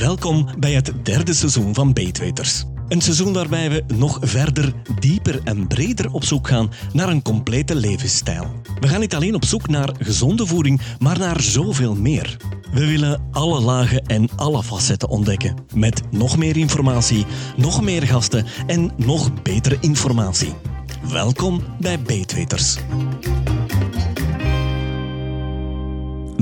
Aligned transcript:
Welkom 0.00 0.48
bij 0.58 0.72
het 0.72 0.92
derde 1.02 1.34
seizoen 1.34 1.74
van 1.74 1.92
Beetweters. 1.92 2.64
Een 2.88 3.00
seizoen 3.00 3.32
waarbij 3.32 3.70
we 3.70 3.84
nog 3.94 4.18
verder, 4.20 4.72
dieper 4.98 5.40
en 5.44 5.66
breder 5.66 6.12
op 6.12 6.24
zoek 6.24 6.48
gaan 6.48 6.70
naar 6.92 7.08
een 7.08 7.22
complete 7.22 7.74
levensstijl. 7.74 8.46
We 8.80 8.88
gaan 8.88 9.00
niet 9.00 9.14
alleen 9.14 9.34
op 9.34 9.44
zoek 9.44 9.68
naar 9.68 9.94
gezonde 9.98 10.46
voeding, 10.46 10.80
maar 10.98 11.18
naar 11.18 11.40
zoveel 11.40 11.94
meer. 11.94 12.36
We 12.72 12.86
willen 12.86 13.22
alle 13.30 13.60
lagen 13.60 14.06
en 14.06 14.28
alle 14.36 14.62
facetten 14.62 15.08
ontdekken. 15.08 15.54
Met 15.74 16.02
nog 16.10 16.36
meer 16.36 16.56
informatie, 16.56 17.26
nog 17.56 17.82
meer 17.82 18.02
gasten 18.02 18.46
en 18.66 18.90
nog 18.96 19.42
betere 19.42 19.76
informatie. 19.80 20.52
Welkom 21.10 21.62
bij 21.80 22.00
Beetweters. 22.00 22.76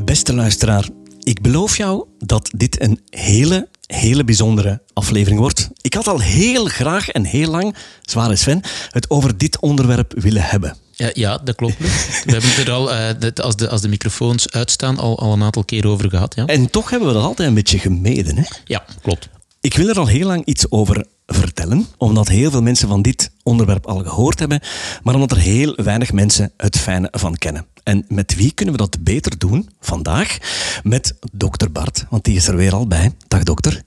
Beste 0.05 0.35
luisteraar, 0.35 0.89
ik 1.29 1.41
beloof 1.41 1.77
jou 1.77 2.05
dat 2.19 2.51
dit 2.57 2.81
een 2.83 3.01
hele, 3.11 3.69
hele 3.87 4.25
bijzondere 4.25 4.83
aflevering 4.93 5.41
wordt. 5.41 5.69
Ik 5.81 5.95
had 5.95 6.07
al 6.07 6.21
heel 6.21 6.65
graag 6.65 7.09
en 7.09 7.25
heel 7.25 7.51
lang, 7.51 7.77
zware 8.03 8.37
Sven, 8.37 8.61
het 8.91 9.11
over 9.11 9.39
dit 9.39 9.61
onderwerp 9.61 10.13
willen 10.17 10.43
hebben. 10.43 10.77
Ja, 10.93 11.11
ja 11.13 11.39
dat 11.39 11.55
klopt. 11.55 11.79
We 12.25 12.33
hebben 12.33 12.51
het 12.51 12.67
er 12.67 12.71
al, 12.71 12.93
uh, 12.93 13.31
als, 13.35 13.57
de, 13.57 13.69
als 13.69 13.81
de 13.81 13.89
microfoons 13.89 14.51
uitstaan, 14.51 14.99
al, 14.99 15.19
al 15.19 15.33
een 15.33 15.43
aantal 15.43 15.65
keer 15.65 15.87
over 15.87 16.11
gehad. 16.11 16.35
Ja. 16.35 16.47
En 16.47 16.71
toch 16.71 16.91
hebben 16.91 17.09
we 17.09 17.15
dat 17.15 17.25
altijd 17.25 17.49
een 17.49 17.55
beetje 17.55 17.79
gemeden. 17.79 18.37
Hè? 18.37 18.45
Ja, 18.65 18.85
klopt. 19.03 19.29
Ik 19.61 19.77
wil 19.77 19.89
er 19.89 19.99
al 19.99 20.07
heel 20.07 20.27
lang 20.27 20.45
iets 20.45 20.71
over 20.71 21.07
vertellen, 21.27 21.87
omdat 21.97 22.29
heel 22.29 22.51
veel 22.51 22.63
mensen 22.63 22.89
van 22.89 23.03
dit 23.03 23.31
onderwerp 23.43 23.87
al 23.87 23.99
gehoord 23.99 24.39
hebben, 24.39 24.61
maar 25.03 25.15
omdat 25.15 25.31
er 25.31 25.39
heel 25.39 25.73
weinig 25.77 26.13
mensen 26.13 26.53
het 26.57 26.79
fijne 26.79 27.09
van 27.11 27.37
kennen. 27.37 27.67
En 27.89 28.05
met 28.09 28.35
wie 28.35 28.53
kunnen 28.53 28.75
we 28.75 28.81
dat 28.81 29.03
beter 29.03 29.39
doen 29.39 29.69
vandaag? 29.81 30.39
Met 30.83 31.15
dokter 31.33 31.73
Bart, 31.73 32.07
want 32.11 32.25
die 32.25 32.37
is 32.37 32.49
er 32.49 32.57
weer 32.57 32.75
al 32.75 32.87
bij. 32.87 33.13
Dag 33.29 33.43
dokter. 33.43 33.83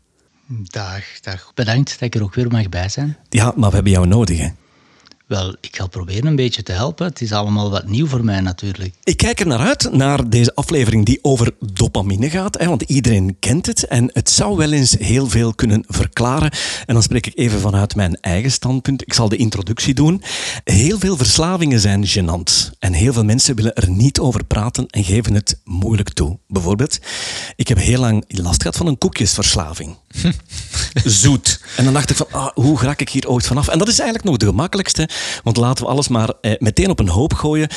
Dag, 0.48 1.03
dag. 1.22 1.52
Bedankt 1.53 1.89
dat 1.89 2.02
ik 2.02 2.16
er 2.16 2.23
ook 2.23 2.36
weer 2.36 2.52
mag 2.52 2.70
bij 2.70 2.90
zijn. 2.90 3.17
Ja, 3.30 3.53
maar 3.56 3.70
we 3.70 3.75
hebben 3.75 3.92
jou 3.92 4.08
nodig, 4.08 4.38
hè? 4.38 4.48
Wel, 5.32 5.56
ik 5.62 5.76
ga 5.76 5.88
proberen 5.88 6.26
een 6.26 6.36
beetje 6.36 6.64
te 6.64 6.72
helpen. 6.72 7.06
Het 7.06 7.22
is 7.22 7.32
allemaal 7.32 7.70
wat 7.70 7.88
nieuw 7.88 8.08
voor 8.08 8.26
mij 8.26 8.42
natuurlijk. 8.42 8.94
Ik 9.04 9.18
kijk 9.18 9.40
er 9.40 9.48
naar 9.48 9.60
uit, 9.60 9.92
naar 9.92 10.30
deze 10.30 10.56
aflevering 10.56 11.06
die 11.06 11.20
over 11.22 11.52
dopamine 11.74 12.30
gaat. 12.30 12.60
Hè, 12.60 12.68
want 12.68 12.82
iedereen 12.82 13.36
kent 13.40 13.66
het 13.66 13.88
en 13.88 14.09
het 14.14 14.30
zou 14.30 14.58
wel 14.58 14.72
eens 14.72 14.96
heel 15.00 15.28
veel 15.28 15.54
kunnen 15.54 15.84
verklaren. 15.88 16.52
En 16.86 16.94
dan 16.94 17.04
spreek 17.04 17.28
ik 17.28 17.38
even 17.38 17.59
vanuit 17.59 17.96
mijn 17.96 18.18
eigen 18.22 18.52
standpunt. 18.52 19.02
Ik 19.02 19.14
zal 19.14 19.30
de 19.30 19.36
introductie 19.36 19.94
doen. 19.94 20.22
Heel 20.64 21.00
veel 21.00 21.18
verslavingen 21.18 21.80
zijn 21.80 22.08
gênant. 22.08 22.70
En 22.80 22.94
heel 22.94 23.14
veel 23.14 23.26
mensen 23.26 23.56
willen 23.56 23.76
er 23.76 23.90
niet 23.90 24.20
over 24.20 24.46
praten 24.46 24.86
en 24.88 25.04
geven 25.04 25.34
het 25.34 25.59
moeilijk 25.64 26.09
toe. 26.09 26.40
Bijvoorbeeld, 26.48 27.00
ik 27.56 27.68
heb 27.68 27.78
heel 27.78 28.00
lang 28.00 28.24
last 28.28 28.62
gehad 28.62 28.78
van 28.78 28.88
een 28.88 28.98
koekjesverslaving. 28.98 29.96
Zoet. 31.04 31.62
En 31.78 31.84
dan 31.84 31.94
dacht 31.94 32.09
ik 32.09 32.16
van, 32.16 32.28
ah, 32.31 32.50
hoe 32.54 32.80
raak 32.80 33.02
ik 33.02 33.09
hier 33.09 33.30
ooit 33.30 33.45
vanaf? 33.45 33.67
En 33.67 33.78
dat 33.78 33.88
is 33.88 34.00
eigenlijk 34.00 34.30
nog 34.30 34.38
de 34.38 34.45
gemakkelijkste 34.45 35.09
want 35.44 35.58
laten 35.58 35.84
we 35.84 35.92
alles 35.92 36.08
maar 36.08 36.34
eh, 36.42 36.53
meteen 36.59 36.90
op 36.90 37.00
een 37.00 37.09
hoop 37.09 37.34
gooien. 37.34 37.68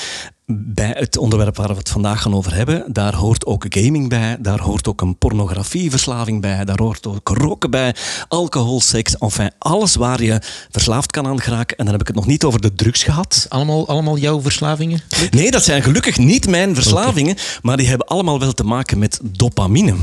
Bij 0.46 0.94
het 0.98 1.16
onderwerp 1.16 1.56
waar 1.56 1.68
we 1.68 1.74
het 1.74 1.88
vandaag 1.88 2.22
gaan 2.22 2.34
over 2.34 2.54
hebben, 2.54 2.92
daar 2.92 3.14
hoort 3.14 3.46
ook 3.46 3.66
gaming 3.68 4.08
bij, 4.08 4.36
daar 4.40 4.60
hoort 4.60 4.88
ook 4.88 5.00
een 5.00 5.18
pornografieverslaving 5.18 6.40
bij, 6.40 6.64
daar 6.64 6.80
hoort 6.80 7.06
ook 7.06 7.28
roken 7.28 7.70
bij, 7.70 7.94
alcohol, 8.28 8.80
seks, 8.80 9.18
enfin 9.18 9.50
alles 9.58 9.94
waar 9.94 10.22
je 10.22 10.40
verslaafd 10.70 11.10
kan 11.10 11.26
aan 11.26 11.40
geraken. 11.40 11.76
En 11.76 11.84
dan 11.84 11.92
heb 11.92 12.00
ik 12.00 12.06
het 12.06 12.16
nog 12.16 12.26
niet 12.26 12.44
over 12.44 12.60
de 12.60 12.74
drugs 12.74 13.02
gehad. 13.02 13.46
Allemaal, 13.48 13.88
allemaal 13.88 14.18
jouw 14.18 14.40
verslavingen? 14.40 15.00
Nee, 15.30 15.50
dat 15.50 15.64
zijn 15.64 15.82
gelukkig 15.82 16.18
niet 16.18 16.48
mijn 16.48 16.74
verslavingen, 16.74 17.36
maar 17.62 17.76
die 17.76 17.88
hebben 17.88 18.06
allemaal 18.06 18.40
wel 18.40 18.52
te 18.52 18.64
maken 18.64 18.98
met 18.98 19.20
dopamine. 19.22 19.94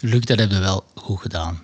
Luc, 0.00 0.24
dat 0.24 0.38
hebben 0.38 0.58
we 0.58 0.64
wel 0.64 0.84
goed 0.94 1.20
gedaan. 1.20 1.60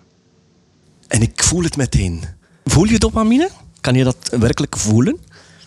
En 1.09 1.23
ik 1.23 1.43
voel 1.43 1.63
het 1.63 1.77
meteen. 1.77 2.25
Voel 2.65 2.85
je 2.85 2.99
dopamine? 2.99 3.51
Kan 3.81 3.95
je 3.95 4.05
dat 4.05 4.17
werkelijk 4.41 4.77
voelen? 4.77 5.19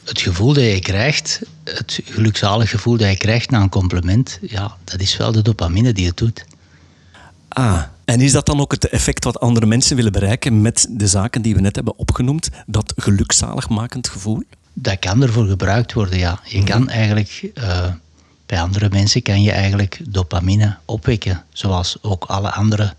Het 0.03 0.21
gevoel 0.21 0.53
dat 0.53 0.63
je 0.63 0.79
krijgt, 0.79 1.41
het 1.63 1.99
gelukzalig 2.05 2.69
gevoel 2.69 2.97
dat 2.97 3.09
je 3.09 3.17
krijgt 3.17 3.49
na 3.49 3.61
een 3.61 3.69
compliment, 3.69 4.39
ja, 4.41 4.77
dat 4.83 4.99
is 4.99 5.17
wel 5.17 5.31
de 5.31 5.41
dopamine 5.41 5.93
die 5.93 6.07
het 6.07 6.17
doet. 6.17 6.45
Ah, 7.47 7.83
en 8.05 8.21
is 8.21 8.31
dat 8.31 8.45
dan 8.45 8.59
ook 8.59 8.71
het 8.71 8.89
effect 8.89 9.23
wat 9.23 9.39
andere 9.39 9.65
mensen 9.65 9.95
willen 9.95 10.11
bereiken 10.11 10.61
met 10.61 10.87
de 10.89 11.07
zaken 11.07 11.41
die 11.41 11.55
we 11.55 11.61
net 11.61 11.75
hebben 11.75 11.97
opgenoemd? 11.97 12.49
Dat 12.65 12.93
gelukzaligmakend 12.95 14.09
gevoel? 14.09 14.43
Dat 14.73 14.99
kan 14.99 15.21
ervoor 15.21 15.47
gebruikt 15.47 15.93
worden, 15.93 16.19
ja. 16.19 16.39
Je 16.43 16.63
kan 16.63 16.81
mhm. 16.81 16.89
eigenlijk, 16.89 17.51
uh, 17.53 17.85
bij 18.49 18.61
andere 18.61 18.89
mensen 18.91 19.21
kan 19.21 19.41
je 19.41 19.51
eigenlijk 19.51 19.99
dopamine 20.09 20.77
opwekken, 20.85 21.43
zoals 21.53 21.97
ook 22.01 22.25
alle 22.25 22.51
andere 22.51 22.93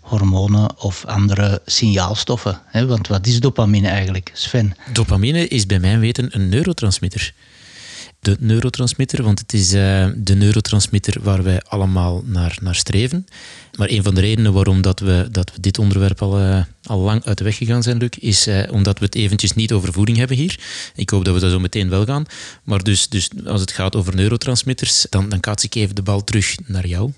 hormonen 0.00 0.78
of 0.78 1.04
andere 1.04 1.62
signaalstoffen. 1.66 2.60
Want 2.72 3.08
wat 3.08 3.26
is 3.26 3.40
dopamine 3.40 3.88
eigenlijk, 3.88 4.30
Sven? 4.34 4.76
Dopamine 4.92 5.48
is 5.48 5.66
bij 5.66 5.78
mijn 5.78 6.00
weten 6.00 6.28
een 6.30 6.48
neurotransmitter. 6.48 7.32
De 8.20 8.36
neurotransmitter, 8.40 9.22
want 9.22 9.38
het 9.38 9.52
is 9.52 9.74
uh, 9.74 10.06
de 10.16 10.34
neurotransmitter 10.34 11.22
waar 11.22 11.42
wij 11.42 11.62
allemaal 11.62 12.22
naar, 12.24 12.58
naar 12.60 12.74
streven. 12.74 13.26
Maar 13.76 13.90
een 13.90 14.02
van 14.02 14.14
de 14.14 14.20
redenen 14.20 14.52
waarom 14.52 14.82
dat 14.82 15.00
we, 15.00 15.28
dat 15.30 15.52
dit 15.60 15.78
onderwerp 15.78 16.22
al, 16.22 16.40
uh, 16.40 16.62
al 16.82 16.98
lang 16.98 17.24
uit 17.24 17.38
de 17.38 17.44
weg 17.44 17.56
gegaan 17.56 17.82
zijn, 17.82 17.96
Luc, 17.96 18.10
is 18.18 18.48
uh, 18.48 18.62
omdat 18.70 18.98
we 18.98 19.04
het 19.04 19.14
eventjes 19.14 19.52
niet 19.52 19.72
over 19.72 19.92
voeding 19.92 20.18
hebben 20.18 20.36
hier. 20.36 20.60
Ik 20.94 21.10
hoop 21.10 21.24
dat 21.24 21.34
we 21.34 21.40
dat 21.40 21.50
zo 21.50 21.60
meteen 21.60 21.88
wel 21.88 22.04
gaan. 22.04 22.24
Maar 22.64 22.82
dus, 22.82 23.08
dus 23.08 23.28
als 23.46 23.60
het 23.60 23.72
gaat 23.72 23.96
over 23.96 24.14
neurotransmitters, 24.14 25.06
dan, 25.10 25.28
dan 25.28 25.40
kaats 25.40 25.64
ik 25.64 25.74
even 25.74 25.94
de 25.94 26.02
bal 26.02 26.24
terug 26.24 26.56
naar 26.66 26.86
jou, 26.86 27.12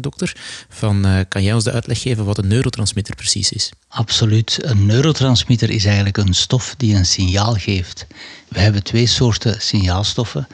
dokter. 0.00 0.36
Van, 0.68 1.26
kan 1.28 1.42
jij 1.42 1.54
ons 1.54 1.64
de 1.64 1.72
uitleg 1.72 2.00
geven 2.00 2.24
wat 2.24 2.38
een 2.38 2.48
neurotransmitter 2.48 3.14
precies 3.14 3.52
is? 3.52 3.72
Absoluut. 3.88 4.58
Een 4.62 4.86
neurotransmitter 4.86 5.70
is 5.70 5.84
eigenlijk 5.84 6.16
een 6.16 6.34
stof 6.34 6.74
die 6.76 6.94
een 6.94 7.06
signaal 7.06 7.54
geeft. 7.54 8.06
We 8.48 8.60
hebben 8.60 8.82
twee 8.82 9.06
soorten 9.06 9.60
signaalstoffen. 9.60 10.48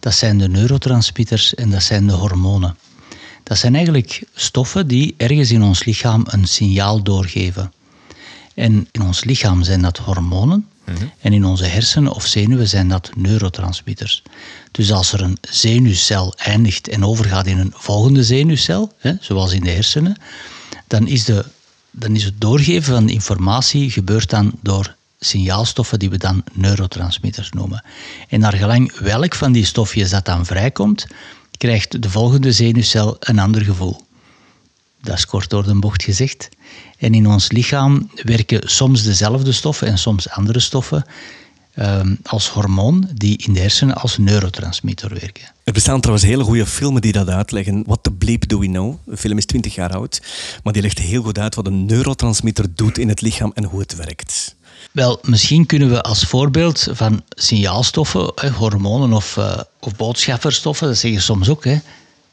Dat 0.00 0.14
zijn 0.14 0.38
de 0.38 0.48
neurotransmitters 0.48 1.54
en 1.54 1.70
dat 1.70 1.82
zijn 1.82 2.06
de 2.06 2.12
hormonen. 2.12 2.76
Dat 3.42 3.58
zijn 3.58 3.74
eigenlijk 3.74 4.22
stoffen 4.34 4.86
die 4.86 5.14
ergens 5.16 5.50
in 5.50 5.62
ons 5.62 5.84
lichaam 5.84 6.24
een 6.26 6.46
signaal 6.46 7.02
doorgeven. 7.02 7.72
En 8.54 8.88
in 8.90 9.02
ons 9.02 9.24
lichaam 9.24 9.62
zijn 9.62 9.82
dat 9.82 9.98
hormonen. 9.98 10.68
Mhm. 10.84 11.04
En 11.20 11.32
in 11.32 11.44
onze 11.44 11.64
hersenen 11.64 12.12
of 12.12 12.26
zenuwen 12.26 12.68
zijn 12.68 12.88
dat 12.88 13.10
neurotransmitters. 13.16 14.22
Dus 14.70 14.92
als 14.92 15.12
er 15.12 15.20
een 15.22 15.38
zenuwcel 15.40 16.34
eindigt 16.36 16.88
en 16.88 17.04
overgaat 17.04 17.46
in 17.46 17.58
een 17.58 17.72
volgende 17.74 18.24
zenuwcel, 18.24 18.92
hè, 18.98 19.12
zoals 19.20 19.52
in 19.52 19.62
de 19.64 19.70
hersenen, 19.70 20.16
dan 20.86 21.06
is, 21.06 21.24
de, 21.24 21.44
dan 21.90 22.16
is 22.16 22.24
het 22.24 22.40
doorgeven 22.40 22.94
van 22.94 23.08
informatie 23.08 23.90
gebeurt 23.90 24.30
dan 24.30 24.52
door 24.62 24.94
signaalstoffen 25.24 25.98
die 25.98 26.10
we 26.10 26.18
dan 26.18 26.44
neurotransmitters 26.52 27.50
noemen. 27.50 27.84
En 28.28 28.40
naar 28.40 28.52
gelang 28.52 28.98
welk 28.98 29.34
van 29.34 29.52
die 29.52 29.64
stofjes 29.64 30.10
dat 30.10 30.24
dan 30.24 30.46
vrijkomt, 30.46 31.06
krijgt 31.56 32.02
de 32.02 32.10
volgende 32.10 32.52
zenuwcel 32.52 33.16
een 33.20 33.38
ander 33.38 33.62
gevoel. 33.62 34.02
Dat 35.00 35.16
is 35.16 35.26
kort 35.26 35.50
door 35.50 35.64
de 35.64 35.78
bocht 35.78 36.02
gezegd. 36.02 36.48
En 36.98 37.14
in 37.14 37.26
ons 37.26 37.50
lichaam 37.50 38.10
werken 38.14 38.70
soms 38.70 39.02
dezelfde 39.02 39.52
stoffen 39.52 39.86
en 39.86 39.98
soms 39.98 40.30
andere 40.30 40.60
stoffen 40.60 41.04
um, 41.76 42.18
als 42.22 42.48
hormoon 42.48 43.08
die 43.14 43.36
in 43.46 43.52
de 43.52 43.60
hersenen 43.60 43.94
als 43.94 44.18
neurotransmitter 44.18 45.08
werken. 45.08 45.52
Er 45.64 45.72
bestaan 45.72 46.00
trouwens 46.00 46.26
hele 46.26 46.44
goede 46.44 46.66
filmen 46.66 47.02
die 47.02 47.12
dat 47.12 47.28
uitleggen. 47.28 47.82
What 47.86 47.98
the 48.02 48.10
bleep 48.10 48.48
do 48.48 48.58
we 48.58 48.66
know? 48.66 48.96
De 49.06 49.16
film 49.16 49.38
is 49.38 49.46
20 49.46 49.74
jaar 49.74 49.92
oud, 49.94 50.22
maar 50.62 50.72
die 50.72 50.82
legt 50.82 50.98
heel 50.98 51.22
goed 51.22 51.38
uit 51.38 51.54
wat 51.54 51.66
een 51.66 51.84
neurotransmitter 51.84 52.74
doet 52.74 52.98
in 52.98 53.08
het 53.08 53.20
lichaam 53.20 53.50
en 53.54 53.64
hoe 53.64 53.80
het 53.80 53.96
werkt. 53.96 54.56
Wel, 54.92 55.18
misschien 55.22 55.66
kunnen 55.66 55.90
we 55.90 56.02
als 56.02 56.24
voorbeeld 56.24 56.88
van 56.90 57.22
signaalstoffen, 57.28 58.32
hormonen 58.52 59.12
of, 59.12 59.36
uh, 59.36 59.60
of 59.80 59.96
boodschapperstoffen, 59.96 60.86
dat 60.86 60.96
zeggen 60.96 61.22
soms 61.22 61.48
ook, 61.48 61.64
hè, 61.64 61.78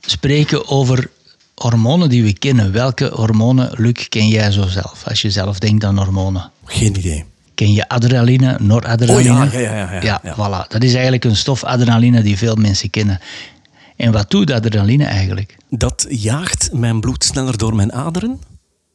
spreken 0.01 0.67
over 0.67 1.09
hormonen 1.55 2.09
die 2.09 2.23
we 2.23 2.33
kennen. 2.33 2.71
Welke 2.71 3.11
hormonen, 3.13 3.71
Luc, 3.77 4.07
ken 4.09 4.27
jij 4.27 4.51
zo 4.51 4.67
zelf, 4.67 5.03
als 5.05 5.21
je 5.21 5.31
zelf 5.31 5.59
denkt 5.59 5.83
aan 5.83 5.97
hormonen? 5.97 6.51
Geen 6.65 6.97
idee. 6.97 7.25
Ken 7.61 7.73
je 7.73 7.87
adrenaline, 7.87 8.57
noradrenaline? 8.59 9.45
Oh 9.45 9.53
ja, 9.53 9.59
ja, 9.59 9.75
ja. 9.75 9.91
Ja, 9.91 10.01
ja, 10.01 10.19
ja, 10.23 10.33
voilà. 10.33 10.67
Dat 10.67 10.83
is 10.83 10.93
eigenlijk 10.93 11.23
een 11.23 11.35
stof, 11.35 11.63
adrenaline, 11.63 12.21
die 12.21 12.37
veel 12.37 12.55
mensen 12.55 12.89
kennen. 12.89 13.19
En 13.95 14.11
wat 14.11 14.29
doet 14.29 14.51
adrenaline 14.51 15.05
eigenlijk? 15.05 15.57
Dat 15.69 16.05
jaagt 16.09 16.69
mijn 16.73 16.99
bloed 16.99 17.23
sneller 17.23 17.57
door 17.57 17.75
mijn 17.75 17.93
aderen? 17.93 18.39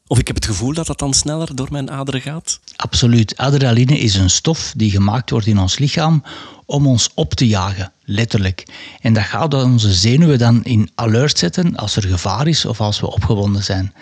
Of 0.06 0.18
ik 0.18 0.26
heb 0.26 0.36
het 0.36 0.44
gevoel 0.44 0.72
dat 0.72 0.86
dat 0.86 0.98
dan 0.98 1.14
sneller 1.14 1.54
door 1.54 1.68
mijn 1.70 1.90
aderen 1.90 2.20
gaat? 2.20 2.60
Absoluut. 2.76 3.36
Adrenaline 3.36 3.98
is 3.98 4.14
een 4.14 4.30
stof 4.30 4.72
die 4.76 4.90
gemaakt 4.90 5.30
wordt 5.30 5.46
in 5.46 5.58
ons 5.58 5.78
lichaam 5.78 6.22
om 6.64 6.86
ons 6.86 7.10
op 7.14 7.34
te 7.34 7.46
jagen, 7.46 7.92
letterlijk. 8.04 8.66
En 9.00 9.12
dat 9.12 9.24
gaat 9.24 9.54
onze 9.54 9.92
zenuwen 9.92 10.38
dan 10.38 10.64
in 10.64 10.90
alert 10.94 11.38
zetten 11.38 11.76
als 11.76 11.96
er 11.96 12.04
gevaar 12.04 12.46
is 12.46 12.64
of 12.64 12.80
als 12.80 13.00
we 13.00 13.12
opgewonden 13.12 13.64
zijn. 13.64 13.94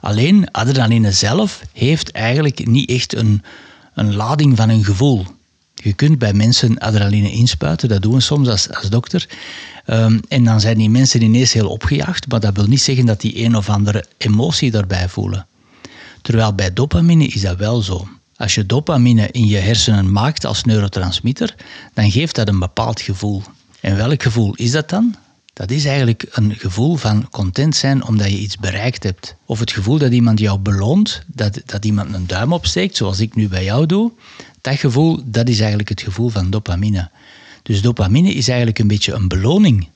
Alleen 0.00 0.50
adrenaline 0.50 1.12
zelf 1.12 1.60
heeft 1.72 2.10
eigenlijk 2.10 2.66
niet 2.66 2.90
echt 2.90 3.16
een, 3.16 3.42
een 3.98 4.14
lading 4.14 4.56
van 4.56 4.68
een 4.68 4.84
gevoel. 4.84 5.26
Je 5.74 5.92
kunt 5.92 6.18
bij 6.18 6.32
mensen 6.32 6.78
adrenaline 6.78 7.30
inspuiten, 7.30 7.88
dat 7.88 8.02
doen 8.02 8.14
we 8.14 8.20
soms 8.20 8.48
als, 8.48 8.70
als 8.70 8.90
dokter. 8.90 9.28
Ehm, 9.84 10.18
en 10.28 10.44
dan 10.44 10.60
zijn 10.60 10.78
die 10.78 10.90
mensen 10.90 11.22
ineens 11.22 11.52
heel 11.52 11.68
opgejaagd, 11.68 12.28
maar 12.28 12.40
dat 12.40 12.56
wil 12.56 12.66
niet 12.66 12.80
zeggen 12.80 13.06
dat 13.06 13.20
die 13.20 13.44
een 13.44 13.56
of 13.56 13.68
andere 13.68 14.04
emotie 14.16 14.70
daarbij 14.70 15.08
voelen. 15.08 15.46
Terwijl 16.22 16.54
bij 16.54 16.72
dopamine 16.72 17.26
is 17.26 17.40
dat 17.40 17.56
wel 17.56 17.82
zo. 17.82 18.08
Als 18.36 18.54
je 18.54 18.66
dopamine 18.66 19.28
in 19.30 19.46
je 19.46 19.56
hersenen 19.56 20.12
maakt 20.12 20.44
als 20.44 20.64
neurotransmitter, 20.64 21.54
dan 21.94 22.10
geeft 22.10 22.34
dat 22.34 22.48
een 22.48 22.58
bepaald 22.58 23.00
gevoel. 23.00 23.42
En 23.80 23.96
welk 23.96 24.22
gevoel 24.22 24.54
is 24.54 24.70
dat 24.70 24.88
dan? 24.88 25.14
Dat 25.58 25.70
is 25.70 25.84
eigenlijk 25.84 26.26
een 26.30 26.54
gevoel 26.54 26.96
van 26.96 27.28
content 27.30 27.76
zijn 27.76 28.04
omdat 28.04 28.30
je 28.30 28.38
iets 28.38 28.56
bereikt 28.56 29.02
hebt. 29.02 29.34
Of 29.44 29.58
het 29.58 29.72
gevoel 29.72 29.98
dat 29.98 30.12
iemand 30.12 30.38
jou 30.38 30.58
beloont, 30.58 31.22
dat, 31.26 31.60
dat 31.64 31.84
iemand 31.84 32.14
een 32.14 32.26
duim 32.26 32.52
opsteekt, 32.52 32.96
zoals 32.96 33.20
ik 33.20 33.34
nu 33.34 33.48
bij 33.48 33.64
jou 33.64 33.86
doe. 33.86 34.12
Dat 34.60 34.74
gevoel, 34.74 35.20
dat 35.24 35.48
is 35.48 35.58
eigenlijk 35.58 35.88
het 35.88 36.00
gevoel 36.00 36.28
van 36.28 36.50
dopamine. 36.50 37.10
Dus 37.62 37.82
dopamine 37.82 38.34
is 38.34 38.48
eigenlijk 38.48 38.78
een 38.78 38.88
beetje 38.88 39.12
een 39.12 39.28
beloning 39.28 39.88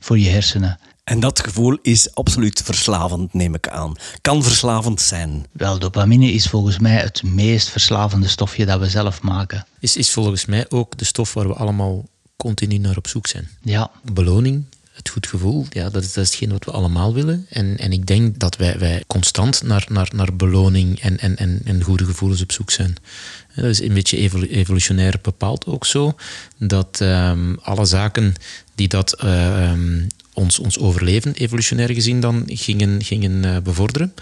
voor 0.00 0.18
je 0.18 0.28
hersenen. 0.28 0.78
En 1.04 1.20
dat 1.20 1.40
gevoel 1.40 1.78
is 1.82 2.14
absoluut 2.14 2.62
verslavend, 2.64 3.34
neem 3.34 3.54
ik 3.54 3.68
aan. 3.68 3.94
Kan 4.20 4.42
verslavend 4.42 5.00
zijn. 5.00 5.46
Wel, 5.52 5.78
dopamine 5.78 6.32
is 6.32 6.46
volgens 6.46 6.78
mij 6.78 6.96
het 6.96 7.22
meest 7.22 7.68
verslavende 7.68 8.28
stofje 8.28 8.66
dat 8.66 8.80
we 8.80 8.88
zelf 8.88 9.22
maken. 9.22 9.66
Is, 9.80 9.96
is 9.96 10.12
volgens 10.12 10.46
mij 10.46 10.66
ook 10.68 10.98
de 10.98 11.04
stof 11.04 11.34
waar 11.34 11.48
we 11.48 11.54
allemaal 11.54 12.04
continu 12.36 12.78
naar 12.78 12.96
op 12.96 13.06
zoek 13.06 13.26
zijn. 13.26 13.48
Ja. 13.62 13.90
Beloning, 14.12 14.64
het 14.96 15.08
goed 15.08 15.26
gevoel, 15.26 15.66
ja, 15.70 15.90
dat 15.90 16.02
is, 16.02 16.12
dat 16.12 16.24
is 16.24 16.30
hetgeen 16.30 16.50
wat 16.50 16.64
we 16.64 16.70
allemaal 16.70 17.14
willen. 17.14 17.46
En, 17.48 17.78
en 17.78 17.92
ik 17.92 18.06
denk 18.06 18.38
dat 18.38 18.56
wij, 18.56 18.78
wij 18.78 19.04
constant 19.06 19.62
naar, 19.62 19.86
naar, 19.88 20.10
naar 20.14 20.36
beloning 20.36 21.00
en, 21.00 21.18
en, 21.18 21.36
en, 21.36 21.60
en 21.64 21.82
goede 21.82 22.04
gevoelens 22.04 22.42
op 22.42 22.52
zoek 22.52 22.70
zijn. 22.70 22.96
Dat 23.54 23.64
is 23.64 23.80
een 23.80 23.94
beetje 23.94 24.48
evolutionair 24.48 25.18
bepaald 25.22 25.66
ook 25.66 25.84
zo, 25.84 26.14
dat 26.58 27.00
um, 27.02 27.58
alle 27.62 27.84
zaken 27.84 28.34
die 28.74 28.88
dat 28.88 29.24
uh, 29.24 29.70
um, 29.70 30.06
ons, 30.36 30.58
ons 30.58 30.78
overleven, 30.78 31.34
evolutionair 31.34 31.92
gezien, 31.92 32.20
dan 32.20 32.42
gingen, 32.46 33.04
gingen 33.04 33.44
uh, 33.44 33.56
bevorderen. 33.62 34.14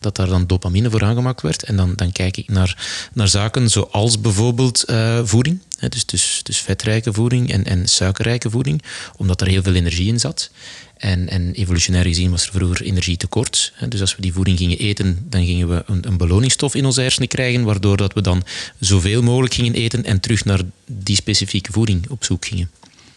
Dat 0.00 0.16
daar 0.16 0.26
dan 0.26 0.46
dopamine 0.46 0.90
voor 0.90 1.04
aangemaakt 1.04 1.42
werd. 1.42 1.62
En 1.62 1.76
dan, 1.76 1.92
dan 1.96 2.12
kijk 2.12 2.36
ik 2.36 2.48
naar, 2.48 3.08
naar 3.12 3.28
zaken 3.28 3.70
zoals 3.70 4.20
bijvoorbeeld 4.20 4.84
uh, 4.90 5.20
voeding. 5.24 5.60
Dus, 5.88 6.06
dus, 6.06 6.40
dus 6.42 6.58
vetrijke 6.58 7.12
voeding 7.12 7.52
en, 7.52 7.64
en 7.64 7.88
suikerrijke 7.88 8.50
voeding, 8.50 8.82
omdat 9.16 9.40
er 9.40 9.46
heel 9.46 9.62
veel 9.62 9.74
energie 9.74 10.08
in 10.08 10.20
zat. 10.20 10.50
En, 10.96 11.28
en, 11.28 11.52
evolutionair 11.52 12.04
gezien 12.04 12.30
was 12.30 12.46
er 12.46 12.52
vroeger 12.52 12.86
energietekort. 12.86 13.72
Dus 13.88 14.00
als 14.00 14.16
we 14.16 14.22
die 14.22 14.32
voeding 14.32 14.58
gingen 14.58 14.78
eten, 14.78 15.26
dan 15.28 15.44
gingen 15.44 15.68
we 15.68 15.82
een, 15.86 16.06
een 16.06 16.16
beloningsstof 16.16 16.74
in 16.74 16.86
onze 16.86 17.00
hersenen 17.00 17.28
krijgen, 17.28 17.64
waardoor 17.64 17.96
dat 17.96 18.12
we 18.12 18.20
dan 18.20 18.42
zoveel 18.78 19.22
mogelijk 19.22 19.54
gingen 19.54 19.74
eten 19.74 20.04
en 20.04 20.20
terug 20.20 20.44
naar 20.44 20.60
die 20.86 21.16
specifieke 21.16 21.72
voeding 21.72 22.08
op 22.08 22.24
zoek 22.24 22.46
gingen. 22.46 22.70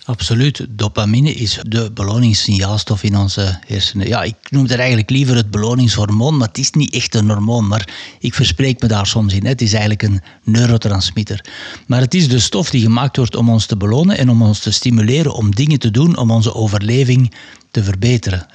Absoluut. 0.05 0.65
Dopamine 0.69 1.33
is 1.33 1.59
de 1.67 1.91
beloningssignaalstof 1.91 3.03
in 3.03 3.17
onze 3.17 3.59
hersenen. 3.67 4.07
Ja, 4.07 4.23
ik 4.23 4.35
noem 4.49 4.63
het 4.63 4.75
eigenlijk 4.75 5.09
liever 5.09 5.35
het 5.35 5.51
beloningshormoon, 5.51 6.37
maar 6.37 6.47
het 6.47 6.57
is 6.57 6.71
niet 6.71 6.93
echt 6.93 7.15
een 7.15 7.29
hormoon. 7.29 7.67
Maar 7.67 7.89
ik 8.19 8.33
verspreek 8.33 8.81
me 8.81 8.87
daar 8.87 9.07
soms 9.07 9.33
in. 9.33 9.45
Het 9.45 9.61
is 9.61 9.71
eigenlijk 9.71 10.03
een 10.03 10.21
neurotransmitter. 10.43 11.45
Maar 11.87 12.01
het 12.01 12.13
is 12.13 12.27
de 12.27 12.39
stof 12.39 12.69
die 12.69 12.81
gemaakt 12.81 13.17
wordt 13.17 13.35
om 13.35 13.49
ons 13.49 13.65
te 13.65 13.77
belonen 13.77 14.17
en 14.17 14.29
om 14.29 14.41
ons 14.41 14.59
te 14.59 14.71
stimuleren 14.71 15.33
om 15.33 15.55
dingen 15.55 15.79
te 15.79 15.91
doen 15.91 16.17
om 16.17 16.31
onze 16.31 16.53
overleving 16.53 17.33
te 17.71 17.83
verbeteren. 17.83 18.47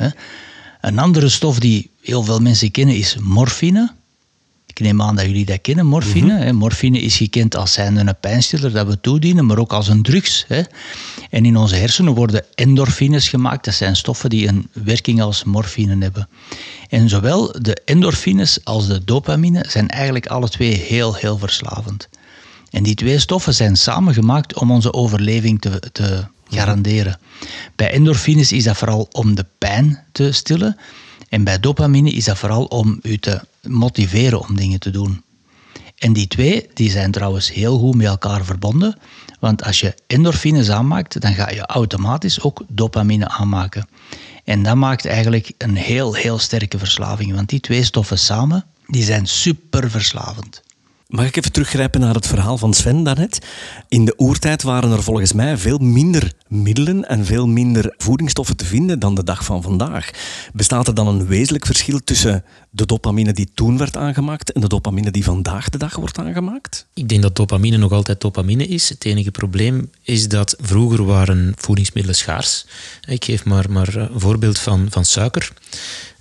Een 0.80 0.98
andere 0.98 1.28
stof 1.28 1.58
die 1.58 1.90
heel 2.02 2.22
veel 2.22 2.38
mensen 2.38 2.70
kennen 2.70 2.96
is 2.96 3.16
morfine. 3.20 3.92
Ik 4.76 4.82
neem 4.82 5.02
aan 5.02 5.16
dat 5.16 5.24
jullie 5.24 5.44
dat 5.44 5.60
kennen, 5.60 5.86
morfine. 5.86 6.52
Mm 6.52 6.58
Morfine 6.58 7.00
is 7.00 7.16
gekend 7.16 7.56
als 7.56 7.72
zijnde 7.72 8.00
een 8.00 8.16
pijnstiller 8.20 8.72
dat 8.72 8.86
we 8.86 9.00
toedienen, 9.00 9.46
maar 9.46 9.58
ook 9.58 9.72
als 9.72 9.88
een 9.88 10.02
drugs. 10.02 10.44
Hè. 10.48 10.62
En 11.30 11.44
in 11.44 11.56
onze 11.56 11.74
hersenen 11.74 12.14
worden 12.14 12.44
endorfines 12.54 13.28
gemaakt. 13.28 13.64
Dat 13.64 13.74
zijn 13.74 13.96
stoffen 13.96 14.30
die 14.30 14.48
een 14.48 14.68
werking 14.72 15.22
als 15.22 15.44
morfine 15.44 15.96
hebben. 15.98 16.28
En 16.88 17.08
zowel 17.08 17.52
de 17.60 17.74
endorfines 17.84 18.64
als 18.64 18.86
de 18.86 19.04
dopamine 19.04 19.64
zijn 19.68 19.88
eigenlijk 19.88 20.26
alle 20.26 20.48
twee 20.48 20.74
heel, 20.74 21.14
heel 21.14 21.38
verslavend. 21.38 22.08
En 22.70 22.82
die 22.82 22.94
twee 22.94 23.18
stoffen 23.18 23.54
zijn 23.54 23.76
samengemaakt 23.76 24.58
om 24.58 24.70
onze 24.70 24.92
overleving 24.92 25.60
te, 25.60 25.82
te 25.92 26.24
garanderen. 26.48 27.18
Bij 27.76 27.90
endorfines 27.90 28.52
is 28.52 28.64
dat 28.64 28.76
vooral 28.76 29.08
om 29.12 29.34
de 29.34 29.46
pijn 29.58 30.04
te 30.12 30.32
stillen. 30.32 30.76
En 31.28 31.44
bij 31.44 31.60
dopamine 31.60 32.10
is 32.10 32.24
dat 32.24 32.38
vooral 32.38 32.64
om 32.64 32.98
u 33.02 33.18
te 33.18 33.40
motiveren 33.68 34.40
om 34.40 34.56
dingen 34.56 34.80
te 34.80 34.90
doen. 34.90 35.24
En 35.96 36.12
die 36.12 36.26
twee 36.26 36.68
die 36.74 36.90
zijn 36.90 37.10
trouwens 37.10 37.52
heel 37.52 37.78
goed 37.78 37.94
met 37.94 38.06
elkaar 38.06 38.44
verbonden. 38.44 38.98
Want 39.40 39.64
als 39.64 39.80
je 39.80 39.94
endorfines 40.06 40.70
aanmaakt, 40.70 41.20
dan 41.20 41.34
ga 41.34 41.50
je 41.50 41.66
automatisch 41.66 42.40
ook 42.40 42.62
dopamine 42.68 43.28
aanmaken. 43.28 43.88
En 44.44 44.62
dat 44.62 44.76
maakt 44.76 45.06
eigenlijk 45.06 45.52
een 45.58 45.76
heel, 45.76 46.14
heel 46.14 46.38
sterke 46.38 46.78
verslaving. 46.78 47.34
Want 47.34 47.48
die 47.48 47.60
twee 47.60 47.84
stoffen 47.84 48.18
samen, 48.18 48.64
die 48.86 49.04
zijn 49.04 49.26
super 49.26 49.90
verslavend. 49.90 50.62
Mag 51.06 51.26
ik 51.26 51.36
even 51.36 51.52
teruggrijpen 51.52 52.00
naar 52.00 52.14
het 52.14 52.26
verhaal 52.26 52.58
van 52.58 52.74
Sven 52.74 53.02
daarnet? 53.02 53.46
In 53.88 54.04
de 54.04 54.14
oertijd 54.16 54.62
waren 54.62 54.92
er 54.92 55.02
volgens 55.02 55.32
mij 55.32 55.56
veel 55.56 55.78
minder 55.78 56.32
middelen 56.48 57.08
en 57.08 57.24
veel 57.24 57.46
minder 57.46 57.94
voedingsstoffen 57.96 58.56
te 58.56 58.64
vinden 58.64 58.98
dan 58.98 59.14
de 59.14 59.24
dag 59.24 59.44
van 59.44 59.62
vandaag. 59.62 60.10
Bestaat 60.52 60.88
er 60.88 60.94
dan 60.94 61.06
een 61.06 61.26
wezenlijk 61.26 61.66
verschil 61.66 62.00
tussen 62.04 62.44
de 62.70 62.86
dopamine 62.86 63.32
die 63.32 63.50
toen 63.54 63.78
werd 63.78 63.96
aangemaakt 63.96 64.52
en 64.52 64.60
de 64.60 64.68
dopamine 64.68 65.10
die 65.10 65.24
vandaag 65.24 65.68
de 65.68 65.78
dag 65.78 65.96
wordt 65.96 66.18
aangemaakt? 66.18 66.86
Ik 66.94 67.08
denk 67.08 67.22
dat 67.22 67.36
dopamine 67.36 67.76
nog 67.76 67.92
altijd 67.92 68.20
dopamine 68.20 68.66
is. 68.66 68.88
Het 68.88 69.04
enige 69.04 69.30
probleem 69.30 69.90
is 70.02 70.28
dat 70.28 70.56
vroeger 70.60 71.04
waren 71.04 71.52
voedingsmiddelen 71.56 72.18
schaars. 72.18 72.66
Ik 73.08 73.24
geef 73.24 73.44
maar, 73.44 73.70
maar 73.70 73.94
een 73.94 74.20
voorbeeld 74.20 74.58
van, 74.58 74.86
van 74.90 75.04
suiker. 75.04 75.52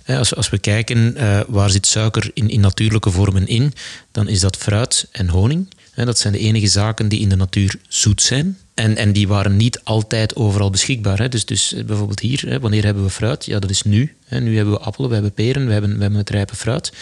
Als, 0.06 0.34
als 0.34 0.50
we 0.50 0.58
kijken 0.58 1.14
uh, 1.16 1.40
waar 1.48 1.70
zit 1.70 1.86
suiker 1.86 2.30
in, 2.34 2.48
in 2.48 2.60
natuurlijke 2.60 3.10
vormen 3.10 3.46
in, 3.46 3.72
dan 4.12 4.28
is 4.28 4.40
dat 4.40 4.56
fruit 4.56 5.08
en 5.12 5.28
honing. 5.28 5.68
Dat 5.94 6.18
zijn 6.18 6.32
de 6.32 6.38
enige 6.38 6.66
zaken 6.66 7.08
die 7.08 7.20
in 7.20 7.28
de 7.28 7.36
natuur 7.36 7.74
zoet 7.88 8.22
zijn. 8.22 8.58
En, 8.76 8.96
en 8.96 9.12
die 9.12 9.28
waren 9.28 9.56
niet 9.56 9.80
altijd 9.84 10.36
overal 10.36 10.70
beschikbaar. 10.70 11.18
Hè. 11.18 11.28
Dus, 11.28 11.44
dus 11.44 11.72
eh, 11.72 11.84
bijvoorbeeld 11.84 12.20
hier, 12.20 12.58
wanneer 12.60 12.84
hebben 12.84 13.02
we 13.02 13.10
fruit? 13.10 13.44
Ja, 13.44 13.58
dat 13.58 13.70
is 13.70 13.82
nu. 13.82 14.16
Hè. 14.24 14.40
Nu 14.40 14.56
hebben 14.56 14.74
we 14.74 14.80
appelen, 14.80 15.08
we 15.08 15.14
hebben 15.14 15.32
peren, 15.32 15.66
we 15.66 15.72
hebben, 15.72 15.94
we 15.94 16.00
hebben 16.00 16.18
het 16.18 16.30
rijpe 16.30 16.56
fruit. 16.56 16.92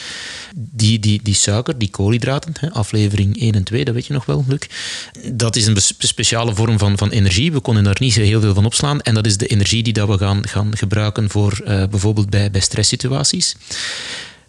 Die, 0.56 0.98
die, 0.98 1.20
die 1.22 1.34
suiker, 1.34 1.78
die 1.78 1.90
koolhydraten, 1.90 2.52
hè, 2.60 2.70
aflevering 2.72 3.40
1 3.40 3.52
en 3.52 3.64
2, 3.64 3.84
dat 3.84 3.94
weet 3.94 4.06
je 4.06 4.12
nog 4.12 4.26
wel, 4.26 4.44
Luc. 4.48 4.60
Dat 5.32 5.56
is 5.56 5.66
een 5.66 5.76
speciale 5.98 6.54
vorm 6.54 6.78
van, 6.78 6.98
van 6.98 7.10
energie. 7.10 7.52
We 7.52 7.60
konden 7.60 7.84
daar 7.84 7.96
niet 7.98 8.12
zo 8.12 8.20
heel 8.20 8.40
veel 8.40 8.54
van 8.54 8.64
opslaan. 8.64 9.00
En 9.00 9.14
dat 9.14 9.26
is 9.26 9.36
de 9.36 9.46
energie 9.46 9.82
die 9.82 9.92
dat 9.92 10.08
we 10.08 10.18
gaan, 10.18 10.48
gaan 10.48 10.76
gebruiken 10.76 11.30
voor 11.30 11.60
uh, 11.60 11.86
bijvoorbeeld 11.86 12.30
bij, 12.30 12.50
bij 12.50 12.60
stresssituaties. 12.60 13.56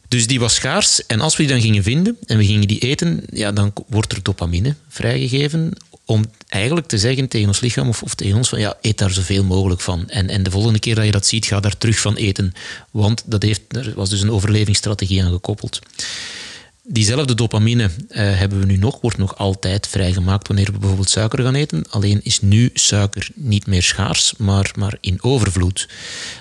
Dus 0.07 0.27
die 0.27 0.39
was 0.39 0.55
schaars. 0.55 1.05
En 1.05 1.21
als 1.21 1.35
we 1.35 1.43
die 1.43 1.51
dan 1.51 1.61
gingen 1.61 1.83
vinden 1.83 2.17
en 2.25 2.37
we 2.37 2.45
gingen 2.45 2.67
die 2.67 2.79
eten, 2.79 3.23
ja, 3.31 3.51
dan 3.51 3.73
wordt 3.87 4.11
er 4.11 4.23
dopamine 4.23 4.75
vrijgegeven 4.87 5.73
om 6.05 6.25
eigenlijk 6.47 6.87
te 6.87 6.97
zeggen 6.97 7.27
tegen 7.27 7.47
ons 7.47 7.59
lichaam 7.59 7.87
of, 7.87 8.03
of, 8.03 8.15
tegen 8.15 8.37
ons 8.37 8.49
van 8.49 8.59
ja, 8.59 8.77
eet 8.81 8.97
daar 8.97 9.11
zoveel 9.11 9.43
mogelijk 9.43 9.81
van. 9.81 10.09
En, 10.09 10.29
en 10.29 10.43
de 10.43 10.51
volgende 10.51 10.79
keer 10.79 10.95
dat 10.95 11.05
je 11.05 11.11
dat 11.11 11.25
ziet, 11.25 11.45
ga 11.45 11.59
daar 11.59 11.77
terug 11.77 11.99
van 11.99 12.15
eten. 12.15 12.53
Want 12.91 13.23
dat 13.25 13.43
heeft, 13.43 13.61
er 13.67 13.93
was 13.95 14.09
dus 14.09 14.21
een 14.21 14.31
overlevingsstrategie 14.31 15.23
aan 15.23 15.31
gekoppeld. 15.31 15.79
Diezelfde 16.87 17.35
dopamine 17.35 17.83
uh, 17.83 17.89
hebben 18.09 18.59
we 18.59 18.65
nu 18.65 18.77
nog, 18.77 19.01
wordt 19.01 19.17
nog 19.17 19.37
altijd 19.37 19.87
vrijgemaakt 19.87 20.47
wanneer 20.47 20.65
we 20.65 20.77
bijvoorbeeld 20.77 21.09
suiker 21.09 21.43
gaan 21.43 21.55
eten. 21.55 21.85
Alleen 21.89 22.19
is 22.23 22.41
nu 22.41 22.69
suiker 22.73 23.29
niet 23.35 23.67
meer 23.67 23.83
schaars, 23.83 24.33
maar, 24.37 24.71
maar 24.75 24.97
in 25.01 25.23
overvloed. 25.23 25.89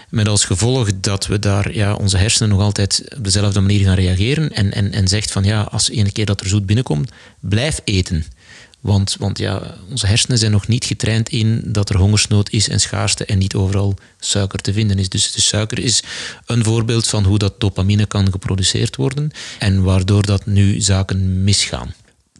Met 0.09 0.29
als 0.29 0.45
gevolg 0.45 0.91
dat 1.01 1.27
we 1.27 1.39
daar 1.39 1.75
ja, 1.75 1.95
onze 1.95 2.17
hersenen 2.17 2.49
nog 2.49 2.61
altijd 2.61 3.05
op 3.17 3.25
dezelfde 3.25 3.61
manier 3.61 3.85
gaan 3.85 3.95
reageren 3.95 4.53
en, 4.53 4.73
en, 4.73 4.93
en 4.93 5.09
zegt 5.09 5.31
van 5.31 5.45
ja, 5.45 5.63
als 5.63 5.91
ene 5.91 6.13
keer 6.13 6.27
dat 6.27 6.41
er 6.41 6.49
zoet 6.49 6.67
binnenkomt, 6.67 7.11
blijf 7.41 7.81
eten. 7.85 8.25
Want, 8.85 9.17
want 9.19 9.39
ja, 9.39 9.77
onze 9.91 10.07
hersenen 10.07 10.39
zijn 10.39 10.51
nog 10.51 10.69
niet 10.69 10.85
getraind 10.85 11.29
in 11.29 11.63
dat 11.67 11.91
er 11.91 11.97
hongersnood 11.97 12.51
is 12.51 12.69
en 12.69 12.81
schaarste 12.81 13.25
en 13.25 13.39
niet 13.39 13.55
overal 13.55 13.95
suiker 14.19 14.59
te 14.59 14.73
vinden 14.73 14.99
is. 14.99 15.09
Dus 15.09 15.33
de 15.33 15.41
suiker 15.41 15.79
is 15.79 16.03
een 16.47 16.65
voorbeeld 16.65 17.07
van 17.07 17.25
hoe 17.25 17.39
dat 17.39 17.61
dopamine 17.61 18.07
kan 18.07 18.31
geproduceerd 18.31 18.97
worden 18.97 19.31
en 19.59 19.83
waardoor 19.83 20.27
dat 20.27 20.47
nu 20.47 20.81
zaken 20.81 21.45
misgaan. 21.45 21.95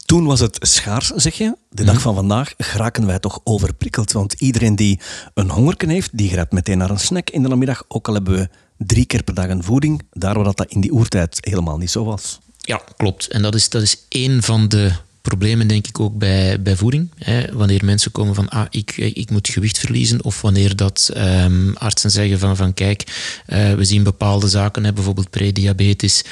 Toen 0.05 0.25
was 0.27 0.41
het 0.41 0.59
schaars, 0.61 1.09
zeg 1.09 1.35
je. 1.35 1.57
De 1.71 1.85
dag 1.85 1.95
mhm. 1.95 2.03
van 2.03 2.15
vandaag 2.15 2.55
geraken 2.59 3.07
wij 3.07 3.19
toch 3.19 3.41
overprikkeld. 3.45 4.13
Want 4.13 4.33
iedereen 4.33 4.77
die 4.77 5.01
een 5.35 5.51
hongerken 5.51 5.89
heeft, 5.89 6.19
die 6.19 6.29
grijpt 6.29 6.53
meteen 6.53 6.79
naar 6.79 6.91
een 6.91 6.99
snack 6.99 7.31
in 7.31 7.43
de 7.43 7.49
namiddag. 7.49 7.85
Ook 7.89 8.09
al 8.09 8.15
hebben 8.15 8.35
we 8.35 8.49
drie 8.77 9.05
keer 9.05 9.23
per 9.23 9.35
dag 9.35 9.49
een 9.49 9.65
voeding. 9.65 10.03
Daar 10.13 10.35
waar 10.35 10.55
dat 10.55 10.67
in 10.69 10.81
die 10.81 10.93
oertijd 10.93 11.39
helemaal 11.41 11.79
niet 11.79 11.91
zo 11.91 12.05
was. 12.05 12.39
Ja, 12.59 12.83
klopt. 12.97 13.29
En 13.29 13.43
dat 13.43 13.55
is, 13.55 13.69
dat 13.69 13.83
is 13.83 14.05
één 14.09 14.43
van 14.43 14.69
de 14.69 14.93
problemen, 15.29 15.67
denk 15.67 15.87
ik, 15.87 16.01
ook 16.01 16.19
bij, 16.19 16.63
bij 16.63 16.77
voeding. 16.77 17.11
Hè. 17.19 17.53
Wanneer 17.53 17.85
mensen 17.85 18.11
komen 18.11 18.35
van, 18.35 18.49
ah, 18.49 18.67
ik, 18.71 18.97
ik 18.97 19.31
moet 19.31 19.49
gewicht 19.49 19.79
verliezen, 19.79 20.25
of 20.25 20.41
wanneer 20.41 20.77
dat 20.77 21.11
um, 21.17 21.77
artsen 21.77 22.11
zeggen 22.11 22.39
van, 22.39 22.57
van 22.57 22.75
kijk, 22.75 23.05
uh, 23.49 23.75
we 23.75 23.85
zien 23.85 24.03
bepaalde 24.03 24.49
zaken, 24.49 24.85
hè, 24.85 24.93
bijvoorbeeld 24.93 25.31
prediabetes, 25.31 26.25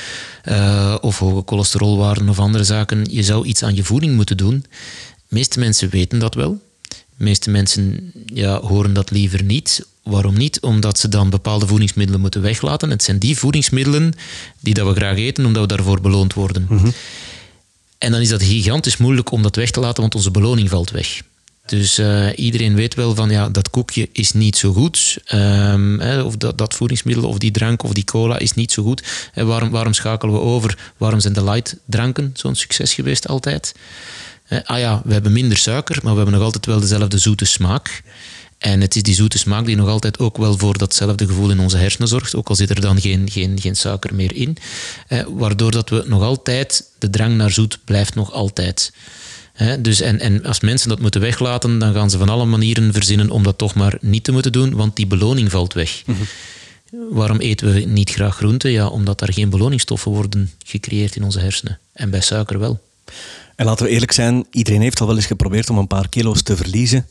uh, 0.48 0.96
of 1.00 1.18
hoge 1.18 1.42
cholesterolwaarden 1.46 2.28
of 2.28 2.38
andere 2.38 2.64
zaken, 2.64 3.06
je 3.10 3.22
zou 3.22 3.46
iets 3.46 3.62
aan 3.62 3.74
je 3.74 3.84
voeding 3.84 4.14
moeten 4.14 4.36
doen. 4.36 4.64
meeste 5.28 5.58
mensen 5.58 5.90
weten 5.90 6.18
dat 6.18 6.34
wel. 6.34 6.60
De 6.88 7.24
meeste 7.24 7.50
mensen 7.50 8.12
ja, 8.26 8.60
horen 8.60 8.92
dat 8.92 9.10
liever 9.10 9.42
niet. 9.42 9.86
Waarom 10.02 10.36
niet? 10.38 10.60
Omdat 10.60 10.98
ze 10.98 11.08
dan 11.08 11.30
bepaalde 11.30 11.66
voedingsmiddelen 11.66 12.20
moeten 12.20 12.42
weglaten. 12.42 12.90
Het 12.90 13.02
zijn 13.02 13.18
die 13.18 13.38
voedingsmiddelen 13.38 14.12
die 14.60 14.74
dat 14.74 14.86
we 14.88 14.94
graag 14.94 15.16
eten, 15.16 15.46
omdat 15.46 15.62
we 15.62 15.76
daarvoor 15.76 16.00
beloond 16.00 16.34
worden. 16.34 16.66
En 18.02 18.12
dan 18.12 18.20
is 18.20 18.28
dat 18.28 18.42
gigantisch 18.42 18.96
moeilijk 18.96 19.30
om 19.30 19.42
dat 19.42 19.56
weg 19.56 19.70
te 19.70 19.80
laten, 19.80 20.00
want 20.00 20.14
onze 20.14 20.30
beloning 20.30 20.68
valt 20.68 20.90
weg. 20.90 21.22
Dus 21.66 21.98
uh, 21.98 22.28
iedereen 22.36 22.74
weet 22.74 22.94
wel 22.94 23.14
van 23.14 23.30
ja, 23.30 23.48
dat 23.48 23.70
koekje 23.70 24.08
is 24.12 24.32
niet 24.32 24.56
zo 24.56 24.72
goed. 24.72 25.18
Um, 25.32 26.00
hè, 26.00 26.22
of 26.22 26.36
dat, 26.36 26.58
dat, 26.58 26.74
voedingsmiddel 26.74 27.28
of 27.28 27.38
die 27.38 27.50
drank 27.50 27.82
of 27.82 27.92
die 27.92 28.04
cola 28.04 28.38
is 28.38 28.52
niet 28.52 28.72
zo 28.72 28.82
goed. 28.82 29.02
En 29.34 29.46
waarom, 29.46 29.70
waarom 29.70 29.92
schakelen 29.92 30.34
we 30.34 30.40
over? 30.40 30.92
Waarom 30.96 31.20
zijn 31.20 31.32
de 31.32 31.44
light 31.44 31.76
dranken 31.86 32.30
zo'n 32.34 32.54
succes 32.54 32.94
geweest 32.94 33.28
altijd? 33.28 33.74
ah 34.64 34.78
ja, 34.78 35.02
we 35.04 35.12
hebben 35.12 35.32
minder 35.32 35.58
suiker, 35.58 35.98
maar 36.02 36.12
we 36.12 36.16
hebben 36.16 36.34
nog 36.34 36.44
altijd 36.44 36.66
wel 36.66 36.80
dezelfde 36.80 37.18
zoete 37.18 37.44
smaak. 37.44 38.02
En 38.62 38.80
het 38.80 38.96
is 38.96 39.02
die 39.02 39.14
zoete 39.14 39.38
smaak 39.38 39.66
die 39.66 39.76
nog 39.76 39.88
altijd 39.88 40.18
ook 40.18 40.36
wel 40.36 40.58
voor 40.58 40.78
datzelfde 40.78 41.26
gevoel 41.26 41.50
in 41.50 41.58
onze 41.58 41.76
hersenen 41.76 42.08
zorgt, 42.08 42.34
ook 42.34 42.48
al 42.48 42.54
zit 42.54 42.70
er 42.70 42.80
dan 42.80 43.00
geen, 43.00 43.30
geen, 43.30 43.60
geen 43.60 43.76
suiker 43.76 44.14
meer 44.14 44.34
in. 44.34 44.56
Eh, 45.08 45.24
waardoor 45.28 45.70
dat 45.70 45.88
we 45.88 46.04
nog 46.06 46.22
altijd, 46.22 46.84
de 46.98 47.10
drang 47.10 47.36
naar 47.36 47.50
zoet 47.50 47.78
blijft 47.84 48.14
nog 48.14 48.32
altijd. 48.32 48.92
Eh, 49.52 49.72
dus 49.78 50.00
en, 50.00 50.20
en 50.20 50.44
als 50.44 50.60
mensen 50.60 50.88
dat 50.88 51.00
moeten 51.00 51.20
weglaten, 51.20 51.78
dan 51.78 51.92
gaan 51.92 52.10
ze 52.10 52.18
van 52.18 52.28
alle 52.28 52.44
manieren 52.44 52.92
verzinnen 52.92 53.30
om 53.30 53.42
dat 53.42 53.58
toch 53.58 53.74
maar 53.74 53.98
niet 54.00 54.24
te 54.24 54.32
moeten 54.32 54.52
doen, 54.52 54.74
want 54.74 54.96
die 54.96 55.06
beloning 55.06 55.50
valt 55.50 55.72
weg. 55.72 56.02
Mhm. 56.06 56.22
Waarom 57.10 57.38
eten 57.38 57.72
we 57.72 57.80
niet 57.80 58.10
graag 58.10 58.36
groenten? 58.36 58.70
Ja, 58.70 58.86
omdat 58.86 59.20
er 59.20 59.32
geen 59.32 59.50
beloningsstoffen 59.50 60.10
worden 60.10 60.50
gecreëerd 60.64 61.16
in 61.16 61.24
onze 61.24 61.40
hersenen. 61.40 61.78
En 61.92 62.10
bij 62.10 62.20
suiker 62.20 62.58
wel. 62.58 62.80
En 63.56 63.64
laten 63.64 63.86
we 63.86 63.92
eerlijk 63.92 64.12
zijn, 64.12 64.46
iedereen 64.50 64.80
heeft 64.80 65.00
al 65.00 65.06
wel 65.06 65.16
eens 65.16 65.26
geprobeerd 65.26 65.70
om 65.70 65.78
een 65.78 65.86
paar 65.86 66.08
kilo's 66.08 66.42
te 66.42 66.56
verliezen. 66.56 67.06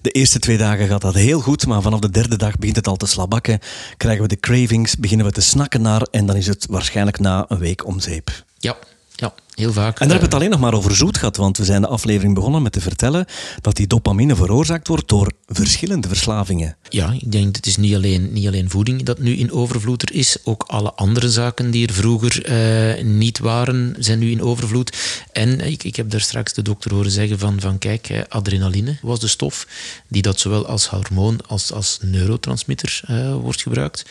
De 0.00 0.10
eerste 0.10 0.38
twee 0.38 0.56
dagen 0.56 0.86
gaat 0.86 1.00
dat 1.00 1.14
heel 1.14 1.40
goed, 1.40 1.66
maar 1.66 1.82
vanaf 1.82 2.00
de 2.00 2.10
derde 2.10 2.36
dag 2.36 2.58
begint 2.58 2.76
het 2.76 2.86
al 2.86 2.96
te 2.96 3.06
slabakken. 3.06 3.58
Krijgen 3.96 4.22
we 4.22 4.28
de 4.28 4.40
cravings, 4.40 4.96
beginnen 4.96 5.26
we 5.26 5.32
te 5.32 5.40
snakken 5.40 5.82
naar 5.82 6.02
en 6.10 6.26
dan 6.26 6.36
is 6.36 6.46
het 6.46 6.66
waarschijnlijk 6.70 7.18
na 7.18 7.44
een 7.48 7.58
week 7.58 7.86
om 7.86 8.00
zeep. 8.00 8.44
Ja, 8.58 8.76
ja, 9.24 9.34
heel 9.54 9.72
vaak. 9.72 10.00
En 10.00 10.08
daar 10.08 10.18
hebben 10.18 10.18
we 10.18 10.24
het 10.24 10.34
alleen 10.34 10.50
nog 10.50 10.60
maar 10.60 10.74
over 10.74 10.96
zoet 10.96 11.18
gehad, 11.18 11.36
want 11.36 11.56
we 11.56 11.64
zijn 11.64 11.80
de 11.80 11.88
aflevering 11.88 12.34
begonnen 12.34 12.62
met 12.62 12.72
te 12.72 12.80
vertellen 12.80 13.26
dat 13.60 13.76
die 13.76 13.86
dopamine 13.86 14.36
veroorzaakt 14.36 14.88
wordt 14.88 15.08
door 15.08 15.32
verschillende 15.46 16.08
verslavingen. 16.08 16.76
Ja, 16.88 17.12
ik 17.20 17.32
denk 17.32 17.44
dat 17.44 17.56
het 17.56 17.66
is 17.66 17.76
niet 17.76 17.94
alleen, 17.94 18.32
niet 18.32 18.46
alleen 18.46 18.70
voeding 18.70 19.02
dat 19.02 19.18
nu 19.18 19.36
in 19.36 19.52
overvloed 19.52 20.02
er 20.02 20.12
is, 20.12 20.36
ook 20.44 20.64
alle 20.66 20.92
andere 20.92 21.30
zaken 21.30 21.70
die 21.70 21.86
er 21.86 21.94
vroeger 21.94 22.50
uh, 22.96 23.04
niet 23.04 23.38
waren, 23.38 23.96
zijn 23.98 24.18
nu 24.18 24.30
in 24.30 24.42
overvloed. 24.42 24.96
En 25.32 25.60
ik, 25.60 25.84
ik 25.84 25.96
heb 25.96 26.10
daar 26.10 26.20
straks 26.20 26.52
de 26.52 26.62
dokter 26.62 26.94
horen 26.94 27.10
zeggen 27.10 27.38
van, 27.38 27.60
van 27.60 27.78
kijk, 27.78 28.26
adrenaline 28.28 28.96
was 29.02 29.20
de 29.20 29.28
stof 29.28 29.66
die 30.08 30.22
dat 30.22 30.40
zowel 30.40 30.66
als 30.66 30.88
hormoon 30.88 31.40
als 31.46 31.72
als 31.72 31.98
neurotransmitter 32.02 33.02
wordt 33.40 33.62
gebruikt. 33.62 34.04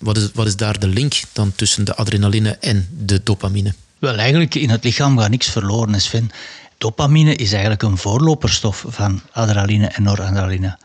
Wat 0.00 0.16
is, 0.16 0.28
wat 0.34 0.46
is 0.46 0.56
daar 0.56 0.78
de 0.78 0.88
link 0.88 1.20
dan 1.32 1.52
tussen 1.54 1.84
de 1.84 1.94
adrenaline 1.96 2.50
en 2.60 2.88
de 3.04 3.20
dopamine? 3.24 3.74
Wel, 4.00 4.16
eigenlijk 4.16 4.54
in 4.54 4.70
het 4.70 4.84
lichaam 4.84 5.18
gaat 5.18 5.30
niks 5.30 5.50
verloren, 5.50 6.00
Sven. 6.00 6.30
Dopamine 6.78 7.36
is 7.36 7.52
eigenlijk 7.52 7.82
een 7.82 7.96
voorloperstof 7.96 8.84
van 8.88 9.20
adrenaline 9.32 9.86
en 9.86 10.02
noradrenaline. 10.02 10.78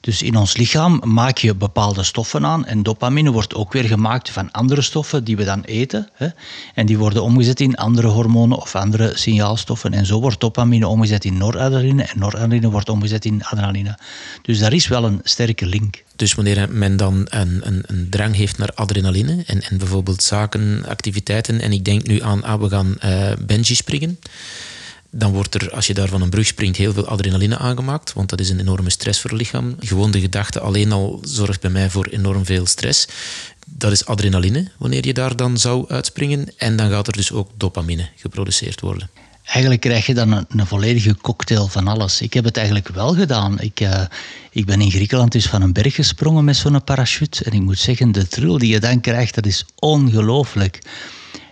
Dus 0.00 0.22
in 0.22 0.36
ons 0.36 0.56
lichaam 0.56 1.02
maak 1.04 1.38
je 1.38 1.54
bepaalde 1.54 2.02
stoffen 2.02 2.46
aan 2.46 2.66
en 2.66 2.82
dopamine 2.82 3.30
wordt 3.30 3.54
ook 3.54 3.72
weer 3.72 3.84
gemaakt 3.84 4.30
van 4.30 4.50
andere 4.50 4.82
stoffen 4.82 5.24
die 5.24 5.36
we 5.36 5.44
dan 5.44 5.62
eten. 5.62 6.08
Hè, 6.12 6.28
en 6.74 6.86
die 6.86 6.98
worden 6.98 7.22
omgezet 7.22 7.60
in 7.60 7.76
andere 7.76 8.06
hormonen 8.06 8.58
of 8.58 8.74
andere 8.74 9.12
signaalstoffen. 9.14 9.92
En 9.92 10.06
zo 10.06 10.20
wordt 10.20 10.40
dopamine 10.40 10.86
omgezet 10.86 11.24
in 11.24 11.36
noradrenaline 11.36 12.02
en 12.02 12.18
noradrenaline 12.18 12.70
wordt 12.70 12.88
omgezet 12.88 13.24
in 13.24 13.44
adrenaline. 13.44 13.98
Dus 14.42 14.58
daar 14.58 14.72
is 14.72 14.88
wel 14.88 15.04
een 15.04 15.20
sterke 15.22 15.66
link. 15.66 16.02
Dus 16.16 16.34
wanneer 16.34 16.68
men 16.70 16.96
dan 16.96 17.26
een, 17.30 17.60
een, 17.66 17.82
een 17.86 18.06
drang 18.10 18.34
heeft 18.34 18.58
naar 18.58 18.72
adrenaline 18.74 19.42
en, 19.46 19.62
en 19.62 19.78
bijvoorbeeld 19.78 20.22
zaken, 20.22 20.84
activiteiten, 20.88 21.60
en 21.60 21.72
ik 21.72 21.84
denk 21.84 22.06
nu 22.06 22.22
aan, 22.22 22.42
ah, 22.42 22.60
we 22.60 22.68
gaan 22.68 22.96
uh, 23.04 23.62
springen 23.62 24.18
dan 25.10 25.32
wordt 25.32 25.54
er, 25.54 25.70
als 25.70 25.86
je 25.86 25.94
daar 25.94 26.08
van 26.08 26.22
een 26.22 26.30
brug 26.30 26.46
springt, 26.46 26.76
heel 26.76 26.92
veel 26.92 27.06
adrenaline 27.06 27.58
aangemaakt. 27.58 28.12
Want 28.12 28.28
dat 28.28 28.40
is 28.40 28.50
een 28.50 28.60
enorme 28.60 28.90
stress 28.90 29.20
voor 29.20 29.30
het 29.30 29.38
lichaam. 29.38 29.76
Gewoon 29.78 30.10
de 30.10 30.20
gedachte 30.20 30.60
alleen 30.60 30.92
al 30.92 31.20
zorgt 31.22 31.60
bij 31.60 31.70
mij 31.70 31.90
voor 31.90 32.06
enorm 32.06 32.44
veel 32.44 32.66
stress. 32.66 33.08
Dat 33.66 33.92
is 33.92 34.06
adrenaline, 34.06 34.68
wanneer 34.78 35.06
je 35.06 35.14
daar 35.14 35.36
dan 35.36 35.58
zou 35.58 35.88
uitspringen. 35.88 36.48
En 36.56 36.76
dan 36.76 36.90
gaat 36.90 37.06
er 37.06 37.12
dus 37.12 37.32
ook 37.32 37.50
dopamine 37.56 38.08
geproduceerd 38.16 38.80
worden. 38.80 39.10
Eigenlijk 39.44 39.80
krijg 39.80 40.06
je 40.06 40.14
dan 40.14 40.32
een, 40.32 40.46
een 40.48 40.66
volledige 40.66 41.16
cocktail 41.16 41.68
van 41.68 41.86
alles. 41.86 42.20
Ik 42.20 42.32
heb 42.32 42.44
het 42.44 42.56
eigenlijk 42.56 42.88
wel 42.88 43.14
gedaan. 43.14 43.60
Ik, 43.60 43.80
uh, 43.80 44.02
ik 44.50 44.66
ben 44.66 44.80
in 44.80 44.90
Griekenland 44.90 45.32
dus 45.32 45.46
van 45.46 45.62
een 45.62 45.72
berg 45.72 45.94
gesprongen 45.94 46.44
met 46.44 46.56
zo'n 46.56 46.84
parachute. 46.84 47.44
En 47.44 47.52
ik 47.52 47.60
moet 47.60 47.78
zeggen, 47.78 48.12
de 48.12 48.28
thrill 48.28 48.58
die 48.58 48.72
je 48.72 48.80
dan 48.80 49.00
krijgt, 49.00 49.34
dat 49.34 49.46
is 49.46 49.64
ongelooflijk 49.78 50.78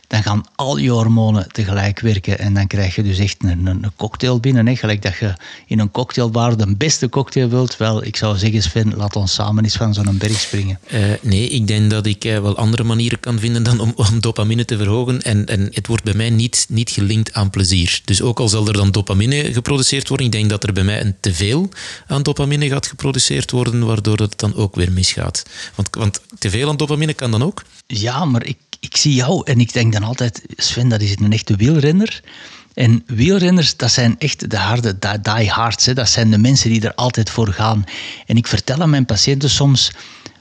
dan 0.06 0.22
gaan 0.22 0.44
al 0.54 0.76
je 0.76 0.90
hormonen 0.90 1.48
tegelijk 1.52 2.00
werken. 2.00 2.38
En 2.38 2.54
dan 2.54 2.66
krijg 2.66 2.94
je 2.94 3.02
dus 3.02 3.18
echt 3.18 3.36
een, 3.38 3.66
een, 3.66 3.92
cocktail 3.96 4.40
binnen. 4.40 4.66
Hè. 4.66 4.76
Gelijk 4.76 5.02
dat 5.02 5.16
je 5.16 5.34
in 5.66 5.78
een 5.78 5.90
cocktailbar 5.90 6.56
de 6.56 6.74
beste 6.76 7.08
cocktail 7.08 7.48
wilt. 7.48 7.76
Wel, 7.76 8.04
ik 8.04 8.16
zou 8.16 8.38
zeggen, 8.38 8.62
Sven, 8.62 8.94
laat 8.96 9.16
ons 9.16 9.34
samen 9.34 9.64
eens 9.64 9.76
van 9.76 9.94
zo'n 9.94 10.18
berg 10.18 10.40
springen. 10.40 10.78
Uh, 10.92 11.00
nee, 11.20 11.48
ik 11.48 11.66
denk 11.66 11.90
dat 11.90 12.06
ik 12.06 12.24
uh, 12.24 12.38
wel 12.38 12.56
andere 12.56 12.84
manieren 12.84 13.20
kan 13.20 13.38
vinden 13.38 13.62
dan 13.62 13.80
om, 13.80 13.92
om 13.96 14.20
dopamine 14.20 14.64
te 14.64 14.76
verhogen. 14.76 15.22
En, 15.22 15.46
en 15.46 15.68
het 15.72 15.86
wordt 15.86 16.04
bij 16.04 16.14
mij 16.14 16.30
niet, 16.30 16.66
niet 16.68 16.90
gelinkt 16.90 17.32
aan 17.32 17.50
plezier. 17.50 18.00
Dus 18.04 18.22
ook 18.22 18.40
al 18.40 18.48
zal 18.48 18.66
er 18.66 18.72
dan 18.72 18.90
dopamine 18.90 19.52
geproduceerd 19.52 20.08
worden, 20.08 20.26
ik 20.26 20.32
denk 20.32 20.50
dat 20.50 20.64
er 20.64 20.72
bij 20.72 20.84
mij 20.84 21.00
een 21.00 21.16
teveel 21.20 21.68
aan 22.06 22.22
dopamine 22.22 22.68
gaat 22.68 22.86
geproduceerd 22.86 23.50
worden, 23.50 23.86
waardoor 23.86 24.16
het 24.16 24.38
dan 24.38 24.54
ook 24.54 24.74
weer 24.74 24.92
misgaat. 24.92 25.42
Want, 25.74 25.88
want 25.90 26.20
teveel 26.38 26.68
aan 26.68 26.76
dopamine 26.76 27.14
kan 27.14 27.30
dan 27.30 27.42
ook? 27.42 27.62
Ja, 27.86 28.24
maar 28.24 28.44
ik 28.44 28.56
ik 28.80 28.96
zie 28.96 29.14
jou 29.14 29.42
en 29.44 29.60
ik 29.60 29.72
denk 29.72 29.92
dan 29.92 30.02
altijd, 30.02 30.42
Sven, 30.56 30.88
dat 30.88 31.00
is 31.00 31.16
een 31.18 31.32
echte 31.32 31.56
wielrenner. 31.56 32.22
En 32.74 33.02
wielrenners, 33.06 33.76
dat 33.76 33.90
zijn 33.90 34.16
echt 34.18 34.50
de 34.50 34.56
harde 34.56 34.98
diehards. 35.22 35.84
Dat 35.84 36.08
zijn 36.08 36.30
de 36.30 36.38
mensen 36.38 36.70
die 36.70 36.80
er 36.80 36.94
altijd 36.94 37.30
voor 37.30 37.48
gaan. 37.48 37.84
En 38.26 38.36
ik 38.36 38.46
vertel 38.46 38.80
aan 38.80 38.90
mijn 38.90 39.06
patiënten 39.06 39.50
soms 39.50 39.92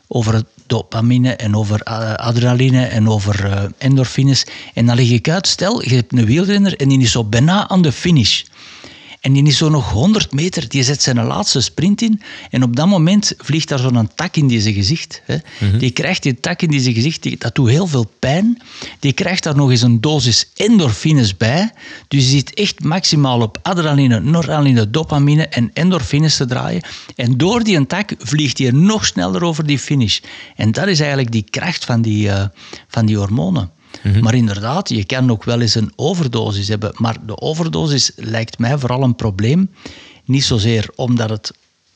over 0.08 0.44
dopamine 0.68 1.36
en 1.36 1.56
over 1.56 1.82
eh, 1.82 2.14
adrenaline 2.14 2.86
en 2.86 3.10
over 3.10 3.46
uh, 3.46 3.64
endorfines. 3.78 4.46
En 4.74 4.86
dan 4.86 4.96
leg 4.96 5.10
ik 5.10 5.30
uit, 5.30 5.48
stel, 5.48 5.84
je 5.84 5.96
hebt 5.96 6.14
een 6.14 6.26
wielrenner 6.26 6.76
en 6.76 6.90
die 6.90 7.02
is 7.02 7.12
zo 7.12 7.24
bijna 7.24 7.70
aan 7.70 7.82
de 7.82 7.92
finish. 7.92 8.44
En 9.26 9.34
die 9.34 9.44
is 9.44 9.58
zo 9.58 9.70
nog 9.70 9.92
100 9.92 10.32
meter, 10.32 10.70
die 10.70 10.84
zet 10.84 11.02
zijn 11.02 11.24
laatste 11.24 11.62
sprint 11.62 12.02
in. 12.02 12.22
En 12.50 12.64
op 12.64 12.76
dat 12.76 12.88
moment 12.88 13.34
vliegt 13.38 13.68
daar 13.68 13.80
zo'n 13.80 14.10
tak 14.16 14.36
in 14.36 14.62
zijn 14.62 14.74
gezicht. 14.74 15.22
Hè. 15.26 15.36
Mhm. 15.60 15.78
Die 15.78 15.92
krijgt 15.92 16.24
die 16.24 16.40
tak 16.40 16.62
in 16.62 16.82
zijn 16.82 16.94
gezicht, 16.94 17.42
dat 17.42 17.56
doet 17.56 17.70
heel 17.70 17.88
veel 17.88 18.12
pijn. 18.20 18.62
Die 19.00 19.14
krijgt 19.14 19.44
daar 19.44 19.56
nog 19.56 19.70
eens 19.72 19.82
een 19.82 20.02
dosis 20.02 20.50
endorfines 20.56 21.38
bij. 21.38 21.72
Dus 22.08 22.24
je 22.24 22.30
zit 22.30 22.54
echt 22.54 22.84
maximaal 22.84 23.42
op 23.42 23.60
adrenaline, 23.62 24.20
noradrenaline, 24.20 24.90
dopamine 24.90 25.48
en 25.48 25.70
endorfines 25.74 26.36
te 26.36 26.46
draaien. 26.46 26.84
En 27.16 27.38
door 27.38 27.64
die 27.64 27.78
een 27.78 27.88
tak 27.88 28.14
vliegt 28.18 28.58
hij 28.58 28.72
nog 28.72 29.06
sneller 29.06 29.44
over 29.44 29.66
die 29.66 29.80
finish. 29.80 30.20
En 30.56 30.72
dat 30.72 30.88
is 30.88 31.00
eigenlijk 31.00 31.32
die 31.32 31.46
kracht 31.50 31.86
van 31.86 32.02
die, 32.02 32.28
uh, 32.28 32.46
van 32.88 33.06
die 33.06 33.18
hormonen. 33.18 33.72
Mhm. 34.04 34.20
Maar 34.20 34.36
inderdaad, 34.36 34.90
je 34.90 35.04
kan 35.04 35.32
ook 35.32 35.44
wel 35.44 35.62
eens 35.62 35.76
een 35.76 35.92
overdosis 35.96 36.68
hebben. 36.68 36.94
Maar 36.98 37.18
de 37.26 37.42
overdosis 37.42 38.12
lijkt 38.16 38.58
mij 38.58 38.78
vooral 38.78 39.04
een 39.04 39.16
probleem. 39.16 39.70
Niet 40.26 40.44
zozeer 40.44 40.90
omdat 40.96 41.30
het 41.30 41.54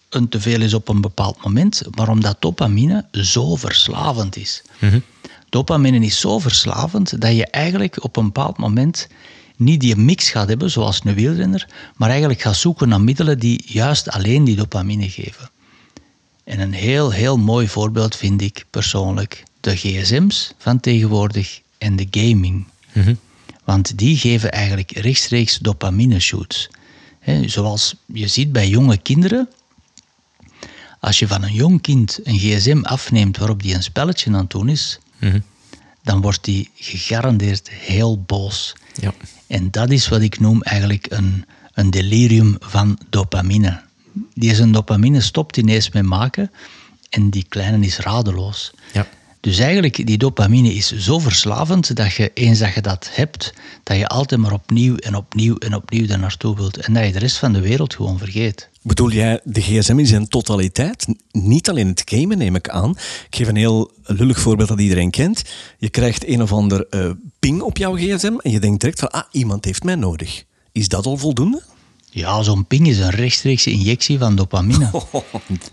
een 0.09 0.29
teveel 0.29 0.61
is 0.61 0.73
op 0.73 0.87
een 0.87 1.01
bepaald 1.01 1.43
moment, 1.43 1.81
maar 1.95 2.09
omdat 2.09 2.37
dopamine 2.39 3.05
zo 3.11 3.55
verslavend 3.55 4.35
is. 4.37 4.61
Mm 4.79 5.03
Dopamine 5.49 6.05
is 6.05 6.19
zo 6.19 6.39
verslavend 6.39 7.21
dat 7.21 7.35
je 7.35 7.45
eigenlijk 7.45 8.03
op 8.03 8.17
een 8.17 8.25
bepaald 8.25 8.57
moment 8.57 9.07
niet 9.55 9.79
die 9.79 9.95
mix 9.95 10.29
gaat 10.29 10.47
hebben, 10.47 10.71
zoals 10.71 11.01
een 11.03 11.13
wielrenner, 11.13 11.67
maar 11.95 12.09
eigenlijk 12.09 12.41
gaat 12.41 12.55
zoeken 12.55 12.89
naar 12.89 13.01
middelen 13.01 13.39
die 13.39 13.61
juist 13.65 14.09
alleen 14.09 14.43
die 14.43 14.55
dopamine 14.55 15.09
geven. 15.09 15.49
En 16.43 16.59
een 16.59 16.73
heel, 16.73 17.11
heel 17.11 17.37
mooi 17.37 17.67
voorbeeld 17.67 18.15
vind 18.15 18.41
ik 18.41 18.65
persoonlijk 18.69 19.43
de 19.59 19.75
gsm's 19.75 20.53
van 20.57 20.79
tegenwoordig 20.79 21.61
en 21.79 21.95
de 21.95 22.07
gaming. 22.11 22.65
Mhm. 22.93 23.13
Want 23.63 23.97
die 23.97 24.17
geven 24.17 24.51
eigenlijk 24.51 24.91
rechtstreeks 24.91 25.57
dopamine 25.57 26.19
shoots. 26.19 26.69
zoals 27.45 27.95
je 28.05 28.27
ziet 28.27 28.51
bij 28.51 28.67
jonge 28.67 28.97
kinderen. 28.97 29.49
Als 30.99 31.19
je 31.19 31.27
van 31.27 31.43
een 31.43 31.53
jong 31.53 31.81
kind 31.81 32.19
een 32.23 32.37
gsm 32.37 32.79
afneemt 32.81 33.37
waarop 33.37 33.61
die 33.61 33.73
een 33.73 33.83
spelletje 33.83 34.31
aan 34.31 34.37
het 34.39 34.49
doen 34.49 34.69
is, 34.69 34.99
mhm. 35.19 35.39
dan 36.03 36.21
wordt 36.21 36.43
die 36.43 36.69
gegarandeerd 36.75 37.69
heel 37.69 38.21
boos. 38.21 38.75
Ja. 39.01 39.13
En 39.47 39.71
dat 39.71 39.89
is 39.89 40.07
wat 40.07 40.21
ik 40.21 40.39
noem 40.39 40.61
eigenlijk 40.61 41.05
een, 41.09 41.45
een 41.73 41.89
delirium 41.89 42.57
van 42.59 42.99
dopamine. 43.09 43.81
Die 44.33 44.55
zijn 44.55 44.71
dopamine 44.71 45.21
stopt 45.21 45.57
ineens 45.57 45.89
met 45.89 46.03
maken 46.03 46.51
en 47.09 47.29
die 47.29 47.45
kleine 47.49 47.85
is 47.85 47.97
radeloos. 47.97 48.71
Ja. 48.93 49.07
Dus 49.41 49.59
eigenlijk, 49.59 50.05
die 50.07 50.17
dopamine 50.17 50.73
is 50.73 50.97
zo 50.97 51.19
verslavend 51.19 51.95
dat 51.95 52.13
je 52.13 52.31
eens 52.33 52.59
dat 52.59 52.73
je 52.73 52.81
dat 52.81 53.09
hebt, 53.11 53.53
dat 53.83 53.97
je 53.97 54.07
altijd 54.07 54.41
maar 54.41 54.53
opnieuw 54.53 54.95
en 54.95 55.15
opnieuw 55.15 55.57
en 55.57 55.75
opnieuw 55.75 56.07
daar 56.07 56.19
naartoe 56.19 56.55
wilt. 56.55 56.77
En 56.77 56.93
dat 56.93 57.05
je 57.05 57.11
de 57.11 57.19
rest 57.19 57.37
van 57.37 57.53
de 57.53 57.61
wereld 57.61 57.95
gewoon 57.95 58.17
vergeet. 58.17 58.69
Bedoel 58.81 59.11
jij 59.11 59.39
de 59.43 59.61
gsm 59.61 59.99
in 59.99 60.07
zijn 60.07 60.27
totaliteit? 60.27 61.07
Niet 61.31 61.69
alleen 61.69 61.87
het 61.87 62.01
gamen, 62.05 62.37
neem 62.37 62.55
ik 62.55 62.69
aan. 62.69 62.89
Ik 63.29 63.35
geef 63.35 63.47
een 63.47 63.55
heel 63.55 63.91
lullig 64.03 64.39
voorbeeld 64.39 64.69
dat 64.69 64.79
iedereen 64.79 65.11
kent. 65.11 65.43
Je 65.77 65.89
krijgt 65.89 66.27
een 66.27 66.41
of 66.41 66.51
ander 66.51 66.87
uh, 66.89 67.11
ping 67.39 67.61
op 67.61 67.77
jouw 67.77 67.95
gsm 67.95 68.33
en 68.41 68.51
je 68.51 68.59
denkt 68.59 68.79
direct 68.79 68.99
van, 68.99 69.11
ah, 69.11 69.23
iemand 69.31 69.65
heeft 69.65 69.83
mij 69.83 69.95
nodig. 69.95 70.43
Is 70.71 70.87
dat 70.87 71.05
al 71.05 71.17
voldoende? 71.17 71.63
Ja, 72.11 72.41
zo'n 72.41 72.65
ping 72.65 72.87
is 72.87 72.99
een 72.99 73.09
rechtstreekse 73.09 73.71
injectie 73.71 74.17
van 74.17 74.35
dopamine. 74.35 74.91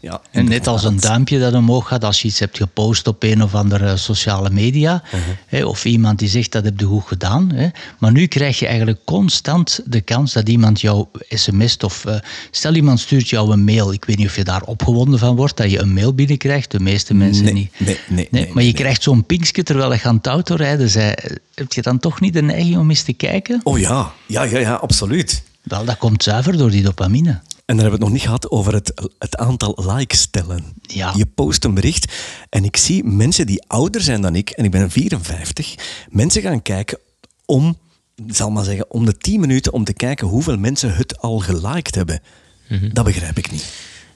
ja, 0.01 0.21
en 0.31 0.45
net 0.45 0.67
als 0.67 0.85
een 0.85 1.01
duimpje 1.01 1.39
dat 1.39 1.55
omhoog 1.55 1.89
gaat 1.89 2.05
als 2.05 2.23
je 2.23 2.29
iets 2.29 2.39
hebt 2.39 2.57
gepost 2.57 3.07
op 3.07 3.23
een 3.23 3.43
of 3.43 3.55
andere 3.55 3.97
sociale 3.97 4.51
media. 4.51 5.03
Uh-huh. 5.05 5.21
hè, 5.47 5.65
of 5.65 5.85
iemand 5.85 6.19
die 6.19 6.29
zegt 6.29 6.53
dat 6.53 6.65
heb 6.65 6.81
je 6.81 6.87
goed 6.87 7.07
gedaan. 7.07 7.51
Hè. 7.53 7.69
Maar 7.99 8.13
nu 8.13 8.27
krijg 8.27 8.59
je 8.59 8.67
eigenlijk 8.67 8.99
constant 9.05 9.81
de 9.85 10.01
kans 10.01 10.33
dat 10.33 10.49
iemand 10.49 10.81
jou 10.81 11.07
sms't. 11.29 11.85
Of 11.85 12.05
uh, 12.07 12.17
stel 12.51 12.75
iemand 12.75 13.01
stuurt 13.01 13.29
jou 13.29 13.53
een 13.53 13.65
mail. 13.65 13.93
Ik 13.93 14.05
weet 14.05 14.17
niet 14.17 14.27
of 14.27 14.37
je 14.37 14.45
daar 14.45 14.63
opgewonden 14.63 15.19
van 15.19 15.37
wordt 15.37 15.57
dat 15.57 15.71
je 15.71 15.81
een 15.81 15.93
mail 15.93 16.15
binnenkrijgt. 16.15 16.71
De 16.71 16.81
meeste 16.81 17.15
mensen 17.15 17.45
nee, 17.45 17.53
niet. 17.53 17.73
Nee, 17.77 17.99
nee, 18.09 18.29
nee, 18.31 18.51
maar 18.53 18.63
je 18.63 18.73
krijgt 18.73 19.03
zo'n 19.03 19.25
pingske 19.25 19.63
terwijl 19.63 19.93
je 19.93 20.03
aan 20.03 20.17
het 20.17 20.27
autorijden 20.27 20.91
zei. 20.91 21.15
Heb 21.55 21.73
je 21.73 21.83
dan 21.83 21.99
toch 21.99 22.21
niet 22.21 22.33
de 22.33 22.43
neiging 22.43 22.79
om 22.79 22.91
eens 22.91 23.03
te 23.03 23.13
kijken? 23.13 23.61
Oh 23.63 23.79
ja, 23.79 24.13
ja, 24.27 24.43
ja, 24.43 24.59
ja 24.59 24.75
absoluut. 24.75 25.43
Wel, 25.67 25.85
dat 25.85 25.99
komt 25.99 26.23
zuiver 26.23 26.57
door 26.57 26.71
die 26.71 26.83
dopamine. 26.83 27.31
En 27.31 27.77
dan 27.77 27.85
hebben 27.85 27.85
we 27.85 27.91
het 27.91 28.01
nog 28.01 28.11
niet 28.11 28.23
gehad 28.23 28.51
over 28.51 28.75
het, 28.75 29.11
het 29.19 29.37
aantal 29.37 29.79
likes 29.95 30.27
tellen. 30.31 30.65
Ja. 30.83 31.13
Je 31.17 31.27
post 31.27 31.65
een 31.65 31.75
bericht 31.75 32.13
en 32.49 32.65
ik 32.65 32.77
zie 32.77 33.05
mensen 33.05 33.47
die 33.47 33.65
ouder 33.67 34.01
zijn 34.01 34.21
dan 34.21 34.35
ik, 34.35 34.51
en 34.51 34.65
ik 34.65 34.71
ben 34.71 34.91
54, 34.91 35.75
mensen 36.09 36.43
gaan 36.43 36.63
kijken 36.63 36.99
om, 37.45 37.79
zal 38.27 38.51
maar 38.51 38.65
zeggen, 38.65 38.91
om 38.91 39.05
de 39.05 39.17
10 39.17 39.41
minuten 39.41 39.73
om 39.73 39.85
te 39.85 39.93
kijken 39.93 40.27
hoeveel 40.27 40.59
mensen 40.59 40.95
het 40.95 41.21
al 41.21 41.39
geliked 41.39 41.95
hebben. 41.95 42.21
Mhm. 42.69 42.93
Dat 42.93 43.05
begrijp 43.05 43.39
ik 43.39 43.51
niet. 43.51 43.65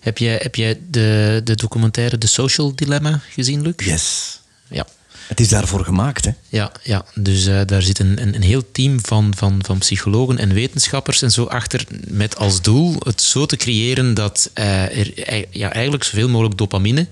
Heb 0.00 0.18
jij, 0.18 0.38
heb 0.42 0.54
jij 0.54 0.80
de, 0.90 1.40
de 1.44 1.54
documentaire 1.54 2.18
The 2.18 2.26
Social 2.26 2.74
Dilemma 2.74 3.20
gezien, 3.28 3.62
Luc? 3.62 3.74
Yes. 3.76 4.40
Ja, 4.68 4.86
het 5.30 5.40
is 5.40 5.48
daarvoor 5.48 5.84
gemaakt, 5.84 6.24
hè? 6.24 6.30
Ja, 6.48 6.72
ja. 6.82 7.04
dus 7.14 7.46
uh, 7.46 7.60
daar 7.66 7.82
zit 7.82 7.98
een, 7.98 8.22
een, 8.22 8.34
een, 8.34 8.42
heel 8.42 8.70
team 8.72 9.04
van, 9.04 9.32
van, 9.36 9.60
van 9.64 9.78
psychologen 9.78 10.38
en 10.38 10.52
wetenschappers 10.52 11.22
en 11.22 11.30
zo 11.30 11.44
achter 11.44 11.84
met 12.08 12.36
als 12.36 12.62
doel 12.62 12.96
het 13.04 13.22
zo 13.22 13.46
te 13.46 13.56
creëren 13.56 14.14
dat 14.14 14.50
uh, 14.54 14.98
er 14.98 15.46
ja, 15.50 15.72
eigenlijk 15.72 16.04
zoveel 16.04 16.28
mogelijk 16.28 16.56
dopamine 16.56 17.06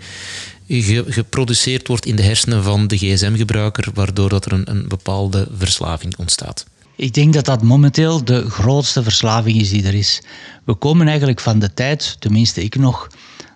geproduceerd 1.07 1.89
wordt 1.89 2.07
in 2.07 2.17
de 2.17 2.23
hersenen 2.23 2.63
van 2.63 2.87
de 2.87 2.97
gsm-gebruiker, 2.97 3.89
waardoor 3.95 4.29
dat 4.29 4.45
er 4.45 4.53
een, 4.53 4.71
een 4.71 4.89
bepaalde 4.89 5.49
verslaving 5.57 6.17
ontstaat. 6.17 6.67
Ik 6.97 7.15
denk 7.15 7.33
dat 7.33 7.45
dat 7.45 7.63
momenteel 7.63 8.25
de 8.25 8.51
grootste 8.51 9.03
verslaving 9.03 9.61
is 9.61 9.71
die 9.71 9.87
er 9.87 9.95
is. 9.95 10.23
We 10.65 10.75
komen 10.75 11.09
eigenlijk 11.09 11.41
van 11.41 11.59
de 11.59 11.75
tijd, 11.75 12.17
tenminste 12.19 12.63
ik 12.63 12.77
nog, 12.77 13.09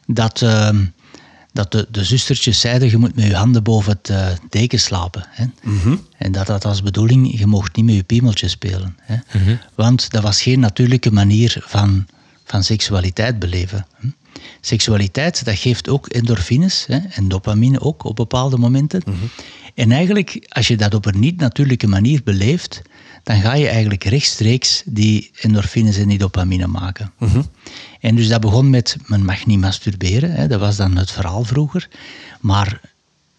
dat... 0.06 0.40
Uh, 0.40 0.68
dat 1.52 1.72
de, 1.72 1.86
de 1.90 2.04
zustertjes 2.04 2.60
zeiden, 2.60 2.90
je 2.90 2.96
moet 2.96 3.14
met 3.14 3.24
je 3.24 3.34
handen 3.34 3.62
boven 3.62 3.92
het 3.92 4.08
uh, 4.08 4.26
deken 4.48 4.80
slapen. 4.80 5.26
Hè? 5.28 5.44
Mhm. 5.62 5.96
En 6.16 6.32
dat 6.32 6.48
had 6.48 6.64
als 6.64 6.82
bedoeling, 6.82 7.38
je 7.38 7.46
mocht 7.46 7.76
niet 7.76 7.84
met 7.84 7.94
je 7.94 8.02
piemeltje 8.02 8.48
spelen. 8.48 8.96
Hè? 9.00 9.16
Mhm. 9.38 9.56
Want 9.74 10.10
dat 10.10 10.22
was 10.22 10.42
geen 10.42 10.60
natuurlijke 10.60 11.12
manier 11.12 11.56
van, 11.66 12.06
van 12.44 12.64
seksualiteit 12.64 13.38
beleven. 13.38 13.86
Hè? 13.94 14.08
Seksualiteit, 14.60 15.44
dat 15.44 15.58
geeft 15.58 15.88
ook 15.88 16.06
endorfines 16.06 16.84
hè? 16.86 16.98
en 17.10 17.28
dopamine 17.28 17.80
ook 17.80 18.04
op 18.04 18.16
bepaalde 18.16 18.58
momenten. 18.58 19.02
Mhm. 19.04 19.16
En 19.74 19.92
eigenlijk, 19.92 20.46
als 20.48 20.68
je 20.68 20.76
dat 20.76 20.94
op 20.94 21.06
een 21.06 21.20
niet-natuurlijke 21.20 21.86
manier 21.86 22.20
beleeft, 22.24 22.82
dan 23.22 23.40
ga 23.40 23.54
je 23.54 23.68
eigenlijk 23.68 24.04
rechtstreeks 24.04 24.82
die 24.86 25.30
endorfines 25.40 25.96
en 25.96 26.08
die 26.08 26.18
dopamine 26.18 26.66
maken. 26.66 27.12
Mhm. 27.18 27.42
En 28.00 28.14
dus 28.16 28.28
dat 28.28 28.40
begon 28.40 28.70
met, 28.70 28.96
men 29.06 29.24
mag 29.24 29.46
niet 29.46 29.60
masturberen, 29.60 30.32
hè, 30.32 30.46
dat 30.46 30.60
was 30.60 30.76
dan 30.76 30.96
het 30.96 31.10
verhaal 31.10 31.44
vroeger. 31.44 31.88
Maar 32.40 32.80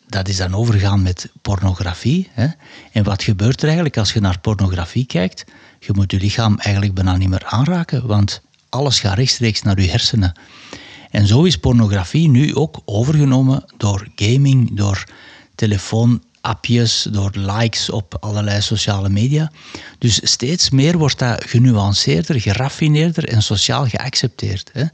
dat 0.07 0.27
is 0.27 0.37
dan 0.37 0.55
overgegaan 0.55 1.01
met 1.01 1.29
pornografie. 1.41 2.29
Hè. 2.31 2.47
En 2.91 3.03
wat 3.03 3.23
gebeurt 3.23 3.57
er 3.57 3.65
eigenlijk 3.65 3.97
als 3.97 4.13
je 4.13 4.19
naar 4.19 4.39
pornografie 4.39 5.05
kijkt? 5.05 5.45
Je 5.79 5.91
moet 5.93 6.11
je 6.11 6.19
lichaam 6.19 6.57
eigenlijk 6.57 6.93
bijna 6.93 7.17
niet 7.17 7.29
meer 7.29 7.45
aanraken, 7.45 8.07
want 8.07 8.41
alles 8.69 8.99
gaat 8.99 9.17
rechtstreeks 9.17 9.61
naar 9.61 9.81
je 9.81 9.89
hersenen. 9.89 10.33
En 11.11 11.27
zo 11.27 11.43
is 11.43 11.57
pornografie 11.57 12.29
nu 12.29 12.55
ook 12.55 12.81
overgenomen 12.85 13.65
door 13.77 14.07
gaming, 14.15 14.77
door 14.77 15.03
telefoon 15.55 16.23
appjes, 16.43 17.07
door 17.11 17.31
likes 17.33 17.89
op 17.89 18.17
allerlei 18.19 18.61
sociale 18.61 19.09
media. 19.09 19.51
Dus 19.97 20.19
steeds 20.23 20.69
meer 20.69 20.97
wordt 20.97 21.19
dat 21.19 21.43
genuanceerder, 21.43 22.41
geraffineerder 22.41 23.27
en 23.27 23.41
sociaal 23.41 23.87
geaccepteerd. 23.87 24.69
Hè. 24.73 24.85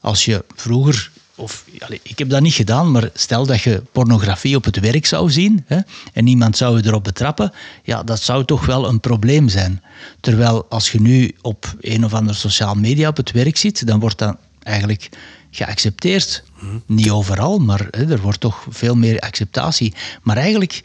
Als 0.00 0.24
je 0.24 0.44
vroeger 0.54 1.10
of 1.38 1.64
ik 2.02 2.18
heb 2.18 2.28
dat 2.28 2.40
niet 2.40 2.54
gedaan, 2.54 2.90
maar 2.90 3.10
stel 3.14 3.46
dat 3.46 3.60
je 3.60 3.82
pornografie 3.92 4.56
op 4.56 4.64
het 4.64 4.80
werk 4.80 5.06
zou 5.06 5.30
zien 5.30 5.64
hè, 5.66 5.78
en 6.12 6.24
niemand 6.24 6.56
zou 6.56 6.76
je 6.76 6.86
erop 6.86 7.04
betrappen, 7.04 7.52
ja, 7.82 8.02
dat 8.02 8.20
zou 8.20 8.44
toch 8.44 8.66
wel 8.66 8.88
een 8.88 9.00
probleem 9.00 9.48
zijn. 9.48 9.82
Terwijl 10.20 10.66
als 10.68 10.92
je 10.92 11.00
nu 11.00 11.34
op 11.42 11.74
een 11.80 12.04
of 12.04 12.14
ander 12.14 12.34
sociaal 12.34 12.74
media 12.74 13.08
op 13.08 13.16
het 13.16 13.30
werk 13.30 13.56
zit, 13.56 13.86
dan 13.86 14.00
wordt 14.00 14.18
dat 14.18 14.36
eigenlijk 14.62 15.08
geaccepteerd. 15.50 16.42
Niet 16.86 17.10
overal, 17.10 17.58
maar 17.58 17.88
hè, 17.90 18.12
er 18.12 18.20
wordt 18.20 18.40
toch 18.40 18.66
veel 18.70 18.94
meer 18.94 19.20
acceptatie. 19.20 19.94
Maar 20.22 20.36
eigenlijk, 20.36 20.82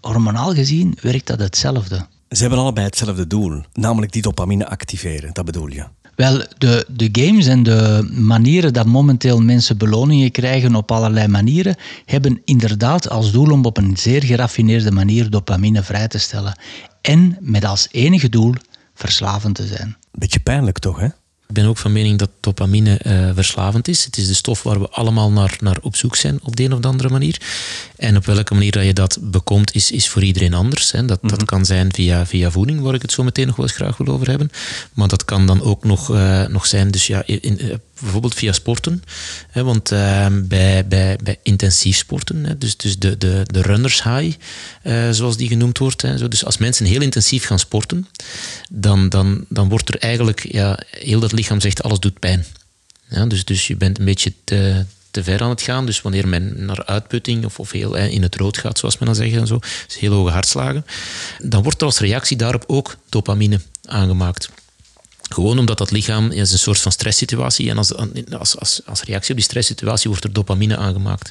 hormonaal 0.00 0.54
gezien, 0.54 0.98
werkt 1.02 1.26
dat 1.26 1.38
hetzelfde. 1.38 2.06
Ze 2.28 2.40
hebben 2.40 2.58
allebei 2.58 2.86
hetzelfde 2.86 3.26
doel, 3.26 3.62
namelijk 3.72 4.12
die 4.12 4.22
dopamine 4.22 4.68
activeren, 4.68 5.32
dat 5.32 5.44
bedoel 5.44 5.68
je? 5.68 5.84
Wel, 6.18 6.44
de, 6.58 6.86
de 6.88 7.08
games 7.12 7.46
en 7.46 7.62
de 7.62 8.08
manieren 8.12 8.72
dat 8.72 8.86
momenteel 8.86 9.40
mensen 9.40 9.76
beloningen 9.76 10.30
krijgen 10.30 10.74
op 10.74 10.92
allerlei 10.92 11.28
manieren, 11.28 11.76
hebben 12.04 12.40
inderdaad 12.44 13.08
als 13.08 13.32
doel 13.32 13.50
om 13.50 13.64
op 13.64 13.76
een 13.76 13.96
zeer 13.96 14.22
geraffineerde 14.22 14.90
manier 14.90 15.30
dopamine 15.30 15.82
vrij 15.82 16.08
te 16.08 16.18
stellen. 16.18 16.58
En 17.00 17.36
met 17.40 17.64
als 17.64 17.88
enige 17.90 18.28
doel 18.28 18.54
verslavend 18.94 19.54
te 19.54 19.66
zijn. 19.66 19.96
Beetje 20.12 20.40
pijnlijk 20.40 20.78
toch, 20.78 21.00
hè? 21.00 21.08
Ik 21.48 21.54
ben 21.54 21.66
ook 21.66 21.78
van 21.78 21.92
mening 21.92 22.18
dat 22.18 22.30
dopamine 22.40 23.00
uh, 23.06 23.30
verslavend 23.34 23.88
is. 23.88 24.04
Het 24.04 24.16
is 24.16 24.26
de 24.26 24.34
stof 24.34 24.62
waar 24.62 24.80
we 24.80 24.88
allemaal 24.88 25.30
naar, 25.30 25.56
naar 25.60 25.78
op 25.82 25.96
zoek 25.96 26.16
zijn 26.16 26.38
op 26.42 26.56
de 26.56 26.62
een 26.62 26.72
of 26.72 26.84
andere 26.84 27.08
manier. 27.08 27.40
En 27.96 28.16
op 28.16 28.24
welke 28.24 28.54
manier 28.54 28.72
dat 28.72 28.84
je 28.84 28.92
dat 28.92 29.18
bekomt, 29.22 29.74
is, 29.74 29.90
is 29.90 30.08
voor 30.08 30.22
iedereen 30.22 30.54
anders. 30.54 30.92
Hè. 30.92 31.04
Dat, 31.04 31.18
dat 31.22 31.30
mhm. 31.30 31.44
kan 31.44 31.64
zijn 31.64 31.92
via, 31.92 32.26
via 32.26 32.50
voeding, 32.50 32.80
waar 32.80 32.94
ik 32.94 33.02
het 33.02 33.12
zo 33.12 33.22
meteen 33.22 33.46
nog 33.46 33.56
wel 33.56 33.66
eens 33.66 33.74
graag 33.74 33.96
wil 33.96 34.14
over 34.14 34.28
hebben. 34.28 34.50
Maar 34.92 35.08
dat 35.08 35.24
kan 35.24 35.46
dan 35.46 35.62
ook 35.62 35.84
nog, 35.84 36.10
uh, 36.10 36.46
nog 36.46 36.66
zijn 36.66 36.90
dus 36.90 37.06
ja, 37.06 37.22
in, 37.26 37.64
uh, 37.64 37.74
bijvoorbeeld 37.98 38.34
via 38.34 38.52
sporten. 38.52 39.02
Hè, 39.50 39.64
want 39.64 39.92
ehm, 39.92 40.46
bij, 40.46 40.86
bij, 40.86 41.18
bij 41.22 41.38
intensief 41.42 41.96
sporten, 41.96 42.44
hè, 42.44 42.58
dus, 42.58 42.76
dus 42.76 42.98
de, 42.98 43.18
de, 43.18 43.42
de 43.46 43.62
runners 43.62 44.02
high, 44.02 44.36
zoals 45.10 45.36
die 45.36 45.48
genoemd 45.48 45.78
wordt. 45.78 46.02
Hè, 46.02 46.18
zo, 46.18 46.28
dus 46.28 46.44
als 46.44 46.58
mensen 46.58 46.86
heel 46.86 47.02
intensief 47.02 47.44
gaan 47.44 47.58
sporten, 47.58 48.08
dan, 48.70 49.08
dan, 49.08 49.44
dan 49.48 49.68
wordt 49.68 49.88
er 49.88 49.98
eigenlijk 49.98 50.52
ja, 50.52 50.78
heel 50.90 51.20
dat 51.20 51.32
lichaam 51.32 51.60
zegt 51.60 51.82
alles 51.82 51.98
doet 51.98 52.18
pijn. 52.18 52.44
Ja, 53.08 53.26
dus, 53.26 53.44
dus 53.44 53.66
je 53.66 53.76
bent 53.76 53.98
een 53.98 54.04
beetje 54.04 54.32
te, 54.44 54.84
te 55.10 55.22
ver 55.22 55.42
aan 55.42 55.50
het 55.50 55.62
gaan. 55.62 55.86
Dus 55.86 56.02
wanneer 56.02 56.28
men 56.28 56.64
naar 56.64 56.86
uitputting 56.86 57.44
of, 57.44 57.58
of 57.58 57.70
heel 57.70 57.94
in 57.94 58.22
het 58.22 58.36
rood 58.36 58.58
gaat, 58.58 58.78
zoals 58.78 58.98
men 58.98 59.06
dan 59.06 59.16
zegt, 59.16 59.34
en 59.34 59.46
zo, 59.46 59.58
dus 59.86 59.98
heel 59.98 60.12
hoge 60.12 60.30
hartslagen, 60.30 60.86
dan 61.42 61.62
wordt 61.62 61.80
er 61.80 61.86
als 61.86 61.98
reactie 61.98 62.36
daarop 62.36 62.64
ook 62.66 62.96
dopamine 63.08 63.60
aangemaakt. 63.84 64.50
Gewoon 65.28 65.58
omdat 65.58 65.78
dat 65.78 65.90
lichaam 65.90 66.30
is 66.30 66.52
een 66.52 66.58
soort 66.58 66.80
van 66.80 66.92
stresssituatie 66.92 67.70
en 67.70 67.78
als, 67.78 67.94
als, 68.38 68.80
als, 68.86 69.02
reactie 69.02 69.30
op 69.30 69.36
die 69.36 69.44
stresssituatie 69.44 70.10
wordt 70.10 70.24
er 70.24 70.32
dopamine 70.32 70.76
aangemaakt. 70.76 71.30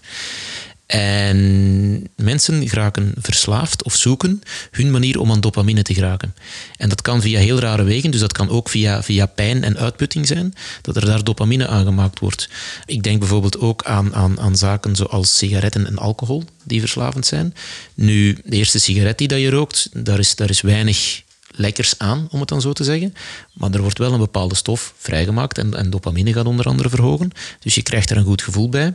En 0.87 2.09
mensen 2.15 2.69
geraken 2.69 3.13
verslaafd 3.21 3.83
of 3.83 3.95
zoeken 3.95 4.41
hun 4.71 4.91
manier 4.91 5.19
om 5.19 5.31
aan 5.31 5.39
dopamine 5.39 5.81
te 5.81 5.93
geraken. 5.93 6.35
En 6.77 6.89
dat 6.89 7.01
kan 7.01 7.21
via 7.21 7.39
heel 7.39 7.59
rare 7.59 7.83
wegen, 7.83 8.11
dus 8.11 8.19
dat 8.19 8.31
kan 8.31 8.49
ook 8.49 8.69
via, 8.69 9.03
via 9.03 9.25
pijn 9.25 9.63
en 9.63 9.77
uitputting 9.77 10.27
zijn, 10.27 10.53
dat 10.81 10.95
er 10.95 11.05
daar 11.05 11.23
dopamine 11.23 11.67
aangemaakt 11.67 12.19
wordt. 12.19 12.49
Ik 12.85 13.03
denk 13.03 13.19
bijvoorbeeld 13.19 13.59
ook 13.59 13.83
aan, 13.83 14.15
aan, 14.15 14.39
aan 14.39 14.57
zaken 14.57 14.95
zoals 14.95 15.37
sigaretten 15.37 15.87
en 15.87 15.97
alcohol, 15.97 16.43
die 16.63 16.79
verslavend 16.79 17.25
zijn. 17.25 17.53
Nu, 17.93 18.37
de 18.45 18.55
eerste 18.55 18.79
sigaret 18.79 19.17
die 19.17 19.27
dat 19.27 19.39
je 19.39 19.49
rookt, 19.49 19.89
daar 19.93 20.19
is, 20.19 20.35
daar 20.35 20.49
is 20.49 20.61
weinig 20.61 21.25
lekkers 21.57 21.99
aan, 21.99 22.27
om 22.31 22.39
het 22.39 22.49
dan 22.49 22.61
zo 22.61 22.73
te 22.73 22.83
zeggen. 22.83 23.13
Maar 23.53 23.71
er 23.71 23.81
wordt 23.81 23.97
wel 23.97 24.13
een 24.13 24.19
bepaalde 24.19 24.55
stof 24.55 24.93
vrijgemaakt 24.97 25.57
en, 25.57 25.73
en 25.73 25.89
dopamine 25.89 26.33
gaat 26.33 26.45
onder 26.45 26.65
andere 26.65 26.89
verhogen. 26.89 27.31
Dus 27.59 27.75
je 27.75 27.81
krijgt 27.81 28.09
er 28.09 28.17
een 28.17 28.23
goed 28.23 28.41
gevoel 28.41 28.69
bij 28.69 28.93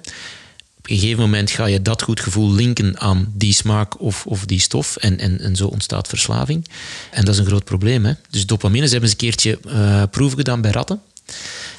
op 0.82 0.90
een 0.90 0.98
gegeven 0.98 1.20
moment 1.20 1.50
ga 1.50 1.66
je 1.66 1.82
dat 1.82 2.02
goed 2.02 2.20
gevoel 2.20 2.52
linken 2.52 3.00
aan 3.00 3.32
die 3.34 3.52
smaak 3.52 4.00
of, 4.00 4.26
of 4.26 4.46
die 4.46 4.60
stof. 4.60 4.96
En, 4.96 5.18
en, 5.18 5.40
en 5.40 5.56
zo 5.56 5.66
ontstaat 5.66 6.08
verslaving. 6.08 6.68
En 7.10 7.24
dat 7.24 7.34
is 7.34 7.40
een 7.40 7.46
groot 7.46 7.64
probleem. 7.64 8.04
Hè? 8.04 8.12
Dus 8.30 8.46
dopamine, 8.46 8.86
ze 8.86 8.92
hebben 8.92 9.10
eens 9.10 9.20
een 9.20 9.26
keertje 9.26 9.58
uh, 9.66 10.02
proeven 10.10 10.38
gedaan 10.38 10.60
bij 10.60 10.70
ratten. 10.70 11.00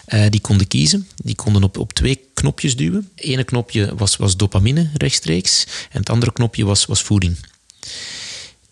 Uh, 0.08 0.26
die 0.30 0.40
konden 0.40 0.68
kiezen. 0.68 1.08
Die 1.16 1.36
konden 1.36 1.64
op, 1.64 1.78
op 1.78 1.94
twee 1.94 2.20
knopjes 2.34 2.76
duwen. 2.76 3.10
Het 3.16 3.26
ene 3.26 3.44
knopje 3.44 3.96
was, 3.96 4.16
was 4.16 4.38
dopamine 4.38 4.90
rechtstreeks 4.94 5.66
en 5.92 6.00
het 6.00 6.10
andere 6.10 6.34
knopje 6.34 6.66
was, 6.66 6.86
was 6.86 7.02
voeding. 7.02 7.38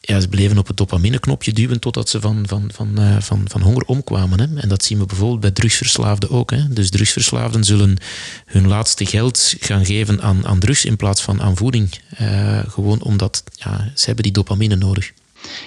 Ja, 0.04 0.20
ze 0.20 0.28
bleven 0.28 0.58
op 0.58 0.68
het 0.68 0.78
dopamineknopje 0.78 1.54
duwen 1.54 1.80
totdat 1.80 2.10
ze 2.10 2.22
van, 2.22 2.44
van, 2.48 2.70
van, 2.74 3.00
uh, 3.00 3.16
van, 3.20 3.42
van 3.48 3.62
honger 3.62 3.84
omkwamen. 3.84 4.40
Hè. 4.40 4.62
En 4.62 4.70
dat 4.70 4.84
zien 4.84 5.00
we 5.00 5.06
bijvoorbeeld 5.06 5.40
bij 5.40 5.52
drugsverslaafden 5.52 6.30
ook. 6.30 6.52
Hè. 6.52 6.68
Dus 6.68 6.90
drugsverslaafden 6.90 7.64
zullen 7.64 7.98
hun 8.46 8.68
laatste 8.68 9.06
geld 9.06 9.56
gaan 9.60 9.86
geven 9.86 10.22
aan, 10.22 10.48
aan 10.48 10.60
drugs 10.60 10.86
in 10.86 10.96
plaats 10.96 11.22
van 11.22 11.42
aan 11.42 11.58
voeding. 11.58 11.90
Uh, 12.22 12.60
gewoon 12.68 13.02
omdat 13.02 13.44
ja, 13.54 13.92
ze 13.96 14.06
hebben 14.06 14.24
die 14.24 14.34
dopamine 14.34 14.76
nodig. 14.76 15.12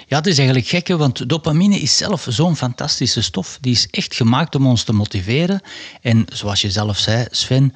Ja, 0.07 0.17
het 0.17 0.27
is 0.27 0.37
eigenlijk 0.37 0.67
gek, 0.67 0.87
want 0.87 1.29
dopamine 1.29 1.79
is 1.79 1.97
zelf 1.97 2.27
zo'n 2.29 2.55
fantastische 2.55 3.21
stof. 3.21 3.57
Die 3.61 3.73
is 3.73 3.87
echt 3.91 4.15
gemaakt 4.15 4.55
om 4.55 4.67
ons 4.67 4.83
te 4.83 4.93
motiveren. 4.93 5.61
En 6.01 6.25
zoals 6.33 6.61
je 6.61 6.71
zelf 6.71 6.97
zei, 6.97 7.25
Sven, 7.31 7.73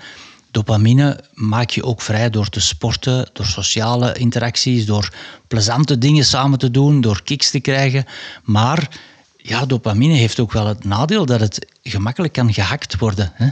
dopamine 0.52 1.20
maak 1.34 1.70
je 1.70 1.84
ook 1.84 2.02
vrij 2.02 2.30
door 2.30 2.50
te 2.50 2.60
sporten, 2.60 3.30
door 3.34 3.46
sociale 3.46 4.14
interacties, 4.14 4.86
door 4.86 5.14
plezante 5.48 5.98
dingen 5.98 6.26
samen 6.26 6.60
te 6.60 6.72
doen, 6.72 7.02
door 7.02 7.24
kicks 7.24 7.50
te 7.50 7.60
krijgen. 7.60 8.06
Maar 8.44 9.00
ja, 9.38 9.66
dopamine 9.66 10.14
heeft 10.14 10.40
ook 10.40 10.52
wel 10.52 10.68
het 10.68 10.84
nadeel 10.84 11.26
dat 11.26 11.40
het 11.40 11.66
gemakkelijk 11.84 12.34
kan 12.34 12.54
gehackt 12.54 12.98
worden. 12.98 13.32
Hè. 13.34 13.48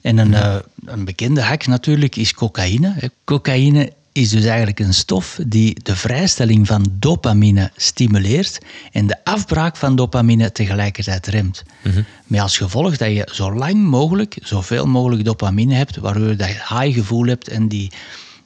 En 0.00 0.18
een, 0.18 0.32
uh, 0.32 0.56
een 0.84 1.04
bekende 1.04 1.42
hack 1.42 1.66
natuurlijk 1.66 2.16
is 2.16 2.34
cocaïne. 2.34 3.10
Cocaïne 3.24 3.92
is 4.12 4.28
dus 4.30 4.44
eigenlijk 4.44 4.78
een 4.78 4.94
stof 4.94 5.38
die 5.46 5.82
de 5.82 5.96
vrijstelling 5.96 6.66
van 6.66 6.86
dopamine 6.92 7.70
stimuleert 7.76 8.58
en 8.92 9.06
de 9.06 9.24
afbraak 9.24 9.76
van 9.76 9.96
dopamine 9.96 10.52
tegelijkertijd 10.52 11.26
remt. 11.26 11.62
Mm 11.82 12.04
Met 12.26 12.40
als 12.40 12.56
gevolg 12.56 12.96
dat 12.96 13.08
je 13.08 13.28
zo 13.32 13.54
lang 13.54 13.74
mogelijk, 13.74 14.36
zoveel 14.42 14.86
mogelijk 14.86 15.24
dopamine 15.24 15.74
hebt, 15.74 15.96
waardoor 15.96 16.28
je 16.28 16.36
dat 16.36 16.48
high 16.48 16.94
gevoel 16.94 17.26
hebt 17.26 17.48
en 17.48 17.68
die, 17.68 17.90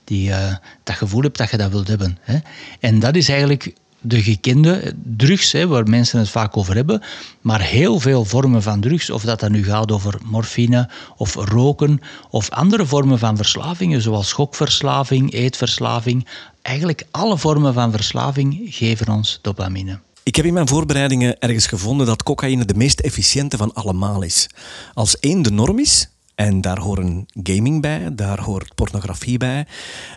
die, 0.05 0.29
uh, 0.29 0.55
dat 0.83 0.97
gevoel 0.97 1.23
hebt 1.23 1.39
dat 1.39 1.51
je 1.51 1.57
dat 1.57 1.71
wilt 1.71 1.89
hebben. 1.89 2.19
Hè. 2.21 2.39
En 2.81 2.99
dat 2.99 3.17
is 3.17 3.29
eigenlijk 3.29 3.75
de 4.01 4.23
gekende 4.23 4.95
drugs, 5.17 5.53
hè, 5.53 5.67
waar 5.67 5.89
mensen 5.89 6.19
het 6.19 6.29
vaak 6.29 6.57
over 6.57 6.75
hebben, 6.75 7.03
maar 7.41 7.63
heel 7.63 8.01
veel 8.01 8.25
vormen 8.25 8.63
van 8.63 8.81
drugs, 8.81 9.11
of 9.11 9.23
dat 9.23 9.41
dan 9.41 9.53
nu 9.53 9.65
gaat 9.65 9.93
over 9.93 10.19
morfine 10.25 10.91
of 11.17 11.35
roken 11.35 12.01
of 12.31 12.51
andere 12.51 12.87
vormen 12.87 13.19
van 13.19 13.37
verslavingen, 13.37 14.03
zoals 14.03 14.29
schokverslaving, 14.29 15.33
eetverslaving, 15.33 16.27
eigenlijk 16.63 17.07
alle 17.11 17.39
vormen 17.39 17.75
van 17.75 17.91
verslaving 17.91 18.67
geven 18.69 19.09
ons 19.09 19.39
dopamine. 19.43 19.99
Ik 20.23 20.37
heb 20.37 20.45
in 20.45 20.53
mijn 20.53 20.69
voorbereidingen 20.69 21.39
ergens 21.39 21.67
gevonden 21.67 22.07
dat 22.07 22.23
cocaïne 22.23 22.65
de 22.65 22.75
meest 22.75 23.01
efficiënte 23.01 23.57
van 23.57 23.75
allemaal 23.75 24.23
is. 24.23 24.49
Als 24.95 25.19
één 25.19 25.43
de 25.43 25.51
norm 25.51 25.79
is, 25.79 26.09
en 26.37 26.61
daar 26.61 26.79
horen 26.79 27.27
gaming 27.43 27.83
bij, 27.83 28.15
daar 28.15 28.41
hoort 28.41 28.75
pornografie 28.75 29.39
bij, 29.39 29.67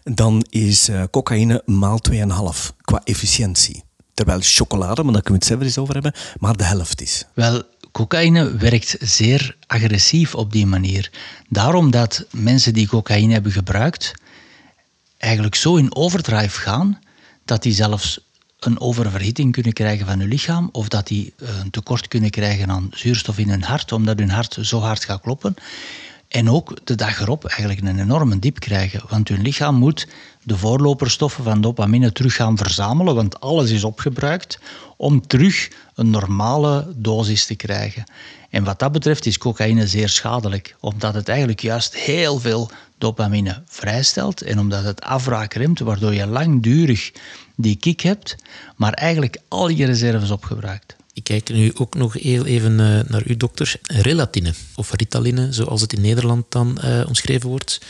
dan 0.04 0.46
is 0.50 0.90
uh, 0.90 1.04
cocaïne 1.12 1.62
maal 1.66 2.00
2,5 2.12 2.18
qua 2.82 3.02
efficiëntie. 3.04 3.84
Terwijl 4.14 4.40
chocolade, 4.42 5.04
maar 5.04 5.14
daar 5.14 5.22
kunnen 5.22 5.42
we 5.42 5.48
het 5.48 5.58
zelf 5.58 5.62
eens 5.62 5.78
over 5.78 5.94
hebben, 5.94 6.14
maar 6.40 6.58
de 6.58 6.64
helft 6.64 7.02
is. 7.02 7.26
Wel, 7.34 7.64
cocaïne 7.92 8.56
werkt 8.58 8.96
zeer 9.00 9.58
agressief 9.68 10.36
op 10.36 10.52
die 10.52 10.66
manier. 10.66 11.12
Daarom 11.50 11.92
dat 11.92 12.26
mensen 12.32 12.74
die 12.74 12.88
cocaïne 12.88 13.34
hebben 13.34 13.52
gebruikt, 13.52 14.14
eigenlijk 15.18 15.56
zo 15.56 15.76
in 15.76 15.96
overdrive 15.96 16.60
gaan, 16.60 17.00
dat 17.46 17.64
die 17.64 17.74
zelfs 17.74 18.20
een 18.60 18.80
oververhitting 18.80 19.52
kunnen 19.52 19.74
krijgen 19.74 20.06
van 20.06 20.20
hun 20.20 20.28
lichaam 20.28 20.70
of 20.72 20.88
dat 20.88 21.08
die 21.08 21.34
eh, 21.38 21.48
een 21.64 21.70
tekort 21.70 22.08
kunnen 22.08 22.30
krijgen 22.30 22.70
aan 22.70 22.90
zuurstof 22.92 23.38
in 23.38 23.50
hun 23.50 23.64
hart, 23.64 23.92
omdat 23.92 24.20
hun 24.20 24.30
hart 24.30 24.58
zo 24.62 24.80
hard 24.80 25.06
gaat 25.06 25.22
kloppen. 25.22 25.56
En 26.30 26.50
ook 26.50 26.86
de 26.86 26.96
dag 26.96 27.22
erop 27.22 27.46
eigenlijk 27.46 27.82
een 27.82 28.00
enorme 28.00 28.40
diep 28.40 28.60
krijgen. 28.60 29.02
Want 29.10 29.28
hun 29.28 29.42
lichaam 29.42 29.76
moet 29.76 30.08
de 30.44 30.58
voorloperstoffen 30.58 31.44
van 31.44 31.62
dopamine 31.62 32.12
terug 32.12 32.36
gaan 32.36 32.58
verzamelen, 32.58 33.16
want 33.16 33.40
alles 33.40 33.72
is 33.72 33.84
opgebruikt, 33.84 34.60
om 34.98 35.28
terug 35.28 35.70
een 35.96 36.10
normale 36.10 36.94
dosis 36.96 37.46
te 37.46 37.56
krijgen. 37.56 38.04
En 38.50 38.64
wat 38.64 38.80
dat 38.80 38.92
betreft 38.92 39.26
is 39.26 39.38
cocaïne 39.38 39.88
zeer 39.88 40.10
schadelijk, 40.10 40.76
omdat 40.80 41.14
het 41.14 41.28
eigenlijk 41.28 41.60
juist 41.60 41.96
heel 41.96 42.40
veel 42.40 42.72
dopamine 42.98 43.62
vrijstelt 43.66 44.42
en 44.42 44.60
omdat 44.60 44.84
het 44.84 45.02
afraak 45.02 45.54
remt, 45.54 45.80
waardoor 45.80 46.14
je 46.14 46.28
langdurig 46.28 47.12
die 47.56 47.76
kick 47.76 48.02
hebt, 48.02 48.36
maar 48.76 48.94
eigenlijk 48.94 49.38
al 49.48 49.70
je 49.70 49.86
reserves 49.86 50.32
opgebruikt. 50.32 50.99
Ik 51.20 51.26
kijk 51.26 51.50
nu 51.50 51.72
ook 51.76 51.96
nog 51.96 52.14
heel 52.14 52.46
even 52.46 52.72
uh, 52.72 53.00
naar 53.08 53.22
uw 53.26 53.38
dokter. 53.38 53.76
Relatine, 53.82 54.54
of 54.76 54.92
ritaline, 54.92 55.54
zoals 55.54 55.82
het 55.82 55.94
in 55.94 56.02
Nederland 56.02 56.46
dan 56.50 56.78
uh, 56.84 57.08
omschreven 57.08 57.50
wordt. 57.50 57.82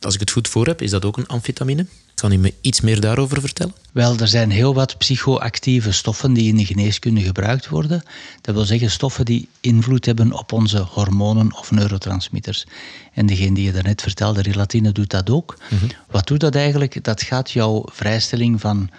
Als 0.00 0.14
ik 0.14 0.20
het 0.20 0.30
goed 0.30 0.48
voor 0.48 0.66
heb, 0.66 0.82
is 0.82 0.90
dat 0.90 1.04
ook 1.04 1.16
een 1.16 1.26
amfetamine. 1.26 1.86
Kan 2.14 2.32
u 2.32 2.36
me 2.36 2.54
iets 2.60 2.80
meer 2.80 3.00
daarover 3.00 3.40
vertellen? 3.40 3.74
Wel, 3.92 4.18
er 4.18 4.28
zijn 4.28 4.50
heel 4.50 4.74
wat 4.74 4.98
psychoactieve 4.98 5.92
stoffen 5.92 6.32
die 6.32 6.48
in 6.48 6.56
de 6.56 6.64
geneeskunde 6.64 7.20
gebruikt 7.20 7.68
worden. 7.68 8.02
Dat 8.40 8.54
wil 8.54 8.64
zeggen 8.64 8.90
stoffen 8.90 9.24
die 9.24 9.48
invloed 9.60 10.06
hebben 10.06 10.32
op 10.32 10.52
onze 10.52 10.78
hormonen 10.78 11.56
of 11.56 11.70
neurotransmitters. 11.70 12.66
En 13.12 13.26
degene 13.26 13.54
die 13.54 13.64
je 13.64 13.72
daarnet 13.72 14.02
vertelde, 14.02 14.42
relatine, 14.42 14.92
doet 14.92 15.10
dat 15.10 15.30
ook. 15.30 15.58
Mm 15.70 15.78
-hmm. 15.78 15.88
Wat 16.10 16.26
doet 16.26 16.40
dat 16.40 16.54
eigenlijk? 16.54 17.04
Dat 17.04 17.22
gaat 17.22 17.50
jouw 17.50 17.84
vrijstelling 17.90 18.60
van 18.60 18.90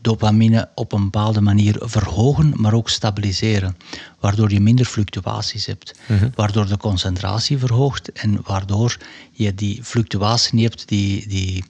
dopamine 0.00 0.68
op 0.74 0.92
een 0.92 1.04
bepaalde 1.04 1.40
manier 1.40 1.76
verhogen, 1.80 2.52
maar 2.56 2.72
ook 2.72 2.88
stabiliseren. 2.88 3.76
Waardoor 4.20 4.52
je 4.52 4.60
minder 4.60 4.86
fluctuaties 4.86 5.66
hebt. 5.66 5.94
Mhm. 6.06 6.28
Waardoor 6.34 6.66
de 6.66 6.76
concentratie 6.76 7.58
verhoogt 7.58 8.12
en 8.12 8.40
waardoor 8.44 8.96
je 9.32 9.54
die 9.54 9.80
fluctuatie 9.82 10.54
niet 10.54 10.68
hebt, 10.68 10.88
die, 10.88 11.28
die, 11.28 11.64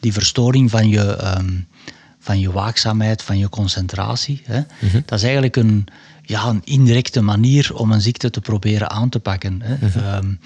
die 0.00 0.12
verstoring 0.12 0.70
van 0.70 0.88
je, 0.88 1.36
um, 1.38 1.66
van 2.18 2.40
je 2.40 2.52
waakzaamheid, 2.52 3.22
van 3.22 3.38
je 3.38 3.48
concentratie. 3.48 4.42
Hè. 4.44 4.60
Mhm. 4.80 5.00
Dat 5.04 5.18
is 5.18 5.22
eigenlijk 5.22 5.56
een, 5.56 5.86
ja, 6.22 6.46
een 6.46 6.62
indirecte 6.64 7.20
manier 7.20 7.74
om 7.74 7.92
een 7.92 8.00
ziekte 8.00 8.30
te 8.30 8.40
proberen 8.40 8.90
aan 8.90 9.08
te 9.08 9.20
pakken. 9.20 9.62
Hè. 9.62 9.86
Mhm. 9.86 10.24
Um, 10.24 10.40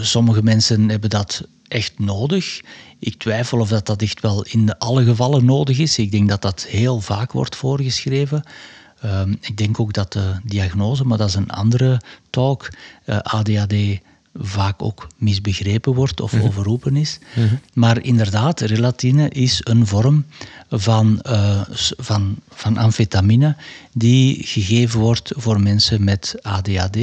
sommige 0.00 0.42
mensen 0.42 0.88
hebben 0.88 1.10
dat 1.10 1.46
echt 1.70 1.98
nodig. 1.98 2.60
Ik 2.98 3.18
twijfel 3.18 3.58
of 3.58 3.68
dat, 3.68 3.86
dat 3.86 4.02
echt 4.02 4.20
wel 4.20 4.42
in 4.42 4.78
alle 4.78 5.04
gevallen 5.04 5.44
nodig 5.44 5.78
is. 5.78 5.98
Ik 5.98 6.10
denk 6.10 6.28
dat 6.28 6.42
dat 6.42 6.66
heel 6.68 7.00
vaak 7.00 7.32
wordt 7.32 7.56
voorgeschreven. 7.56 8.42
Um, 9.04 9.38
ik 9.40 9.56
denk 9.56 9.80
ook 9.80 9.92
dat 9.92 10.12
de 10.12 10.34
diagnose, 10.44 11.04
maar 11.04 11.18
dat 11.18 11.28
is 11.28 11.34
een 11.34 11.50
andere 11.50 12.00
talk, 12.30 12.68
uh, 13.06 13.16
eh, 13.16 13.20
ADHD 13.22 13.74
vaak 14.34 14.82
ook 14.82 15.06
misbegrepen 15.16 15.94
wordt 15.94 16.20
of 16.20 16.30
-hmm. 16.30 16.42
overroepen 16.42 16.96
is. 16.96 17.18
-hmm. 17.34 17.60
Maar 17.72 18.02
inderdaad, 18.02 18.60
relatine 18.60 19.28
is 19.28 19.60
een 19.64 19.86
vorm 19.86 20.24
van, 20.70 21.22
uh, 21.26 21.60
van, 21.98 22.36
van 22.48 22.76
amfetamine 22.76 23.56
die 23.92 24.46
gegeven 24.46 25.00
wordt 25.00 25.32
voor 25.36 25.60
mensen 25.60 26.04
met 26.04 26.34
ADHD 26.42 26.98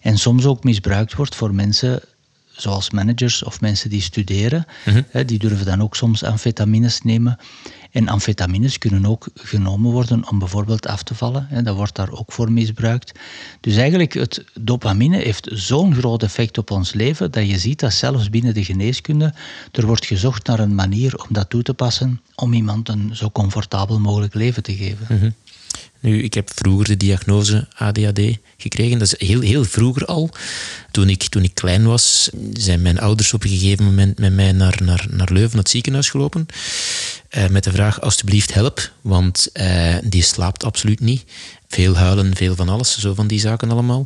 en 0.00 0.18
soms 0.18 0.44
ook 0.44 0.64
misbruikt 0.64 1.14
wordt 1.14 1.34
voor 1.34 1.54
mensen 1.54 2.00
zoals 2.60 2.90
managers 2.90 3.42
of 3.42 3.60
mensen 3.60 3.90
die 3.90 4.00
studeren, 4.00 4.66
hè, 5.10 5.24
die 5.24 5.38
durven 5.38 5.66
dan 5.66 5.82
ook 5.82 5.96
soms 5.96 6.24
amfetamines 6.24 7.02
nemen. 7.02 7.38
En 7.90 8.08
amfetamines 8.08 8.78
kunnen 8.78 9.06
ook 9.06 9.28
genomen 9.34 9.90
worden 9.90 10.28
om 10.28 10.38
bijvoorbeeld 10.38 10.86
af 10.86 11.02
te 11.02 11.14
vallen. 11.14 11.46
Hè, 11.48 11.62
dat 11.62 11.76
wordt 11.76 11.96
daar 11.96 12.10
ook 12.10 12.32
voor 12.32 12.52
misbruikt. 12.52 13.18
Dus 13.60 13.76
eigenlijk, 13.76 14.14
het 14.14 14.44
dopamine 14.60 15.16
heeft 15.16 15.48
zo'n 15.52 15.94
groot 15.94 16.22
effect 16.22 16.58
op 16.58 16.70
ons 16.70 16.92
leven 16.92 17.30
dat 17.30 17.48
je 17.48 17.58
ziet 17.58 17.80
dat 17.80 17.92
zelfs 17.92 18.30
binnen 18.30 18.54
de 18.54 18.64
geneeskunde 18.64 19.34
er 19.72 19.86
wordt 19.86 20.06
gezocht 20.06 20.46
naar 20.46 20.58
een 20.58 20.74
manier 20.74 21.16
om 21.16 21.26
dat 21.28 21.50
toe 21.50 21.62
te 21.62 21.74
passen 21.74 22.20
om 22.34 22.52
iemand 22.52 22.88
een 22.88 23.10
zo 23.16 23.30
comfortabel 23.30 24.00
mogelijk 24.00 24.34
leven 24.34 24.62
te 24.62 24.74
geven. 24.74 25.06
-hmm. 25.18 25.34
Nu, 26.00 26.22
ik 26.22 26.34
heb 26.34 26.50
vroeger 26.54 26.86
de 26.86 26.96
diagnose 26.96 27.68
ADHD 27.74 28.20
gekregen. 28.56 28.98
Dat 28.98 29.12
is 29.12 29.28
heel, 29.28 29.40
heel 29.40 29.64
vroeger 29.64 30.04
al. 30.04 30.30
Toen 30.90 31.08
ik, 31.08 31.22
toen 31.22 31.42
ik 31.42 31.54
klein 31.54 31.84
was, 31.84 32.30
zijn 32.52 32.82
mijn 32.82 33.00
ouders 33.00 33.32
op 33.32 33.44
een 33.44 33.50
gegeven 33.50 33.84
moment 33.84 34.18
met 34.18 34.34
mij 34.34 34.52
naar, 34.52 34.78
naar, 34.82 35.06
naar 35.10 35.32
Leuven, 35.32 35.58
het 35.58 35.68
ziekenhuis 35.68 36.10
gelopen. 36.10 36.46
Uh, 37.36 37.48
met 37.48 37.64
de 37.64 37.72
vraag, 37.72 38.00
alsjeblieft 38.00 38.54
help, 38.54 38.90
want 39.00 39.48
uh, 39.52 39.94
die 40.04 40.22
slaapt 40.22 40.64
absoluut 40.64 41.00
niet. 41.00 41.24
Veel 41.68 41.96
huilen, 41.96 42.36
veel 42.36 42.54
van 42.54 42.68
alles, 42.68 42.98
zo 42.98 43.14
van 43.14 43.26
die 43.26 43.40
zaken 43.40 43.70
allemaal. 43.70 44.04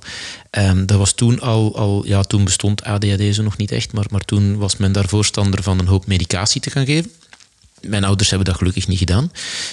Um, 0.51 0.87
dat 0.87 0.99
was 0.99 1.13
toen 1.13 1.41
al, 1.41 1.77
al, 1.77 2.07
ja, 2.07 2.23
toen 2.23 2.45
bestond 2.45 2.83
ADHD 2.83 3.35
zo 3.35 3.43
nog 3.43 3.57
niet 3.57 3.73
echt, 3.73 3.93
maar, 3.93 4.07
maar 4.11 4.25
toen 4.25 4.57
was 4.57 4.77
men 4.77 4.93
daar 4.93 5.09
voorstander 5.09 5.63
van 5.63 5.79
een 5.79 5.87
hoop 5.87 6.07
medicatie 6.07 6.61
te 6.61 6.71
gaan 6.71 6.87
geven 6.87 7.11
mijn 7.87 8.05
ouders 8.05 8.29
hebben 8.29 8.49
dat 8.49 8.57
gelukkig 8.57 8.88
niet 8.88 8.99
gedaan. 8.99 9.33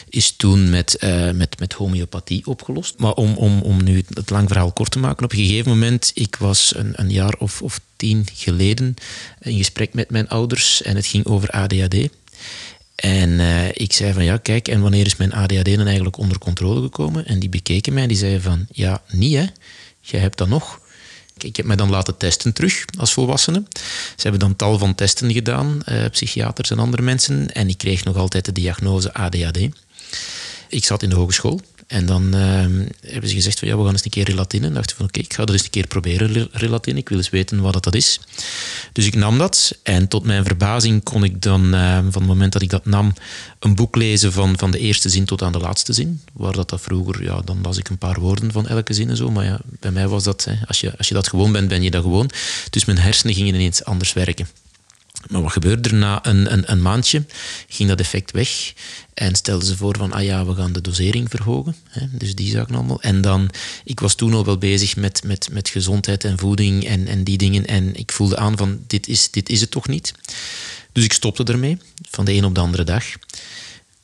Is 0.10 0.32
toen 0.32 0.70
met, 0.70 0.98
uh, 1.04 1.32
met, 1.32 1.60
met 1.60 1.74
homeopathie 1.74 2.46
opgelost. 2.46 2.98
Maar 2.98 3.14
om, 3.14 3.34
om, 3.34 3.62
om 3.62 3.84
nu 3.84 4.04
het 4.14 4.30
lang 4.30 4.48
verhaal 4.48 4.72
kort 4.72 4.92
te 4.92 5.00
maken. 5.00 5.26
Op 5.26 5.32
een 5.32 5.38
gegeven 5.38 5.72
moment, 5.72 6.12
ik 6.14 6.36
was 6.36 6.74
een, 6.76 6.94
een 6.96 7.12
jaar 7.12 7.34
of, 7.40 7.62
of 7.62 7.80
tien 7.96 8.28
geleden 8.34 8.96
in 9.40 9.58
gesprek 9.58 9.94
met 9.94 10.10
mijn 10.10 10.30
ouders. 10.30 10.82
En 10.82 10.96
het 10.96 11.06
ging 11.06 11.26
over 11.26 11.50
ADHD. 11.50 11.96
En 12.96 13.30
uh, 13.30 13.68
ik 13.68 13.94
zei 13.94 14.14
van 14.14 14.24
ja, 14.24 14.38
kijk, 14.38 14.68
en 14.68 14.82
wanneer 14.82 15.06
is 15.06 15.16
mijn 15.16 15.34
ADHD 15.34 15.76
dan 15.76 15.86
eigenlijk 15.86 16.18
onder 16.18 16.38
controle 16.38 16.82
gekomen? 16.82 17.26
En 17.26 17.40
die 17.40 17.50
bekeken 17.50 17.94
mij 17.94 18.02
en 18.02 18.08
die 18.08 18.18
zeiden 18.18 18.42
van 18.42 18.68
ja, 18.72 19.02
niet 19.10 19.36
hè. 19.36 19.46
Jij 20.02 20.20
hebt 20.20 20.38
dat 20.38 20.48
nog. 20.48 20.81
Ik 21.44 21.56
heb 21.56 21.66
mij 21.66 21.76
dan 21.76 21.90
laten 21.90 22.18
testen 22.18 22.54
terug 22.54 22.86
als 22.98 23.14
volwassene. 23.14 23.64
Ze 24.16 24.22
hebben 24.22 24.40
dan 24.40 24.56
tal 24.56 24.78
van 24.78 24.96
testen 24.96 25.32
gedaan, 25.32 25.82
eh, 25.84 26.06
psychiaters 26.12 26.72
en 26.72 26.80
andere 26.80 27.02
mensen. 27.02 27.52
En 27.54 27.70
ik 27.70 27.78
kreeg 27.78 28.04
nog 28.04 28.18
altijd 28.18 28.46
de 28.46 28.52
diagnose 28.52 29.14
ADHD. 29.14 29.60
Ik 30.70 30.86
zat 30.86 31.04
in 31.04 31.10
de 31.10 31.16
hogeschool 31.16 31.62
en 31.92 32.06
dan 32.06 32.34
ehm, 32.34 32.86
hebben 33.02 33.30
ze 33.30 33.36
gezegd 33.36 33.60
van 33.60 33.68
ja, 33.68 33.78
we 33.78 33.84
gaan 33.84 33.92
eens 33.92 34.06
een 34.06 34.12
keer 34.12 34.26
relatine. 34.26 34.68
En 34.68 34.74
dacht 34.74 34.94
van 34.94 35.06
oké, 35.06 35.20
ik 35.20 35.34
ga 35.34 35.46
dat 35.46 35.56
eens 35.56 35.64
een 35.64 35.70
keer 35.70 35.88
proberen, 35.88 36.50
relatine. 36.52 37.00
Ik 37.00 37.10
wil 37.10 37.18
eens 37.18 37.30
weten 37.30 37.62
wat 37.62 37.84
dat 37.84 37.96
is. 37.96 38.20
Dus 38.92 39.06
ik 39.06 39.16
nam 39.16 39.38
dat 39.38 39.78
en 39.84 40.08
tot 40.08 40.26
mijn 40.26 40.46
verbazing 40.46 41.04
kon 41.04 41.24
ik 41.24 41.42
dan 41.42 41.74
ehm, 41.74 42.12
van 42.12 42.22
het 42.22 42.32
moment 42.32 42.54
dat 42.54 42.62
ik 42.62 42.70
dat 42.70 42.86
nam 42.86 43.14
een 43.60 43.76
boek 43.76 43.96
lezen 43.96 44.32
van, 44.32 44.58
van 44.58 44.72
de 44.72 44.80
eerste 44.80 45.10
zin 45.10 45.26
tot 45.26 45.42
aan 45.42 45.52
de 45.52 45.60
laatste 45.60 45.94
zin. 45.94 46.22
Waar 46.34 46.54
dat, 46.54 46.70
dat 46.70 46.82
vroeger, 46.82 47.24
ja, 47.24 47.42
dan 47.42 47.60
las 47.62 47.78
ik 47.78 47.90
een 47.90 47.98
paar 47.98 48.20
woorden 48.20 48.52
van 48.52 48.68
elke 48.68 48.94
zin 48.94 49.10
en 49.10 49.18
zo. 49.18 49.32
Maar 49.32 49.46
ja, 49.46 49.60
bij 49.80 49.92
mij 49.92 50.08
was 50.08 50.24
dat, 50.24 50.48
als, 50.68 50.80
je, 50.80 50.98
als 50.98 51.08
je 51.08 51.14
dat 51.14 51.28
gewoon 51.28 51.52
bent, 51.52 51.68
ben 51.68 51.84
je 51.84 51.92
dat 51.92 52.04
gewoon. 52.04 52.30
Dus 52.70 52.86
mijn 52.86 52.98
hersenen 52.98 53.36
gingen 53.36 53.56
ineens 53.56 53.84
anders 53.84 54.14
werken. 54.14 54.48
Maar 55.30 55.42
wat 55.42 55.52
gebeurde 55.52 55.90
er 55.90 55.96
na 55.96 56.26
een, 56.26 56.54
een, 56.54 56.72
een, 56.72 56.82
maandje? 56.82 57.24
Ging 57.68 57.90
dat 57.90 58.00
effect 58.00 58.32
weg 58.32 58.74
en 59.14 59.36
stelden 59.36 59.68
ze 59.68 59.78
voor 59.78 59.98
van, 59.98 60.12
ah 60.12 60.24
ja, 60.24 60.46
we 60.46 60.56
gaan 60.56 60.74
de 60.74 60.82
dosering 60.82 61.30
verhogen. 61.30 61.76
Hè? 61.90 62.06
Dus 62.12 62.36
die 62.36 62.52
zaken 62.52 62.76
allemaal. 62.76 63.02
En 63.02 63.22
dan, 63.22 63.50
ik 63.84 64.00
was 64.00 64.16
toen 64.16 64.34
al 64.34 64.46
wel 64.46 64.58
bezig 64.58 64.96
met, 64.96 65.24
met, 65.24 65.48
met 65.52 65.70
gezondheid 65.70 66.24
en 66.24 66.38
voeding 66.38 66.86
en, 66.86 67.08
en 67.08 67.24
die 67.24 67.38
dingen. 67.38 67.66
En 67.66 67.96
ik 67.96 68.12
voelde 68.12 68.38
aan 68.38 68.58
van, 68.58 68.80
dit 68.88 69.08
is, 69.08 69.32
dit 69.32 69.50
is 69.50 69.62
het 69.62 69.72
toch 69.72 69.88
niet? 69.88 70.14
Dus 70.92 71.04
ik 71.04 71.14
stopte 71.14 71.44
ermee, 71.44 71.78
van 72.10 72.26
de 72.26 72.34
een 72.34 72.46
op 72.46 72.56
de 72.56 72.62
andere 72.62 72.84
dag. 72.84 73.06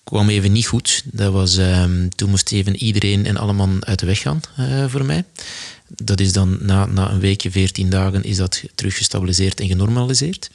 Kwam 0.03 0.30
even 0.30 0.51
niet 0.51 0.67
goed. 0.67 1.03
Dat 1.06 1.34
was, 1.34 1.58
um, 1.58 2.10
toen 2.15 2.30
moest 2.30 2.51
even 2.51 2.75
iedereen 2.75 3.25
en 3.25 3.38
allemaal 3.38 3.69
uit 3.80 3.99
de 3.99 4.06
weg 4.06 4.19
gaan 4.19 4.41
uh, 4.60 4.86
voor 4.88 5.06
mij. 5.06 5.23
Dat 5.88 6.19
is 6.19 6.34
dan 6.34 6.58
na, 6.62 6.86
na 6.86 7.12
een 7.12 7.19
weekje, 7.19 7.51
veertien 7.51 7.89
dagen, 7.89 8.23
is 8.23 8.38
dat 8.38 8.63
terug 8.75 8.97
gestabiliseerd 8.97 9.60
en 9.60 9.67
genormaliseerd. 9.67 10.49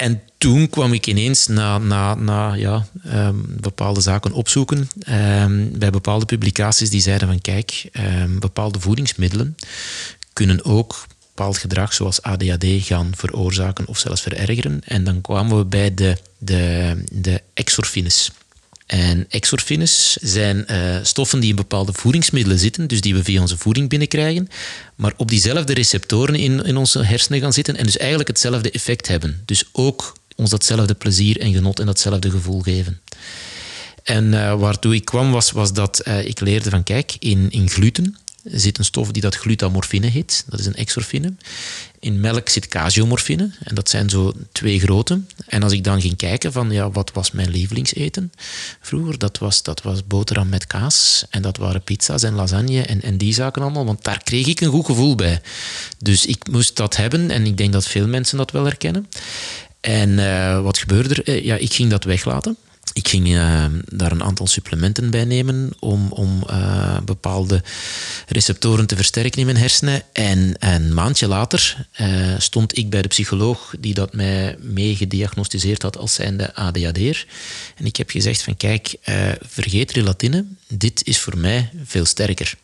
En 0.00 0.22
toen 0.38 0.70
kwam 0.70 0.92
ik 0.92 1.06
ineens 1.06 1.46
na, 1.46 1.78
na, 1.78 2.14
na 2.14 2.54
ja, 2.54 2.86
um, 3.06 3.56
bepaalde 3.60 4.00
zaken 4.00 4.32
opzoeken 4.32 4.88
um, 5.08 5.78
bij 5.78 5.90
bepaalde 5.90 6.24
publicaties 6.24 6.90
die 6.90 7.00
zeiden 7.00 7.28
van 7.28 7.40
kijk, 7.40 7.88
um, 7.92 8.38
bepaalde 8.38 8.80
voedingsmiddelen 8.80 9.56
kunnen 10.32 10.64
ook 10.64 11.06
bepaald 11.26 11.58
gedrag 11.58 11.92
zoals 11.92 12.22
ADHD 12.22 12.64
gaan 12.64 13.12
veroorzaken 13.16 13.86
of 13.86 13.98
zelfs 13.98 14.22
verergeren. 14.22 14.80
En 14.84 15.04
dan 15.04 15.20
kwamen 15.20 15.58
we 15.58 15.64
bij 15.64 15.94
de, 15.94 16.16
de, 16.38 16.94
de 17.12 17.42
exorfines. 17.54 18.30
En 18.90 19.26
exorfines 19.28 20.16
zijn 20.20 20.64
uh, 20.70 20.96
stoffen 21.02 21.40
die 21.40 21.50
in 21.50 21.56
bepaalde 21.56 21.92
voedingsmiddelen 21.92 22.58
zitten, 22.58 22.86
dus 22.88 23.00
die 23.00 23.14
we 23.14 23.24
via 23.24 23.40
onze 23.40 23.56
voeding 23.56 23.88
binnenkrijgen, 23.88 24.48
maar 24.94 25.12
op 25.16 25.28
diezelfde 25.28 25.74
receptoren 25.74 26.34
in, 26.34 26.64
in 26.64 26.76
onze 26.76 27.04
hersenen 27.04 27.40
gaan 27.40 27.52
zitten 27.52 27.76
en 27.76 27.84
dus 27.84 27.96
eigenlijk 27.96 28.28
hetzelfde 28.28 28.70
effect 28.70 29.08
hebben. 29.08 29.42
Dus 29.44 29.64
ook 29.72 30.16
ons 30.36 30.50
datzelfde 30.50 30.94
plezier 30.94 31.40
en 31.40 31.52
genot 31.52 31.80
en 31.80 31.86
datzelfde 31.86 32.30
gevoel 32.30 32.60
geven. 32.60 33.00
En 34.02 34.24
uh, 34.32 34.54
waartoe 34.54 34.94
ik 34.94 35.04
kwam 35.04 35.30
was, 35.30 35.50
was 35.50 35.72
dat 35.72 36.02
uh, 36.08 36.24
ik 36.24 36.40
leerde 36.40 36.70
van 36.70 36.82
kijk, 36.82 37.16
in, 37.18 37.50
in 37.50 37.68
gluten 37.68 38.16
zit 38.44 38.78
een 38.78 38.84
stof 38.84 39.10
die 39.10 39.22
dat 39.22 39.34
glutamorfine 39.34 40.06
heet. 40.06 40.44
Dat 40.48 40.60
is 40.60 40.66
een 40.66 40.74
exorfine. 40.74 41.32
In 42.00 42.20
melk 42.20 42.48
zit 42.48 42.68
casiomorfine. 42.68 43.50
En 43.62 43.74
dat 43.74 43.88
zijn 43.88 44.10
zo 44.10 44.32
twee 44.52 44.80
grote. 44.80 45.20
En 45.46 45.62
als 45.62 45.72
ik 45.72 45.84
dan 45.84 46.00
ging 46.00 46.16
kijken 46.16 46.52
van, 46.52 46.70
ja, 46.70 46.90
wat 46.90 47.10
was 47.12 47.30
mijn 47.30 47.50
lievelingseten 47.50 48.32
vroeger? 48.80 49.18
Dat 49.18 49.38
was, 49.38 49.62
dat 49.62 49.82
was 49.82 50.06
boterham 50.06 50.48
met 50.48 50.66
kaas. 50.66 51.24
En 51.30 51.42
dat 51.42 51.56
waren 51.56 51.82
pizza's 51.82 52.22
en 52.22 52.34
lasagne 52.34 52.82
en, 52.82 53.02
en 53.02 53.16
die 53.16 53.34
zaken 53.34 53.62
allemaal. 53.62 53.84
Want 53.84 54.04
daar 54.04 54.22
kreeg 54.22 54.46
ik 54.46 54.60
een 54.60 54.70
goed 54.70 54.86
gevoel 54.86 55.14
bij. 55.14 55.40
Dus 55.98 56.26
ik 56.26 56.50
moest 56.50 56.76
dat 56.76 56.96
hebben. 56.96 57.30
En 57.30 57.46
ik 57.46 57.56
denk 57.56 57.72
dat 57.72 57.86
veel 57.86 58.08
mensen 58.08 58.36
dat 58.38 58.50
wel 58.50 58.64
herkennen. 58.64 59.08
En 59.80 60.10
uh, 60.10 60.62
wat 60.62 60.78
gebeurde 60.78 61.14
er? 61.14 61.28
Uh, 61.28 61.44
ja, 61.44 61.56
ik 61.56 61.72
ging 61.72 61.90
dat 61.90 62.04
weglaten. 62.04 62.56
Ik 63.00 63.08
ging 63.08 63.28
uh, 63.28 63.64
daar 63.84 64.12
een 64.12 64.22
aantal 64.22 64.46
supplementen 64.46 65.10
bij 65.10 65.24
nemen 65.24 65.70
om, 65.78 66.12
om 66.12 66.44
uh, 66.50 66.98
bepaalde 67.04 67.62
receptoren 68.28 68.86
te 68.86 68.96
versterken 68.96 69.38
in 69.38 69.46
mijn 69.46 69.58
hersenen. 69.58 70.02
En 70.12 70.54
een 70.58 70.94
maandje 70.94 71.28
later 71.28 71.86
uh, 72.00 72.06
stond 72.38 72.78
ik 72.78 72.90
bij 72.90 73.02
de 73.02 73.08
psycholoog 73.08 73.74
die 73.78 73.94
dat 73.94 74.14
mij 74.14 74.56
mee 74.60 74.96
gediagnosticeerd 74.96 75.82
had 75.82 75.96
als 75.96 76.14
zijnde 76.14 76.54
ADHD'er. 76.54 77.26
En 77.76 77.84
ik 77.84 77.96
heb 77.96 78.10
gezegd 78.10 78.42
van 78.42 78.56
kijk, 78.56 78.94
vergeet 79.40 79.92
relatine, 79.92 80.44
dit 80.68 81.06
is 81.06 81.18
voor 81.18 81.38
mij 81.38 81.70
veel 81.84 82.04
sterker. 82.04 82.54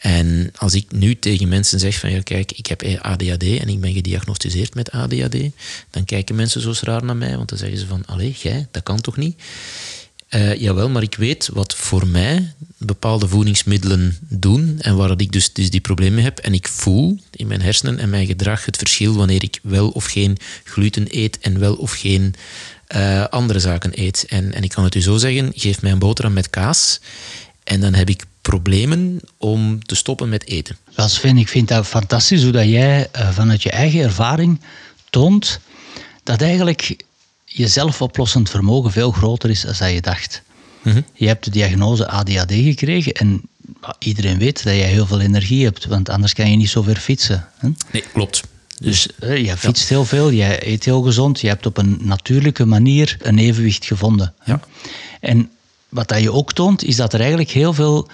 En 0.00 0.52
als 0.56 0.74
ik 0.74 0.92
nu 0.92 1.18
tegen 1.18 1.48
mensen 1.48 1.78
zeg 1.78 1.98
van 1.98 2.10
ja, 2.10 2.20
kijk, 2.22 2.52
ik 2.52 2.66
heb 2.66 2.82
ADHD 3.00 3.42
en 3.42 3.68
ik 3.68 3.80
ben 3.80 3.92
gediagnosticeerd 3.92 4.74
met 4.74 4.90
ADHD, 4.90 5.36
dan 5.90 6.04
kijken 6.04 6.34
mensen 6.34 6.60
zo 6.60 6.72
raar 6.80 7.04
naar 7.04 7.16
mij, 7.16 7.36
want 7.36 7.48
dan 7.48 7.58
zeggen 7.58 7.78
ze 7.78 7.86
van, 7.86 8.06
allee, 8.06 8.36
jij, 8.38 8.66
dat 8.70 8.82
kan 8.82 9.00
toch 9.00 9.16
niet? 9.16 9.42
Uh, 10.30 10.54
jawel, 10.54 10.88
maar 10.88 11.02
ik 11.02 11.14
weet 11.14 11.48
wat 11.52 11.74
voor 11.74 12.06
mij 12.06 12.52
bepaalde 12.76 13.28
voedingsmiddelen 13.28 14.18
doen 14.28 14.78
en 14.80 14.96
waar 14.96 15.20
ik 15.20 15.32
dus, 15.32 15.52
dus 15.52 15.70
die 15.70 15.80
problemen 15.80 16.22
heb. 16.22 16.38
En 16.38 16.54
ik 16.54 16.68
voel 16.68 17.18
in 17.30 17.46
mijn 17.46 17.62
hersenen 17.62 17.98
en 17.98 18.10
mijn 18.10 18.26
gedrag 18.26 18.64
het 18.64 18.76
verschil 18.76 19.14
wanneer 19.14 19.42
ik 19.42 19.58
wel 19.62 19.88
of 19.88 20.04
geen 20.04 20.36
gluten 20.64 21.06
eet 21.10 21.38
en 21.38 21.58
wel 21.58 21.74
of 21.74 21.92
geen 21.92 22.34
uh, 22.96 23.24
andere 23.24 23.60
zaken 23.60 23.90
eet. 23.94 24.26
En, 24.28 24.54
en 24.54 24.62
ik 24.62 24.70
kan 24.70 24.84
het 24.84 24.94
u 24.94 25.00
zo 25.00 25.16
zeggen, 25.16 25.52
geef 25.54 25.82
mij 25.82 25.92
een 25.92 25.98
boterham 25.98 26.32
met 26.32 26.50
kaas 26.50 27.00
en 27.64 27.80
dan 27.80 27.94
heb 27.94 28.08
ik 28.08 28.24
problemen 28.50 29.20
om 29.38 29.84
te 29.84 29.94
stoppen 29.94 30.28
met 30.28 30.46
eten. 30.46 30.76
Wel 30.94 31.08
Sven, 31.08 31.36
ik 31.36 31.48
vind 31.48 31.68
dat 31.68 31.86
fantastisch 31.86 32.42
hoe 32.42 32.52
dat 32.52 32.64
jij 32.64 33.08
uh, 33.16 33.30
vanuit 33.30 33.62
je 33.62 33.70
eigen 33.70 34.00
ervaring 34.00 34.60
toont 35.10 35.60
dat 36.22 36.42
eigenlijk 36.42 37.04
je 37.44 37.68
zelfoplossend 37.68 38.50
vermogen 38.50 38.92
veel 38.92 39.10
groter 39.10 39.50
is 39.50 39.60
dan 39.78 39.92
je 39.92 40.00
dacht. 40.00 40.42
Mm 40.82 40.92
-hmm. 40.92 41.04
Je 41.12 41.26
hebt 41.26 41.44
de 41.44 41.50
diagnose 41.50 42.08
ADHD 42.08 42.52
gekregen 42.52 43.12
en 43.12 43.40
iedereen 43.98 44.38
weet 44.38 44.64
dat 44.64 44.74
jij 44.74 44.88
heel 44.88 45.06
veel 45.06 45.20
energie 45.20 45.64
hebt, 45.64 45.86
want 45.86 46.08
anders 46.08 46.32
kan 46.32 46.50
je 46.50 46.56
niet 46.56 46.70
zo 46.70 46.82
ver 46.82 46.96
fietsen. 46.96 47.48
Hè? 47.58 47.68
Nee, 47.92 48.04
klopt. 48.12 48.42
Dus 48.80 49.08
uh, 49.20 49.46
je 49.46 49.56
fietst 49.56 49.88
ja. 49.88 49.94
heel 49.94 50.04
veel, 50.04 50.32
jij 50.32 50.66
eet 50.66 50.84
heel 50.84 51.02
gezond, 51.02 51.40
je 51.40 51.48
hebt 51.48 51.66
op 51.66 51.76
een 51.76 51.98
natuurlijke 52.00 52.64
manier 52.64 53.16
een 53.22 53.38
evenwicht 53.38 53.84
gevonden. 53.84 54.34
Ja. 54.44 54.60
En 55.20 55.50
wat 55.88 56.08
dat 56.08 56.20
je 56.20 56.32
ook 56.32 56.52
toont, 56.52 56.84
is 56.84 56.96
dat 56.96 57.12
er 57.12 57.20
eigenlijk 57.20 57.50
heel 57.50 57.72
veel 57.72 58.08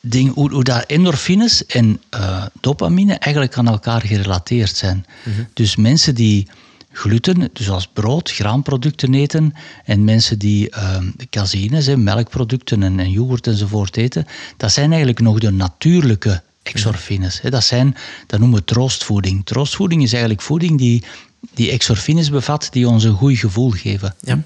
dingen, 0.00 0.32
hoe, 0.32 0.52
hoe 0.52 0.64
dat 0.64 0.84
endorfines 0.86 1.66
en 1.66 2.00
uh, 2.14 2.46
dopamine 2.60 3.14
eigenlijk 3.14 3.56
aan 3.56 3.68
elkaar 3.68 4.00
gerelateerd 4.00 4.76
zijn. 4.76 5.06
Mm 5.24 5.32
-hmm. 5.32 5.46
Dus 5.52 5.76
mensen 5.76 6.14
die 6.14 6.48
gluten, 6.92 7.48
dus 7.52 7.70
als 7.70 7.86
brood, 7.86 8.30
graanproducten 8.30 9.14
eten, 9.14 9.54
en 9.84 10.04
mensen 10.04 10.38
die 10.38 10.70
uh, 10.70 10.98
caseïnes, 11.30 11.94
melkproducten 11.96 12.82
en, 12.82 13.00
en 13.00 13.10
yoghurt 13.10 13.46
enzovoort 13.46 13.96
eten, 13.96 14.26
dat 14.56 14.72
zijn 14.72 14.88
eigenlijk 14.88 15.20
nog 15.20 15.38
de 15.38 15.50
natuurlijke 15.50 16.42
exorfines. 16.62 17.40
Dat, 17.40 17.64
zijn, 17.64 17.96
dat 18.26 18.40
noemen 18.40 18.58
we 18.58 18.64
troostvoeding. 18.64 19.44
Troostvoeding 19.44 20.02
is 20.02 20.12
eigenlijk 20.12 20.42
voeding 20.42 20.78
die 20.78 21.04
die 21.54 21.70
exorfines 21.70 22.30
bevat 22.30 22.68
die 22.70 22.88
ons 22.88 23.04
een 23.04 23.14
goed 23.14 23.38
gevoel 23.38 23.70
geven. 23.70 24.14
Ja. 24.20 24.42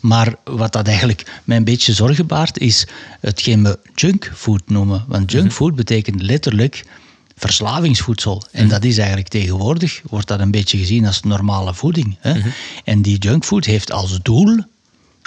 Maar 0.00 0.34
wat 0.44 0.72
dat 0.72 0.86
eigenlijk 0.86 1.40
mij 1.44 1.56
een 1.56 1.64
beetje 1.64 1.92
zorgen 1.92 2.26
baart, 2.26 2.58
is 2.58 2.86
hetgeen 3.20 3.62
we 3.62 3.78
junkfood 3.94 4.62
noemen. 4.66 5.04
Want 5.08 5.32
junkfood 5.32 5.74
betekent 5.74 6.22
letterlijk 6.22 6.84
verslavingsvoedsel. 7.36 8.42
En 8.52 8.64
mm. 8.64 8.70
dat 8.70 8.84
is 8.84 8.98
eigenlijk 8.98 9.28
tegenwoordig, 9.28 10.02
wordt 10.10 10.28
dat 10.28 10.40
een 10.40 10.50
beetje 10.50 10.78
gezien 10.78 11.06
als 11.06 11.22
normale 11.22 11.74
voeding. 11.74 12.16
Hè? 12.20 12.34
Mm 12.34 12.40
-hmm. 12.40 12.52
En 12.84 13.02
die 13.02 13.18
junkfood 13.18 13.64
heeft 13.64 13.92
als 13.92 14.18
doel 14.22 14.64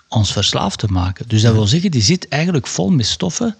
ons 0.08 0.32
verslaafd 0.32 0.80
te 0.80 0.88
maken. 0.88 1.26
Dus 1.28 1.42
dat 1.42 1.54
wil 1.54 1.68
zeggen, 1.68 1.92
die 1.92 2.02
zit 2.02 2.28
eigenlijk 2.28 2.68
vol 2.68 2.90
met 2.90 3.06
stoffen 3.06 3.56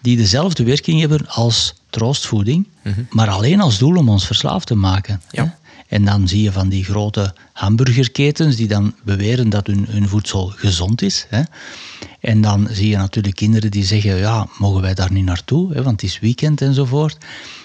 die 0.00 0.16
dezelfde 0.16 0.64
werking 0.64 1.00
hebben 1.00 1.28
als 1.28 1.74
troostvoeding, 1.90 2.66
mm 2.82 2.92
-hmm. 2.92 3.06
maar 3.10 3.28
alleen 3.28 3.60
als 3.60 3.78
doel 3.78 3.96
om 3.96 4.08
ons 4.08 4.26
verslaafd 4.26 4.66
te 4.66 4.74
maken. 4.74 5.22
Ja. 5.30 5.58
En 5.94 6.04
dan 6.04 6.28
zie 6.28 6.42
je 6.42 6.52
van 6.52 6.68
die 6.68 6.84
grote 6.84 7.34
hamburgerketens 7.52 8.56
die 8.56 8.68
dan 8.68 8.94
beweren 9.02 9.50
dat 9.50 9.66
hun, 9.66 9.86
hun 9.88 10.08
voedsel 10.08 10.46
gezond 10.46 11.02
is. 11.02 11.26
Hè. 11.28 11.42
En 12.20 12.40
dan 12.40 12.68
zie 12.70 12.88
je 12.88 12.96
natuurlijk 12.96 13.36
kinderen 13.36 13.70
die 13.70 13.84
zeggen, 13.84 14.16
ja, 14.16 14.48
mogen 14.58 14.82
wij 14.82 14.94
daar 14.94 15.12
niet 15.12 15.24
naartoe, 15.24 15.72
hè, 15.72 15.82
want 15.82 16.00
het 16.00 16.10
is 16.10 16.18
weekend 16.18 16.60
enzovoort. 16.60 17.18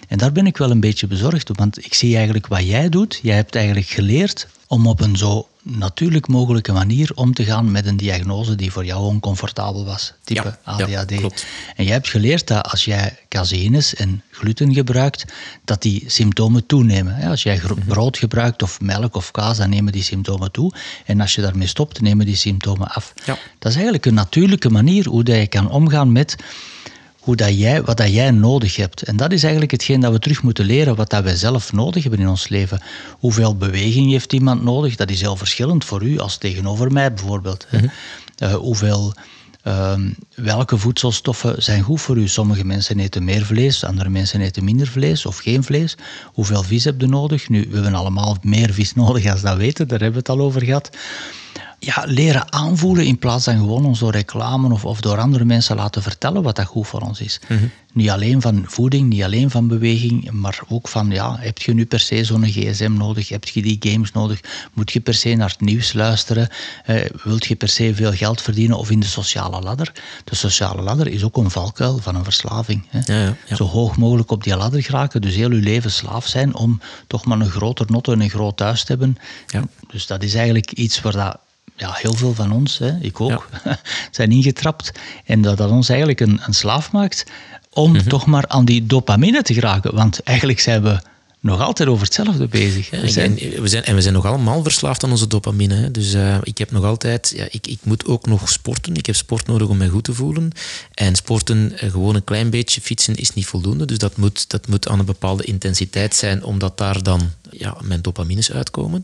En 0.08 0.18
daar 0.18 0.32
ben 0.32 0.46
ik 0.46 0.58
wel 0.58 0.72
een 0.72 0.80
beetje 0.80 1.08
bezorgd 1.08 1.50
op, 1.50 1.58
want 1.58 1.86
ik 1.86 1.94
zie 1.94 2.16
eigenlijk 2.16 2.48
wat 2.48 2.68
jij 2.68 2.90
doet. 2.90 3.20
Jij 3.22 3.36
hebt 3.36 3.56
eigenlijk 3.56 3.88
geleerd 3.88 4.48
om 4.70 4.88
op 4.88 5.02
een 5.02 5.18
zo 5.18 5.48
natuurlijk 5.62 6.28
mogelijke 6.28 6.72
manier 6.72 7.12
om 7.16 7.34
te 7.34 7.44
gaan 7.44 7.72
met 7.72 7.86
een 7.86 7.98
diagnose 7.98 8.56
die 8.56 8.72
voor 8.72 8.86
jou 8.86 9.04
oncomfortabel 9.04 9.86
was, 9.86 10.14
type 10.24 10.42
ja, 10.42 10.60
ADHD. 10.64 11.10
Ja. 11.10 11.30
En 11.76 11.84
jij 11.84 11.94
hebt 11.94 12.10
geleerd 12.10 12.48
dat 12.48 12.64
als 12.72 12.86
jij 12.86 13.18
caseïnes 13.30 13.96
en 13.96 14.24
gluten 14.32 14.74
gebruikt, 14.74 15.26
dat 15.66 15.82
die 15.82 16.04
symptomen 16.08 16.66
toenemen. 16.66 17.30
Als 17.30 17.44
jij 17.44 17.62
brood 17.86 18.18
gebruikt 18.18 18.64
of 18.64 18.82
melk 18.82 19.16
of 19.16 19.32
kaas, 19.32 19.58
dan 19.58 19.70
nemen 19.70 19.94
die 19.94 20.04
symptomen 20.04 20.52
toe. 20.52 20.74
En 21.06 21.22
als 21.22 21.36
je 21.36 21.42
daarmee 21.42 21.68
stopt, 21.68 22.02
nemen 22.02 22.26
die 22.26 22.36
symptomen 22.36 22.88
af. 22.88 23.14
Ja. 23.26 23.38
Dat 23.60 23.70
is 23.70 23.76
eigenlijk 23.76 24.06
een 24.06 24.14
natuurlijke 24.14 24.70
manier 24.70 25.08
hoe 25.08 25.26
je 25.26 25.48
kan 25.48 25.70
omgaan 25.70 26.12
met 26.12 26.36
hoe 27.30 27.38
dat 27.38 27.60
jij, 27.60 27.82
wat 27.84 27.98
dat 27.98 28.14
jij 28.14 28.32
nodig 28.32 28.76
hebt. 28.76 29.02
En 29.02 29.18
dat 29.18 29.32
is 29.32 29.42
eigenlijk 29.42 29.72
hetgeen 29.72 30.00
dat 30.00 30.12
we 30.12 30.20
terug 30.20 30.44
moeten 30.44 30.66
leren, 30.66 30.96
wat 30.96 31.10
dat 31.10 31.24
wij 31.24 31.36
zelf 31.36 31.74
nodig 31.74 32.04
hebben 32.04 32.22
in 32.22 32.28
ons 32.28 32.48
leven. 32.48 32.82
Hoeveel 33.20 33.56
beweging 33.58 34.12
heeft 34.12 34.34
iemand 34.34 34.64
nodig? 34.64 34.96
Dat 34.96 35.10
is 35.10 35.22
heel 35.22 35.36
verschillend 35.36 35.86
voor 35.86 36.04
u 36.04 36.20
als 36.20 36.38
tegenover 36.38 36.92
mij 36.92 37.14
bijvoorbeeld. 37.14 37.68
Mm 37.72 37.92
hoeveel 38.54 39.14
Ehm, 39.64 40.10
welke 40.36 40.78
voedselstoffen 40.78 41.64
zijn 41.64 41.84
goed 41.84 42.02
voor 42.02 42.18
u? 42.18 42.28
Sommige 42.28 42.66
mensen 42.66 43.00
eten 43.00 43.24
meer 43.24 43.46
vlees, 43.46 43.84
andere 43.84 44.10
mensen 44.10 44.42
eten 44.42 44.64
minder 44.64 44.88
vlees 44.88 45.26
of 45.26 45.38
geen 45.38 45.64
vlees. 45.64 45.98
Hoeveel 46.26 46.64
vis 46.64 46.84
heb 46.84 47.02
je 47.02 47.08
nodig? 47.08 47.50
Nu, 47.50 47.66
we 47.70 47.74
hebben 47.76 47.94
allemaal 47.94 48.38
meer 48.42 48.74
vis 48.74 48.94
nodig 49.04 49.32
als 49.32 49.42
dat 49.42 49.58
weten, 49.58 49.88
daar 49.88 50.00
hebben 50.00 50.24
we 50.24 50.32
het 50.32 50.40
al 50.40 50.46
over 50.46 50.64
gehad 50.64 50.90
ja, 51.80 52.04
leren 52.08 52.54
aanvoelen 52.54 53.06
in 53.06 53.18
plaats 53.18 53.44
van 53.44 53.58
gewoon 53.58 53.86
ons 53.86 54.00
door 54.00 54.12
reclame 54.12 54.74
of, 54.74 54.86
of 54.86 55.02
door 55.02 55.18
andere 55.18 55.46
mensen 55.46 55.76
laten 55.76 56.02
vertellen 56.02 56.44
wat 56.44 56.56
dat 56.56 56.66
goed 56.66 56.88
voor 56.88 57.02
ons 57.02 57.22
is. 57.22 57.40
Mhm. 57.48 57.68
Niet 57.94 58.10
alleen 58.10 58.42
van 58.42 58.64
voeding, 58.68 59.10
niet 59.10 59.24
alleen 59.24 59.50
van 59.50 59.68
beweging, 59.68 60.32
maar 60.32 60.60
ook 60.68 60.88
van, 60.88 61.10
ja, 61.10 61.38
heb 61.40 61.58
je 61.58 61.74
nu 61.74 61.86
per 61.86 62.00
se 62.00 62.24
zo'n 62.24 62.46
gsm 62.46 62.94
nodig? 62.94 63.30
Heb 63.30 63.44
je 63.44 63.62
die 63.62 63.78
games 63.80 64.12
nodig? 64.12 64.40
Moet 64.74 64.92
je 64.92 65.00
per 65.00 65.14
se 65.14 65.36
naar 65.36 65.50
het 65.50 65.62
nieuws 65.62 65.94
luisteren? 65.94 66.50
Eh, 66.86 67.06
wilt 67.24 67.46
je 67.46 67.56
per 67.56 67.70
se 67.70 67.96
veel 67.96 68.12
geld 68.12 68.42
verdienen 68.42 68.78
of 68.78 68.92
in 68.92 69.00
de 69.00 69.06
sociale 69.06 69.62
ladder? 69.62 69.92
De 70.24 70.36
sociale 70.36 70.82
ladder 70.82 71.08
is 71.08 71.24
ook 71.24 71.38
een 71.38 71.52
valkuil 71.52 71.98
van 71.98 72.16
een 72.16 72.24
verslaving. 72.24 72.86
Hè? 72.90 73.14
Ja, 73.14 73.36
ja, 73.48 73.56
Zo 73.56 73.66
hoog 73.66 73.98
mogelijk 73.98 74.32
op 74.32 74.44
die 74.44 74.56
ladder 74.56 74.84
geraken, 74.84 75.22
dus 75.22 75.36
heel 75.36 75.52
je 75.52 75.62
leven 75.62 75.92
slaaf 75.92 76.28
zijn 76.28 76.56
om 76.56 76.82
toch 77.08 77.26
maar 77.26 77.40
een 77.40 77.50
groter 77.50 77.86
notto 77.90 78.14
en 78.14 78.22
een 78.22 78.30
groot 78.30 78.58
thuis 78.58 78.84
te 78.84 78.92
hebben. 78.92 79.18
Dus 79.88 80.08
dat 80.08 80.24
is 80.24 80.34
eigenlijk 80.34 80.72
iets 80.72 81.02
waar 81.02 81.14
dat 81.14 81.40
ja, 81.76 81.92
heel 81.94 82.14
veel 82.14 82.34
van 82.34 82.52
ons, 82.52 82.78
hè, 82.78 82.98
ik 83.02 83.22
ook, 83.22 83.50
zijn 84.12 84.32
ingetrapt. 84.32 84.92
En 85.26 85.42
dat 85.42 85.58
dat 85.58 85.70
ons 85.70 85.90
eigenlijk 85.90 86.20
een, 86.20 86.40
een 86.46 86.54
slaaf 86.54 86.92
maakt 86.92 87.26
om 87.70 87.92
mhm. 87.92 88.08
toch 88.08 88.26
maar 88.26 88.48
aan 88.48 88.66
die 88.66 88.86
dopamine 88.86 89.42
te 89.42 89.54
geraken. 89.54 89.96
Want 89.96 90.24
eigenlijk 90.24 90.60
zijn 90.60 90.84
we 90.84 91.00
nog 91.42 91.62
altijd 91.62 91.90
over 91.90 92.06
hetzelfde 92.06 92.48
bezig. 92.48 92.90
Hè. 92.90 93.02
We 93.02 93.10
zijn, 93.10 93.40
en, 93.40 93.62
we 93.62 93.68
zijn, 93.68 93.84
en 93.84 93.96
we 93.96 94.02
zijn 94.02 94.14
nog 94.14 94.26
allemaal 94.26 94.64
verslaafd 94.64 95.04
aan 95.04 95.12
onze 95.12 95.28
dopamine. 95.28 95.76
Hè. 95.76 95.92
Dus 95.92 96.14
uh, 96.14 96.38
ik 96.44 96.58
heb 96.58 96.72
nog 96.72 96.84
altijd... 96.84 97.34
Ja, 97.36 97.48
ik, 97.50 97.68
ik 97.68 97.80
moet 97.84 98.06
ook 98.06 98.26
nog 98.26 98.50
sporten. 98.50 98.96
Ik 98.96 99.06
heb 99.06 99.16
sport 99.16 99.48
nodig 99.48 99.68
om 99.68 99.78
mij 99.78 99.88
goed 99.88 100.04
te 100.04 100.14
voelen. 100.14 100.52
En 100.94 101.16
sporten, 101.16 101.72
uh, 101.74 101.92
gewoon 101.92 102.16
een 102.16 102.24
klein 102.24 102.50
beetje 102.50 102.82
fietsen, 102.82 103.16
is 103.16 103.34
niet 103.34 103.46
voldoende. 103.46 103.86
Dus 103.86 103.98
dat 103.98 104.18
moet, 104.18 104.50
dat 104.50 104.68
moet 104.68 104.88
aan 104.88 105.00
een 105.00 105.06
bepaalde 105.06 105.44
intensiteit 105.44 106.16
zijn, 106.16 106.44
omdat 106.44 106.78
daar 106.78 107.04
dan 107.04 107.32
ja, 107.52 107.78
mijn 107.84 108.02
dopamines 108.02 108.52
uitkomen. 108.52 109.04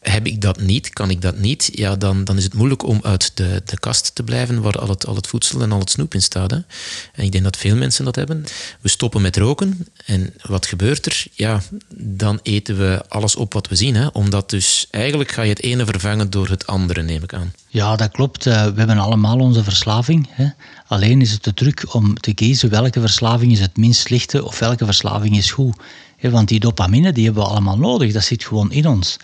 Heb 0.00 0.26
ik 0.26 0.40
dat 0.40 0.60
niet, 0.60 0.90
kan 0.90 1.10
ik 1.10 1.22
dat 1.22 1.38
niet, 1.38 1.70
ja, 1.72 1.96
dan, 1.96 2.24
dan 2.24 2.36
is 2.36 2.44
het 2.44 2.54
moeilijk 2.54 2.82
om 2.82 3.00
uit 3.02 3.30
de, 3.34 3.62
de 3.64 3.78
kast 3.78 4.14
te 4.14 4.22
blijven 4.22 4.62
waar 4.62 4.78
al 4.78 4.88
het, 4.88 5.06
al 5.06 5.14
het 5.14 5.26
voedsel 5.26 5.62
en 5.62 5.72
al 5.72 5.78
het 5.78 5.90
snoep 5.90 6.14
in 6.14 6.22
staat. 6.22 6.50
Hè. 6.50 6.56
En 7.12 7.24
ik 7.24 7.32
denk 7.32 7.44
dat 7.44 7.56
veel 7.56 7.76
mensen 7.76 8.04
dat 8.04 8.16
hebben. 8.16 8.44
We 8.80 8.88
stoppen 8.88 9.22
met 9.22 9.36
roken 9.36 9.86
en 10.06 10.34
wat 10.42 10.66
gebeurt 10.66 11.06
er? 11.06 11.24
Ja, 11.32 11.62
dan 11.96 12.40
eten 12.42 12.78
we 12.78 13.04
alles 13.08 13.36
op 13.36 13.52
wat 13.52 13.68
we 13.68 13.74
zien. 13.74 13.94
Hè. 13.94 14.06
Omdat 14.06 14.50
dus 14.50 14.86
eigenlijk 14.90 15.30
ga 15.30 15.42
je 15.42 15.50
het 15.50 15.62
ene 15.62 15.84
vervangen 15.84 16.30
door 16.30 16.48
het 16.48 16.66
andere, 16.66 17.02
neem 17.02 17.22
ik 17.22 17.34
aan. 17.34 17.52
Ja, 17.68 17.96
dat 17.96 18.10
klopt. 18.10 18.46
Eh, 18.46 18.64
we 18.64 18.78
hebben 18.78 18.98
allemaal 18.98 19.38
onze 19.38 19.64
verslaving. 19.64 20.28
Hè. 20.30 20.48
Alleen 20.86 21.20
is 21.20 21.32
het 21.32 21.44
de 21.44 21.54
truc 21.54 21.94
om 21.94 22.14
te 22.14 22.34
kiezen 22.34 22.70
welke 22.70 23.00
verslaving 23.00 23.52
is 23.52 23.60
het 23.60 23.76
minst 23.76 24.00
slechte 24.00 24.44
of 24.44 24.58
welke 24.58 24.84
verslaving 24.84 25.36
is 25.36 25.50
goed. 25.50 25.76
Want 26.30 26.48
die 26.48 26.60
dopamine 26.60 27.12
die 27.12 27.24
hebben 27.24 27.42
we 27.42 27.48
allemaal 27.48 27.78
nodig, 27.78 28.12
dat 28.12 28.24
zit 28.24 28.44
gewoon 28.44 28.72
in 28.72 28.86
ons 28.86 29.18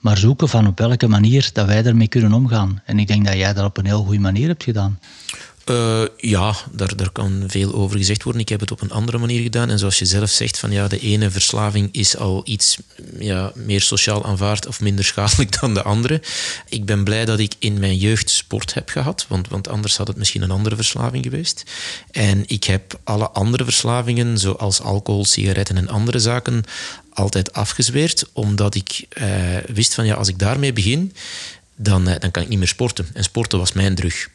maar 0.00 0.18
zoeken 0.18 0.48
van 0.48 0.66
op 0.66 0.78
welke 0.78 1.08
manier 1.08 1.50
dat 1.52 1.66
wij 1.66 1.84
ermee 1.84 2.08
kunnen 2.08 2.32
omgaan. 2.32 2.82
En 2.84 2.98
ik 2.98 3.06
denk 3.06 3.24
dat 3.26 3.34
jij 3.34 3.52
dat 3.52 3.64
op 3.64 3.76
een 3.76 3.84
heel 3.84 4.02
goede 4.02 4.20
manier 4.20 4.48
hebt 4.48 4.62
gedaan. 4.62 4.98
Uh, 5.66 6.02
ja, 6.16 6.54
daar, 6.72 6.96
daar 6.96 7.10
kan 7.10 7.44
veel 7.46 7.74
over 7.74 7.96
gezegd 7.96 8.22
worden. 8.22 8.42
Ik 8.42 8.48
heb 8.48 8.60
het 8.60 8.70
op 8.70 8.80
een 8.80 8.90
andere 8.90 9.18
manier 9.18 9.42
gedaan. 9.42 9.70
En 9.70 9.78
zoals 9.78 9.98
je 9.98 10.04
zelf 10.04 10.30
zegt, 10.30 10.58
van 10.58 10.70
ja, 10.70 10.88
de 10.88 11.00
ene 11.00 11.30
verslaving 11.30 11.88
is 11.92 12.16
al 12.16 12.42
iets 12.44 12.78
ja, 13.18 13.52
meer 13.54 13.80
sociaal 13.80 14.24
aanvaard 14.24 14.66
of 14.66 14.80
minder 14.80 15.04
schadelijk 15.04 15.56
dan 15.60 15.74
de 15.74 15.82
andere. 15.82 16.22
Ik 16.68 16.84
ben 16.84 17.04
blij 17.04 17.24
dat 17.24 17.38
ik 17.38 17.54
in 17.58 17.78
mijn 17.78 17.96
jeugd 17.96 18.30
sport 18.30 18.74
heb 18.74 18.88
gehad, 18.88 19.24
want, 19.28 19.48
want 19.48 19.68
anders 19.68 19.96
had 19.96 20.06
het 20.06 20.16
misschien 20.16 20.42
een 20.42 20.50
andere 20.50 20.76
verslaving 20.76 21.24
geweest. 21.24 21.62
En 22.10 22.42
ik 22.46 22.64
heb 22.64 22.98
alle 23.04 23.30
andere 23.30 23.64
verslavingen, 23.64 24.38
zoals 24.38 24.80
alcohol, 24.80 25.24
sigaretten 25.24 25.76
en 25.76 25.88
andere 25.88 26.18
zaken, 26.18 26.64
altijd 27.12 27.52
afgezweerd, 27.52 28.24
omdat 28.32 28.74
ik 28.74 29.06
uh, 29.18 29.26
wist 29.66 29.94
van 29.94 30.06
ja, 30.06 30.14
als 30.14 30.28
ik 30.28 30.38
daarmee 30.38 30.72
begin, 30.72 31.14
dan, 31.76 32.08
uh, 32.08 32.14
dan 32.18 32.30
kan 32.30 32.42
ik 32.42 32.48
niet 32.48 32.58
meer 32.58 32.68
sporten. 32.68 33.06
En 33.12 33.24
sporten 33.24 33.58
was 33.58 33.72
mijn 33.72 33.94
drug. 33.94 34.28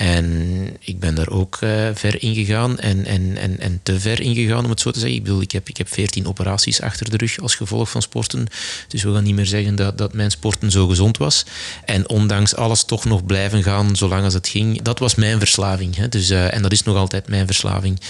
En 0.00 0.76
ik 0.80 1.00
ben 1.00 1.14
daar 1.14 1.28
ook 1.28 1.58
uh, 1.60 1.88
ver 1.94 2.22
in 2.22 2.34
gegaan 2.34 2.78
en, 2.78 3.04
en, 3.06 3.36
en, 3.36 3.58
en 3.58 3.80
te 3.82 4.00
ver 4.00 4.20
in 4.20 4.34
gegaan, 4.34 4.64
om 4.64 4.70
het 4.70 4.80
zo 4.80 4.90
te 4.90 4.98
zeggen. 4.98 5.18
Ik 5.18 5.24
bedoel, 5.24 5.40
ik 5.40 5.52
heb, 5.52 5.68
ik 5.68 5.76
heb 5.76 5.88
14 5.88 6.26
operaties 6.26 6.80
achter 6.80 7.10
de 7.10 7.16
rug 7.16 7.40
als 7.40 7.54
gevolg 7.54 7.90
van 7.90 8.02
sporten. 8.02 8.46
Dus 8.88 9.02
we 9.02 9.12
gaan 9.12 9.24
niet 9.24 9.34
meer 9.34 9.46
zeggen 9.46 9.74
dat, 9.74 9.98
dat 9.98 10.12
mijn 10.12 10.30
sporten 10.30 10.70
zo 10.70 10.86
gezond 10.86 11.16
was. 11.16 11.44
En 11.84 12.08
ondanks 12.08 12.54
alles 12.54 12.84
toch 12.84 13.04
nog 13.04 13.24
blijven 13.26 13.62
gaan 13.62 13.96
zolang 13.96 14.24
als 14.24 14.34
het 14.34 14.48
ging. 14.48 14.82
Dat 14.82 14.98
was 14.98 15.14
mijn 15.14 15.38
verslaving. 15.38 15.96
Hè. 15.96 16.08
Dus, 16.08 16.30
uh, 16.30 16.54
en 16.54 16.62
dat 16.62 16.72
is 16.72 16.82
nog 16.82 16.96
altijd 16.96 17.28
mijn 17.28 17.46
verslaving. 17.46 18.00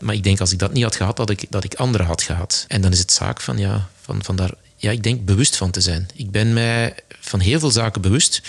Maar 0.00 0.14
ik 0.14 0.24
denk 0.24 0.40
als 0.40 0.52
ik 0.52 0.58
dat 0.58 0.72
niet 0.72 0.84
had 0.84 0.96
gehad, 0.96 1.16
dat 1.16 1.30
ik, 1.30 1.46
dat 1.48 1.64
ik 1.64 1.74
andere 1.74 2.04
had 2.04 2.22
gehad. 2.22 2.64
En 2.68 2.80
dan 2.80 2.92
is 2.92 2.98
het 2.98 3.12
zaak 3.12 3.40
van, 3.40 3.58
ja, 3.58 3.88
van, 4.00 4.24
van 4.24 4.36
daar 4.36 4.50
ja, 4.80 4.90
ik 4.90 5.02
denk 5.02 5.24
bewust 5.24 5.56
van 5.56 5.70
te 5.70 5.80
zijn. 5.80 6.08
Ik 6.14 6.30
ben 6.30 6.52
mij 6.52 6.94
van 7.20 7.40
heel 7.40 7.58
veel 7.60 7.70
zaken 7.70 8.00
bewust 8.00 8.42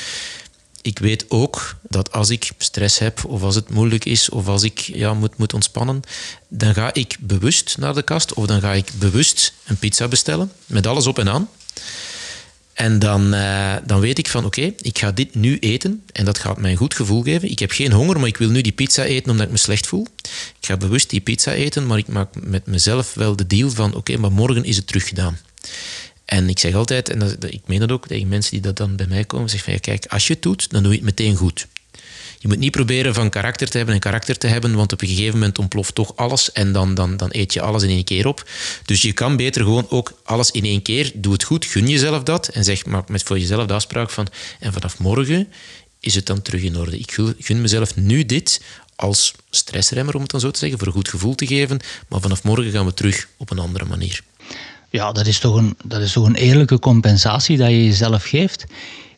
ik 0.81 0.99
weet 0.99 1.25
ook 1.27 1.75
dat 1.89 2.11
als 2.11 2.29
ik 2.29 2.51
stress 2.57 2.99
heb, 2.99 3.25
of 3.25 3.41
als 3.41 3.55
het 3.55 3.69
moeilijk 3.69 4.05
is, 4.05 4.29
of 4.29 4.47
als 4.47 4.63
ik 4.63 4.79
ja, 4.79 5.13
moet, 5.13 5.37
moet 5.37 5.53
ontspannen, 5.53 6.01
dan 6.47 6.73
ga 6.73 6.93
ik 6.93 7.17
bewust 7.19 7.77
naar 7.77 7.93
de 7.93 8.01
kast, 8.01 8.33
of 8.33 8.45
dan 8.45 8.61
ga 8.61 8.73
ik 8.73 8.91
bewust 8.95 9.53
een 9.65 9.77
pizza 9.77 10.07
bestellen, 10.07 10.51
met 10.65 10.87
alles 10.87 11.07
op 11.07 11.19
en 11.19 11.29
aan. 11.29 11.49
En 12.73 12.99
dan, 12.99 13.33
uh, 13.33 13.75
dan 13.85 13.99
weet 13.99 14.17
ik 14.17 14.27
van 14.27 14.45
oké, 14.45 14.73
ik 14.77 14.97
ga 14.97 15.11
dit 15.11 15.35
nu 15.35 15.57
eten 15.59 16.03
en 16.11 16.25
dat 16.25 16.37
gaat 16.37 16.57
mij 16.57 16.71
een 16.71 16.77
goed 16.77 16.93
gevoel 16.93 17.21
geven. 17.21 17.51
Ik 17.51 17.59
heb 17.59 17.71
geen 17.71 17.91
honger, 17.91 18.19
maar 18.19 18.27
ik 18.27 18.37
wil 18.37 18.49
nu 18.49 18.61
die 18.61 18.71
pizza 18.71 19.03
eten 19.03 19.31
omdat 19.31 19.45
ik 19.45 19.51
me 19.51 19.57
slecht 19.57 19.87
voel. 19.87 20.07
Ik 20.59 20.65
ga 20.65 20.77
bewust 20.77 21.09
die 21.09 21.21
pizza 21.21 21.53
eten, 21.53 21.87
maar 21.87 21.97
ik 21.97 22.07
maak 22.07 22.29
met 22.43 22.65
mezelf 22.65 23.13
wel 23.13 23.35
de 23.35 23.47
deal 23.47 23.69
van 23.69 23.95
oké, 23.95 24.17
maar 24.17 24.31
morgen 24.31 24.63
is 24.63 24.75
het 24.75 24.87
teruggedaan. 24.87 25.37
En 26.31 26.49
ik 26.49 26.59
zeg 26.59 26.73
altijd, 26.73 27.09
en 27.09 27.37
ik 27.49 27.61
meen 27.65 27.79
dat 27.79 27.91
ook 27.91 28.07
tegen 28.07 28.27
mensen 28.27 28.51
die 28.51 28.61
dat 28.61 28.77
dan 28.77 28.95
bij 28.95 29.05
mij 29.07 29.23
komen, 29.23 29.49
zeg 29.49 29.63
van 29.63 29.73
ja, 29.73 29.79
kijk, 29.79 30.05
als 30.05 30.27
je 30.27 30.33
het 30.33 30.41
doet, 30.41 30.69
dan 30.69 30.83
doe 30.83 30.91
je 30.91 30.97
het 30.97 31.05
meteen 31.05 31.35
goed. 31.35 31.67
Je 32.39 32.47
moet 32.47 32.59
niet 32.59 32.71
proberen 32.71 33.13
van 33.13 33.29
karakter 33.29 33.69
te 33.69 33.77
hebben 33.77 33.95
en 33.95 34.01
karakter 34.01 34.37
te 34.37 34.47
hebben, 34.47 34.75
want 34.75 34.93
op 34.93 35.01
een 35.01 35.07
gegeven 35.07 35.33
moment 35.33 35.59
ontploft 35.59 35.95
toch 35.95 36.15
alles 36.15 36.51
en 36.51 36.71
dan, 36.71 36.93
dan, 36.93 37.17
dan 37.17 37.29
eet 37.31 37.53
je 37.53 37.61
alles 37.61 37.83
in 37.83 37.89
één 37.89 38.03
keer 38.03 38.27
op. 38.27 38.49
Dus 38.85 39.01
je 39.01 39.13
kan 39.13 39.35
beter 39.35 39.63
gewoon 39.63 39.85
ook 39.89 40.21
alles 40.23 40.51
in 40.51 40.63
één 40.63 40.81
keer. 40.81 41.11
Doe 41.13 41.33
het 41.33 41.43
goed, 41.43 41.65
gun 41.65 41.87
jezelf 41.87 42.23
dat 42.23 42.47
en 42.47 42.63
zeg 42.63 42.85
maar 42.85 43.03
met 43.07 43.23
voor 43.23 43.39
jezelf 43.39 43.65
de 43.65 43.73
afspraak 43.73 44.09
van 44.09 44.27
en 44.59 44.73
vanaf 44.73 44.99
morgen 44.99 45.47
is 45.99 46.15
het 46.15 46.25
dan 46.25 46.41
terug 46.41 46.61
in 46.61 46.77
orde. 46.77 46.99
Ik 46.99 47.11
gun 47.39 47.61
mezelf 47.61 47.95
nu 47.95 48.25
dit 48.25 48.61
als 48.95 49.33
stressremmer, 49.49 50.15
om 50.15 50.21
het 50.21 50.31
dan 50.31 50.39
zo 50.39 50.51
te 50.51 50.59
zeggen, 50.59 50.77
voor 50.77 50.87
een 50.87 50.93
goed 50.93 51.09
gevoel 51.09 51.35
te 51.35 51.47
geven, 51.47 51.79
maar 52.07 52.21
vanaf 52.21 52.43
morgen 52.43 52.71
gaan 52.71 52.85
we 52.85 52.93
terug 52.93 53.27
op 53.37 53.49
een 53.49 53.59
andere 53.59 53.85
manier. 53.85 54.23
Ja, 54.91 55.11
dat 55.11 55.25
is, 55.25 55.39
toch 55.39 55.55
een, 55.55 55.75
dat 55.83 56.01
is 56.01 56.11
toch 56.11 56.25
een 56.25 56.35
eerlijke 56.35 56.79
compensatie 56.79 57.57
dat 57.57 57.69
je 57.69 57.85
jezelf 57.85 58.23
geeft. 58.23 58.65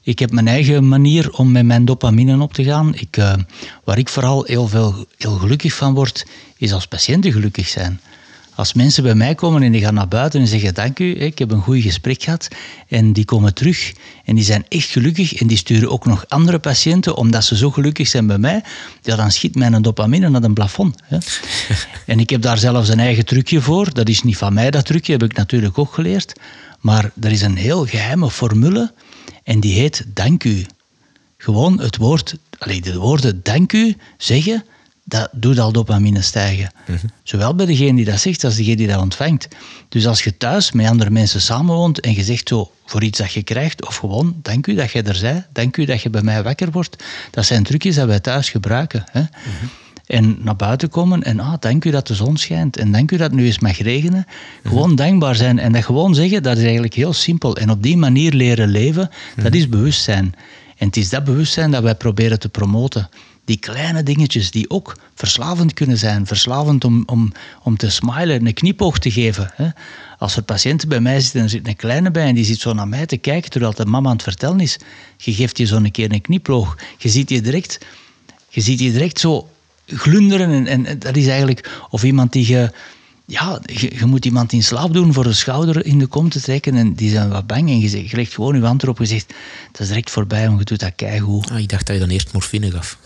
Ik 0.01 0.19
heb 0.19 0.31
mijn 0.31 0.47
eigen 0.47 0.87
manier 0.87 1.31
om 1.31 1.51
met 1.51 1.65
mijn 1.65 1.85
dopamine 1.85 2.41
op 2.41 2.53
te 2.53 2.63
gaan. 2.63 2.95
Ik, 2.95 3.17
uh, 3.17 3.33
waar 3.83 3.97
ik 3.97 4.09
vooral 4.09 4.43
heel, 4.43 4.67
veel, 4.67 5.05
heel 5.17 5.35
gelukkig 5.35 5.73
van 5.73 5.93
word, 5.93 6.25
is 6.57 6.73
als 6.73 6.87
patiënten 6.87 7.31
gelukkig 7.31 7.67
zijn. 7.67 8.01
Als 8.55 8.73
mensen 8.73 9.03
bij 9.03 9.15
mij 9.15 9.35
komen 9.35 9.63
en 9.63 9.71
die 9.71 9.81
gaan 9.81 9.93
naar 9.93 10.07
buiten 10.07 10.39
en 10.39 10.47
zeggen 10.47 10.73
dank 10.73 10.99
u, 10.99 11.15
ik 11.19 11.39
heb 11.39 11.51
een 11.51 11.61
goed 11.61 11.81
gesprek 11.81 12.23
gehad 12.23 12.47
en 12.87 13.13
die 13.13 13.25
komen 13.25 13.53
terug 13.53 13.93
en 14.25 14.35
die 14.35 14.43
zijn 14.43 14.65
echt 14.69 14.89
gelukkig 14.89 15.33
en 15.33 15.47
die 15.47 15.57
sturen 15.57 15.89
ook 15.89 16.05
nog 16.05 16.25
andere 16.27 16.59
patiënten 16.59 17.15
omdat 17.15 17.43
ze 17.43 17.57
zo 17.57 17.71
gelukkig 17.71 18.07
zijn 18.07 18.27
bij 18.27 18.37
mij, 18.37 18.63
ja, 19.01 19.15
dan 19.15 19.31
schiet 19.31 19.55
mijn 19.55 19.81
dopamine 19.81 20.29
naar 20.29 20.43
een 20.43 20.53
plafond. 20.53 20.99
Hè. 21.03 21.17
en 22.13 22.19
ik 22.19 22.29
heb 22.29 22.41
daar 22.41 22.57
zelfs 22.57 22.89
een 22.89 22.99
eigen 22.99 23.25
trucje 23.25 23.61
voor. 23.61 23.93
Dat 23.93 24.09
is 24.09 24.23
niet 24.23 24.37
van 24.37 24.53
mij, 24.53 24.71
dat 24.71 24.85
trucje 24.85 25.11
heb 25.11 25.23
ik 25.23 25.33
natuurlijk 25.33 25.77
ook 25.77 25.93
geleerd. 25.93 26.33
Maar 26.79 27.11
er 27.21 27.31
is 27.31 27.41
een 27.41 27.57
heel 27.57 27.85
geheime 27.85 28.29
formule 28.29 28.93
en 29.43 29.59
die 29.59 29.79
heet 29.79 30.05
dank 30.13 30.43
u. 30.43 30.65
Gewoon 31.37 31.79
het 31.79 31.97
woord, 31.97 32.35
alleen 32.57 32.81
de 32.81 32.97
woorden 32.97 33.39
dank 33.43 33.73
u 33.73 33.95
zeggen 34.17 34.63
dat 35.13 35.29
doet 35.31 35.59
al 35.59 35.71
dopamine 35.71 36.21
stijgen. 36.21 36.71
Mhm. 36.87 36.97
Zowel 37.23 37.55
bij 37.55 37.65
degene 37.65 37.95
die 37.95 38.05
dat 38.05 38.19
zegt 38.19 38.43
als 38.43 38.55
degene 38.55 38.75
die 38.75 38.87
dat 38.87 39.01
ontvangt. 39.01 39.47
Dus 39.89 40.07
als 40.07 40.23
je 40.23 40.37
thuis 40.37 40.71
met 40.71 40.87
andere 40.87 41.09
mensen 41.09 41.41
samenwoont 41.41 41.99
en 41.99 42.13
je 42.13 42.23
zegt 42.23 42.47
zo 42.47 42.71
voor 42.85 43.03
iets 43.03 43.17
dat 43.17 43.31
je 43.31 43.43
krijgt, 43.43 43.87
of 43.87 43.95
gewoon 43.95 44.35
dank 44.41 44.67
u 44.67 44.75
dat 44.75 44.91
je 44.91 45.01
er 45.01 45.19
bent, 45.21 45.45
dank 45.51 45.77
u 45.77 45.85
dat 45.85 46.01
je 46.01 46.09
bij 46.09 46.21
mij 46.21 46.43
wakker 46.43 46.71
wordt, 46.71 47.03
dat 47.31 47.45
zijn 47.45 47.63
trucjes 47.63 47.95
dat 47.95 48.07
wij 48.07 48.19
thuis 48.19 48.49
gebruiken. 48.49 49.03
Hè? 49.11 49.21
Mhm. 49.21 49.65
En 50.05 50.37
naar 50.39 50.55
buiten 50.55 50.89
komen 50.89 51.23
en 51.23 51.39
ah, 51.39 51.53
dank 51.59 51.85
u 51.85 51.91
dat 51.91 52.07
de 52.07 52.15
zon 52.15 52.37
schijnt 52.37 52.77
en 52.77 52.91
dank 52.91 53.11
u 53.11 53.17
dat 53.17 53.31
het 53.31 53.39
nu 53.39 53.45
eens 53.45 53.59
mag 53.59 53.77
regenen. 53.77 54.25
Gewoon 54.63 54.87
mhm. 54.87 54.95
dankbaar 54.95 55.35
zijn 55.35 55.59
en 55.59 55.71
dat 55.71 55.83
gewoon 55.83 56.15
zeggen, 56.15 56.43
dat 56.43 56.57
is 56.57 56.63
eigenlijk 56.63 56.93
heel 56.93 57.13
simpel. 57.13 57.57
En 57.57 57.69
op 57.69 57.83
die 57.83 57.97
manier 57.97 58.33
leren 58.33 58.69
leven, 58.69 59.09
dat 59.35 59.53
is 59.53 59.69
bewustzijn. 59.69 60.35
En 60.77 60.87
het 60.87 60.97
is 60.97 61.09
dat 61.09 61.23
bewustzijn 61.23 61.71
dat 61.71 61.83
wij 61.83 61.95
proberen 61.95 62.39
te 62.39 62.49
promoten. 62.49 63.09
Die 63.45 63.57
kleine 63.57 64.03
dingetjes 64.03 64.51
die 64.51 64.69
ook 64.69 64.97
verslavend 65.15 65.73
kunnen 65.73 65.97
zijn. 65.97 66.27
Verslavend 66.27 66.83
om, 66.83 67.03
om, 67.05 67.31
om 67.63 67.77
te 67.77 67.89
smilen, 67.89 68.45
een 68.45 68.53
knipoog 68.53 68.99
te 68.99 69.11
geven. 69.11 69.51
Hè. 69.55 69.69
Als 70.17 70.35
er 70.35 70.43
patiënten 70.43 70.89
bij 70.89 70.99
mij 70.99 71.19
zitten 71.19 71.39
en 71.39 71.45
er 71.45 71.51
zit 71.51 71.67
een 71.67 71.75
kleine 71.75 72.11
bij 72.11 72.27
en 72.27 72.35
die 72.35 72.45
zit 72.45 72.59
zo 72.59 72.73
naar 72.73 72.87
mij 72.87 73.05
te 73.05 73.17
kijken 73.17 73.49
terwijl 73.49 73.73
de 73.73 73.85
mama 73.85 74.09
aan 74.09 74.15
het 74.15 74.23
vertellen 74.23 74.59
is. 74.59 74.77
Je 75.17 75.33
geeft 75.33 75.57
je 75.57 75.65
zo 75.65 75.75
een 75.75 75.91
keer 75.91 76.11
een 76.11 76.21
knipoog. 76.21 76.77
Je 76.97 77.09
ziet 77.09 77.29
je 77.29 77.41
direct, 77.41 77.79
je 78.49 78.61
ziet 78.61 78.79
je 78.79 78.91
direct 78.91 79.19
zo 79.19 79.49
glunderen. 79.85 80.67
En, 80.67 80.85
en 80.85 80.99
dat 80.99 81.15
is 81.15 81.27
eigenlijk 81.27 81.85
of 81.89 82.03
iemand 82.03 82.31
die 82.31 82.47
je 82.47 82.71
ja, 83.25 83.59
je, 83.65 84.05
moet 84.05 84.25
iemand 84.25 84.53
in 84.53 84.63
slaap 84.63 84.93
doen 84.93 85.13
voor 85.13 85.23
de 85.23 85.33
schouder 85.33 85.85
in 85.85 85.99
de 85.99 86.07
kom 86.07 86.29
te 86.29 86.41
trekken 86.41 86.75
en 86.75 86.93
die 86.93 87.09
zijn 87.09 87.29
wat 87.29 87.47
bang 87.47 87.69
en 87.69 87.79
je, 87.79 88.07
je 88.09 88.15
legt 88.15 88.33
gewoon 88.33 88.55
je 88.55 88.65
hand 88.65 88.83
erop 88.83 88.99
en 88.99 89.07
zegt, 89.07 89.33
dat 89.71 89.81
is 89.81 89.87
direct 89.87 90.09
voorbij, 90.09 90.47
want 90.47 90.59
je 90.59 90.65
doet 90.65 90.79
dat 90.79 90.95
keigoed. 90.95 91.51
Ah, 91.51 91.59
ik 91.59 91.69
dacht 91.69 91.85
dat 91.87 91.95
je 91.95 92.01
dan 92.01 92.11
eerst 92.11 92.33
morfine 92.33 92.71
gaf. 92.71 92.97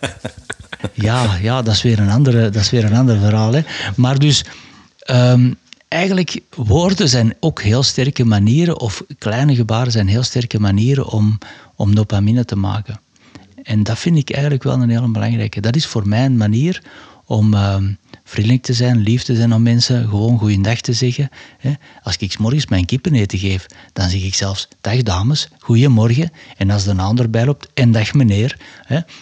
ja, 1.06 1.36
ja 1.42 1.62
dat, 1.62 1.74
is 1.74 1.82
weer 1.82 1.98
een 1.98 2.10
andere, 2.10 2.50
dat 2.50 2.62
is 2.62 2.70
weer 2.70 2.84
een 2.84 2.96
ander 2.96 3.18
verhaal. 3.18 3.52
Hè. 3.52 3.62
Maar 3.96 4.18
dus, 4.18 4.44
um, 5.10 5.56
eigenlijk, 5.88 6.40
woorden 6.54 7.08
zijn 7.08 7.34
ook 7.40 7.62
heel 7.62 7.82
sterke 7.82 8.24
manieren, 8.24 8.80
of 8.80 9.02
kleine 9.18 9.54
gebaren 9.54 9.92
zijn 9.92 10.08
heel 10.08 10.22
sterke 10.22 10.60
manieren 10.60 11.08
om, 11.08 11.38
om 11.74 11.94
dopamine 11.94 12.44
te 12.44 12.56
maken. 12.56 13.00
En 13.62 13.82
dat 13.82 13.98
vind 13.98 14.16
ik 14.16 14.30
eigenlijk 14.30 14.62
wel 14.62 14.82
een 14.82 14.90
heel 14.90 15.10
belangrijke. 15.10 15.60
Dat 15.60 15.76
is 15.76 15.86
voor 15.86 16.08
mij 16.08 16.24
een 16.24 16.36
manier 16.36 16.82
om... 17.24 17.54
Ehm, 17.54 17.88
vriendelijk 18.28 18.62
te 18.62 18.72
zijn, 18.72 18.98
lief 18.98 19.22
te 19.22 19.34
zijn 19.34 19.52
aan 19.52 19.62
mensen, 19.62 20.08
gewoon 20.08 20.38
goeiedag 20.38 20.80
te 20.80 20.92
zeggen. 20.92 21.28
Als 22.02 22.16
ik 22.16 22.38
morgens 22.38 22.66
mijn 22.66 22.84
kippen 22.84 23.14
eten 23.14 23.38
geef, 23.38 23.66
dan 23.92 24.08
zeg 24.08 24.22
ik 24.22 24.34
zelfs 24.34 24.68
dag 24.80 25.02
dames, 25.02 25.48
goeiemorgen. 25.58 26.30
En 26.56 26.70
als 26.70 26.84
er 26.84 26.90
een 26.90 27.00
ander 27.00 27.30
bij 27.30 27.44
loopt, 27.44 27.68
en 27.74 27.92
dag 27.92 28.14
meneer. 28.14 28.58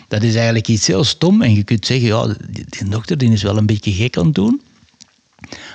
Dat 0.08 0.22
is 0.22 0.34
eigenlijk 0.34 0.68
iets 0.68 0.86
heel 0.86 1.04
stom. 1.04 1.42
En 1.42 1.54
je 1.54 1.62
kunt 1.62 1.86
zeggen, 1.86 2.06
ja, 2.06 2.34
die 2.48 2.88
dokter 2.88 3.18
die 3.18 3.32
is 3.32 3.42
wel 3.42 3.56
een 3.56 3.66
beetje 3.66 3.92
gek 3.92 4.16
aan 4.16 4.26
het 4.26 4.34
doen. 4.34 4.62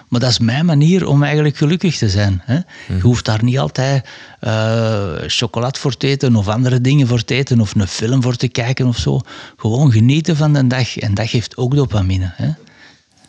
Maar 0.08 0.20
dat 0.20 0.30
is 0.30 0.40
mijn 0.40 0.66
manier 0.66 1.08
om 1.08 1.24
eigenlijk 1.24 1.58
gelukkig 1.58 1.98
te 1.98 2.10
zijn. 2.10 2.42
Hè. 2.46 2.60
Je 2.88 3.02
hoeft 3.02 3.26
daar 3.26 3.44
niet 3.44 3.60
altijd 3.60 4.06
uh, 4.42 5.14
chocolade 5.28 5.80
voor 5.80 5.98
te 5.98 6.08
eten 6.08 6.36
of 6.36 6.48
andere 6.48 6.82
dingen 6.82 7.08
voor 7.08 7.24
te 7.24 7.36
eten 7.36 7.60
of 7.60 7.76
een 7.76 7.88
film 7.88 8.22
voor 8.22 8.36
te 8.36 8.48
kijken 8.48 8.88
of 8.88 8.98
zo. 8.98 9.22
Gewoon 9.58 9.92
genieten 9.92 10.36
van 10.36 10.54
de 10.54 10.68
dag. 10.68 10.98
En 10.98 11.14
dat 11.14 11.30
geeft 11.30 11.58
ook 11.58 11.76
dopamine. 11.76 12.34
Hè. 12.36 12.50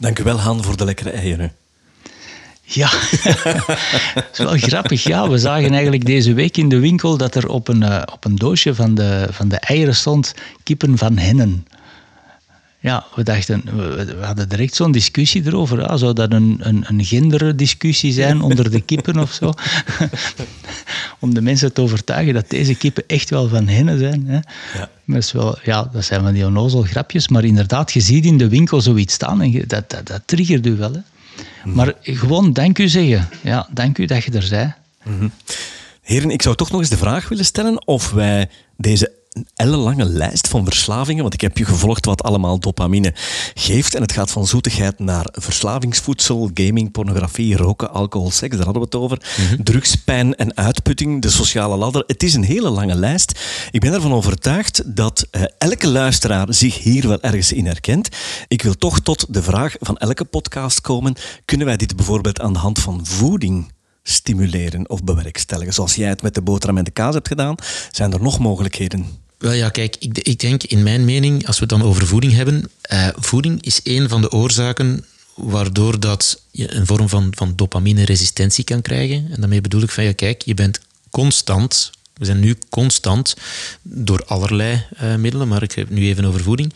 Dank 0.01 0.19
u 0.19 0.23
wel, 0.23 0.39
Han, 0.39 0.65
voor 0.65 0.77
de 0.77 0.85
lekkere 0.85 1.11
eieren. 1.11 1.53
Ja, 2.63 2.91
dat 4.15 4.29
is 4.33 4.39
wel 4.39 4.57
grappig. 4.57 5.03
Ja, 5.03 5.29
we 5.29 5.39
zagen 5.39 5.73
eigenlijk 5.73 6.05
deze 6.07 6.33
week 6.33 6.57
in 6.57 6.69
de 6.69 6.79
winkel 6.79 7.17
dat 7.17 7.35
er 7.35 7.49
op 7.49 7.69
een, 7.69 7.83
uh, 7.83 8.03
op 8.13 8.25
een 8.25 8.37
doosje 8.37 8.75
van 8.75 8.95
de, 8.95 9.27
van 9.31 9.49
de 9.49 9.57
eieren 9.57 9.95
stond 9.95 10.35
kippen 10.63 10.99
van 10.99 11.19
hennen. 11.19 11.67
Ja, 12.81 13.07
we 13.15 13.23
dachten, 13.23 13.63
we, 13.77 14.17
hadden 14.21 14.49
direct 14.49 14.75
zo'n 14.75 14.93
discussie 14.93 15.47
erover. 15.47 15.81
Ja. 15.81 15.97
Zou 15.97 16.13
dat 16.13 16.33
een, 16.33 16.57
een, 16.61 16.85
een 16.89 17.05
genderdiscussie 17.05 18.13
zijn 18.13 18.41
onder 18.41 18.71
de 18.71 18.81
kippen 18.81 19.19
of 19.19 19.33
zo? 19.33 19.53
Om 21.21 21.35
de 21.35 21.41
mensen 21.41 21.73
te 21.73 21.81
overtuigen 21.81 22.35
dat 22.35 22.51
deze 22.51 22.75
kippen 22.75 23.05
echt 23.07 23.31
wel 23.31 23.49
van 23.49 23.69
hennen 23.69 23.99
zijn. 23.99 24.27
Hè. 24.27 24.39
Ja. 24.79 24.91
Dat, 25.07 25.17
is 25.17 25.33
wel, 25.33 25.59
ja, 25.65 25.91
dat 25.93 26.05
zijn 26.05 26.23
van 26.23 26.33
die 26.33 26.47
onnozel 26.47 26.83
grapjes, 26.83 27.29
maar 27.29 27.45
inderdaad, 27.45 27.93
je 27.93 28.01
ziet 28.01 28.25
in 28.25 28.39
de 28.39 28.49
winkel 28.49 28.81
zoiets 28.81 29.15
staan 29.15 29.43
en 29.43 29.65
dat, 29.67 29.91
dat, 29.91 30.07
dat 30.07 30.23
triggert 30.25 30.67
u 30.67 30.77
wel. 30.77 30.93
Hè. 30.93 31.01
Mhm. 31.65 31.77
Maar 31.77 31.95
gewoon 32.03 32.53
dank 32.53 32.79
u 32.79 32.89
zeggen. 32.89 33.29
Ja, 33.43 33.69
dank 33.73 33.99
u 33.99 34.05
dat 34.05 34.25
je 34.25 34.31
er 34.31 34.47
bent. 34.51 34.75
Mm 35.05 35.33
Heren, 36.01 36.31
ik 36.31 36.43
zou 36.43 36.57
toch 36.57 36.71
nog 36.71 36.81
eens 36.81 36.91
de 36.91 36.97
vraag 36.97 37.29
willen 37.29 37.45
stellen 37.45 37.87
of 37.87 38.11
wij 38.11 38.49
deze 38.77 39.13
een 39.31 39.47
ellenlange 39.55 40.05
lijst 40.05 40.49
van 40.49 40.65
verslavingen, 40.65 41.23
want 41.23 41.35
ik 41.35 41.41
heb 41.41 41.59
je 41.59 41.65
gevolgd 41.65 42.05
wat 42.05 42.23
allemaal 42.23 42.59
dopamine 42.59 43.13
geeft. 43.55 43.95
En 43.95 44.03
het 44.03 44.13
gaat 44.13 44.31
van 44.31 44.47
zoetigheid 44.47 44.99
naar 44.99 45.27
verslavingsvoedsel, 45.33 46.51
gaming, 46.55 46.91
pornografie, 46.91 47.57
roken, 47.57 47.91
alcohol, 47.91 48.31
seks, 48.31 48.57
daar 48.57 48.65
hadden 48.65 48.83
we 48.83 48.89
het 48.91 49.03
over. 49.03 49.23
Mm 49.51 49.65
Drugs, 49.65 49.95
pijn 49.95 50.37
en 50.37 50.57
uitputting, 50.57 51.23
de 51.23 51.31
sociale 51.31 51.77
ladder. 51.77 52.05
Het 52.07 52.23
is 52.23 52.35
een 52.35 52.45
hele 52.45 52.71
lange 52.71 52.95
lijst. 52.95 53.41
Ik 53.71 53.81
ben 53.81 53.93
ervan 53.93 54.13
overtuigd 54.13 54.97
dat 54.97 55.27
uh, 55.31 55.43
elke 55.59 55.89
luisteraar 55.89 56.55
zich 56.55 56.79
hier 56.79 57.09
wel 57.09 57.21
ergens 57.21 57.53
in 57.53 57.67
herkent. 57.67 58.09
Ik 58.49 58.63
wil 58.63 58.75
toch 58.75 59.01
tot 59.01 59.27
de 59.29 59.43
vraag 59.43 59.75
van 59.79 59.97
elke 59.97 60.25
podcast 60.25 60.81
komen. 60.81 61.15
Kunnen 61.45 61.67
wij 61.67 61.77
dit 61.77 61.97
bijvoorbeeld 61.97 62.41
aan 62.41 62.53
de 62.53 62.59
hand 62.59 62.79
van 62.79 63.07
voeding 63.07 63.73
stimuleren 64.03 64.91
of 64.91 65.05
bewerkstelligen. 65.05 65.75
Zoals 65.75 65.95
jij 65.95 66.09
het 66.09 66.23
met 66.23 66.35
de 66.35 66.43
boterham 66.43 66.79
en 66.79 66.85
de 66.85 66.91
kaas 66.91 67.15
hebt 67.15 67.29
gedaan, 67.29 67.55
zijn 67.91 68.13
er 68.13 68.23
nog 68.23 68.39
mogelijkheden. 68.39 69.07
Wel 69.39 69.53
ja, 69.53 69.69
kijk, 69.69 69.97
ik, 69.99 70.19
ik 70.19 70.39
denk 70.39 70.63
in 70.63 70.83
mijn 70.83 71.05
mening, 71.05 71.47
als 71.47 71.59
we 71.59 71.61
het 71.61 71.79
dan 71.79 71.89
over 71.89 72.07
voeding 72.07 72.33
hebben, 72.33 72.71
uh, 72.93 73.09
voeding 73.19 73.63
is 73.63 73.81
een 73.83 74.09
van 74.09 74.21
de 74.21 74.31
oorzaken 74.31 75.05
waardoor 75.35 76.01
dat 76.01 76.43
je 76.51 76.75
een 76.75 76.87
vorm 76.87 77.09
van, 77.09 77.33
van 77.37 77.53
dopamine-resistentie 77.57 78.65
kan 78.65 78.83
krijgen. 78.83 79.29
En 79.31 79.41
daarmee 79.41 79.61
bedoel 79.61 79.83
ik 79.83 79.91
van, 79.91 80.05
ja, 80.05 80.13
kijk, 80.13 80.43
je 80.43 80.55
bent 80.55 80.81
constant 81.11 81.91
we 82.21 82.27
zijn 82.27 82.41
nu 82.41 82.57
constant 82.69 83.37
door 83.83 84.25
allerlei 84.27 84.85
uh, 85.03 85.15
middelen, 85.15 85.49
maar 85.49 85.63
ik 85.63 85.73
heb 85.73 85.89
het 85.89 85.99
nu 85.99 86.07
even 86.07 86.25
over 86.25 86.41
voeding. 86.41 86.75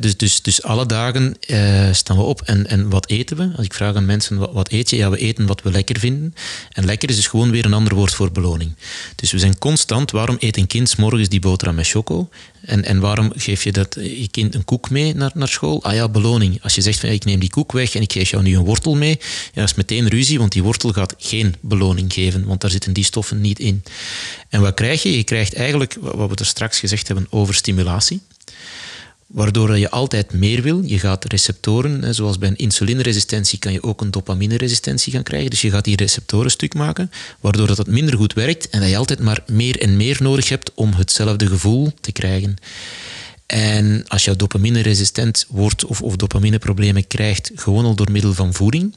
Dus, 0.00 0.16
dus, 0.16 0.42
dus 0.42 0.62
alle 0.62 0.86
dagen 0.86 1.36
uh, 1.46 1.92
staan 1.92 2.16
we 2.16 2.22
op 2.22 2.42
en, 2.42 2.66
en 2.66 2.88
wat 2.88 3.08
eten 3.08 3.36
we? 3.36 3.52
Als 3.56 3.64
ik 3.64 3.74
vraag 3.74 3.94
aan 3.94 4.04
mensen 4.04 4.52
wat, 4.52 4.72
eet 4.72 4.90
je, 4.90 4.96
ja, 4.96 5.10
we 5.10 5.18
eten 5.18 5.46
wat 5.46 5.62
we 5.62 5.70
lekker 5.70 5.98
vinden. 5.98 6.34
En 6.72 6.84
lekker 6.84 7.08
is 7.08 7.16
dus 7.16 7.26
gewoon 7.26 7.50
weer 7.50 7.64
een 7.64 7.72
ander 7.72 7.94
woord 7.94 8.14
voor 8.14 8.32
beloning. 8.32 8.74
Dus 9.14 9.32
we 9.32 9.38
zijn 9.38 9.58
constant, 9.58 10.10
waarom 10.10 10.36
eet 10.38 10.56
een 10.56 10.66
kind 10.66 10.96
morgens 10.96 11.28
die 11.28 11.40
boterham 11.40 11.76
met 11.76 11.88
choco? 11.88 12.28
En, 12.64 12.84
en 12.84 13.00
waarom 13.00 13.32
geef 13.36 13.64
je 13.64 13.72
dat, 13.72 13.94
je 14.00 14.28
kind 14.30 14.54
een 14.54 14.64
koek 14.64 14.90
mee 14.90 15.14
naar, 15.14 15.30
naar 15.34 15.48
school? 15.48 15.82
Ah 15.82 15.94
ja, 15.94 16.08
beloning. 16.08 16.62
Als 16.62 16.74
je 16.74 16.80
zegt 16.80 17.00
van 17.00 17.08
ik 17.08 17.24
neem 17.24 17.40
die 17.40 17.50
koek 17.50 17.72
weg 17.72 17.94
en 17.94 18.02
ik 18.02 18.12
geef 18.12 18.30
jou 18.30 18.42
nu 18.42 18.56
een 18.56 18.64
wortel 18.64 18.94
mee, 18.94 19.18
ja, 19.20 19.60
dat 19.60 19.68
is 19.68 19.74
meteen 19.74 20.08
ruzie, 20.08 20.38
want 20.38 20.52
die 20.52 20.62
wortel 20.62 20.92
gaat 20.92 21.14
geen 21.18 21.54
beloning 21.60 22.12
geven, 22.12 22.44
want 22.44 22.60
daar 22.60 22.70
zitten 22.70 22.92
die 22.92 23.04
stoffen 23.04 23.40
niet 23.40 23.58
in. 23.58 23.82
En 24.48 24.60
wat 24.60 24.74
krijg 24.74 25.02
je? 25.02 25.16
Je 25.16 25.24
krijgt 25.24 25.54
eigenlijk, 25.54 25.96
wat 26.00 26.30
we 26.30 26.36
er 26.36 26.46
straks 26.46 26.78
gezegd 26.78 27.06
hebben, 27.06 27.26
overstimulatie 27.30 28.20
waardoor 29.32 29.78
je 29.78 29.90
altijd 29.90 30.32
meer 30.32 30.62
wil. 30.62 30.82
Je 30.84 30.98
gaat 30.98 31.24
receptoren, 31.24 32.14
zoals 32.14 32.38
bij 32.38 32.48
een 32.48 32.56
insulineresistentie 32.56 33.58
kan 33.58 33.72
je 33.72 33.82
ook 33.82 34.00
een 34.00 34.10
dopamineresistentie 34.10 35.12
gaan 35.12 35.22
krijgen. 35.22 35.50
Dus 35.50 35.60
je 35.60 35.70
gaat 35.70 35.84
die 35.84 35.96
receptoren 35.96 36.50
stuk 36.50 36.74
maken, 36.74 37.10
waardoor 37.40 37.66
dat 37.66 37.78
het 37.78 37.86
minder 37.86 38.16
goed 38.16 38.32
werkt 38.32 38.68
en 38.68 38.80
dat 38.80 38.88
je 38.88 38.96
altijd 38.96 39.20
maar 39.20 39.42
meer 39.46 39.80
en 39.80 39.96
meer 39.96 40.16
nodig 40.20 40.48
hebt 40.48 40.72
om 40.74 40.92
hetzelfde 40.92 41.46
gevoel 41.46 41.92
te 42.00 42.12
krijgen. 42.12 42.56
En 43.46 44.04
als 44.08 44.24
je 44.24 44.36
dopamine-resistent 44.36 45.46
wordt 45.48 45.84
of, 45.84 46.02
of 46.02 46.16
dopamineproblemen 46.16 47.06
krijgt, 47.06 47.50
gewoon 47.54 47.84
al 47.84 47.94
door 47.94 48.10
middel 48.10 48.34
van 48.34 48.54
voeding, 48.54 48.94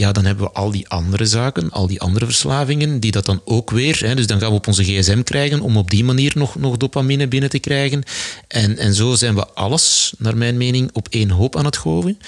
ja, 0.00 0.12
dan 0.12 0.24
hebben 0.24 0.44
we 0.44 0.52
al 0.52 0.70
die 0.70 0.88
andere 0.88 1.26
zaken, 1.26 1.70
al 1.70 1.86
die 1.86 2.00
andere 2.00 2.24
verslavingen, 2.24 3.00
die 3.00 3.10
dat 3.10 3.26
dan 3.26 3.40
ook 3.44 3.70
weer. 3.70 3.98
Hè, 4.06 4.14
dus 4.14 4.26
dan 4.26 4.40
gaan 4.40 4.48
we 4.48 4.56
op 4.56 4.66
onze 4.66 4.84
gsm 4.84 5.22
krijgen 5.22 5.60
om 5.60 5.76
op 5.76 5.90
die 5.90 6.04
manier 6.04 6.32
nog, 6.34 6.54
nog 6.56 6.76
dopamine 6.76 7.28
binnen 7.28 7.50
te 7.50 7.58
krijgen. 7.58 8.02
En, 8.48 8.78
en 8.78 8.94
zo 8.94 9.14
zijn 9.14 9.34
we 9.34 9.46
alles, 9.46 10.12
naar 10.18 10.36
mijn 10.36 10.56
mening, 10.56 10.90
op 10.92 11.08
één 11.10 11.30
hoop 11.30 11.56
aan 11.56 11.64
het 11.64 11.76
gooien. 11.76 12.18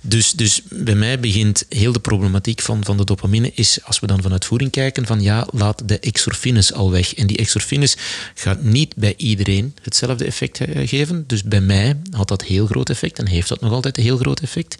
Dus, 0.00 0.32
dus 0.32 0.62
bij 0.68 0.94
mij 0.94 1.20
begint 1.20 1.64
heel 1.68 1.92
de 1.92 2.00
problematiek 2.00 2.60
van, 2.60 2.84
van 2.84 2.96
de 2.96 3.04
dopamine, 3.04 3.50
is 3.54 3.78
als 3.84 4.00
we 4.00 4.06
dan 4.06 4.22
vanuit 4.22 4.44
voeding 4.44 4.70
kijken, 4.70 5.06
van 5.06 5.20
ja, 5.20 5.46
laat 5.50 5.88
de 5.88 5.98
exorfines 5.98 6.72
al 6.72 6.90
weg. 6.90 7.14
En 7.14 7.26
die 7.26 7.36
exorfines 7.36 7.96
gaat 8.34 8.62
niet 8.62 8.96
bij 8.96 9.14
iedereen 9.16 9.74
hetzelfde 9.82 10.24
effect 10.24 10.60
eh, 10.60 10.88
geven. 10.88 11.24
Dus 11.26 11.42
bij 11.42 11.60
mij 11.60 11.96
had 12.10 12.28
dat 12.28 12.44
heel 12.44 12.66
groot 12.66 12.90
effect 12.90 13.18
en 13.18 13.26
heeft 13.26 13.48
dat 13.48 13.60
nog 13.60 13.72
altijd 13.72 13.96
een 13.96 14.02
heel 14.02 14.16
groot 14.16 14.40
effect. 14.40 14.76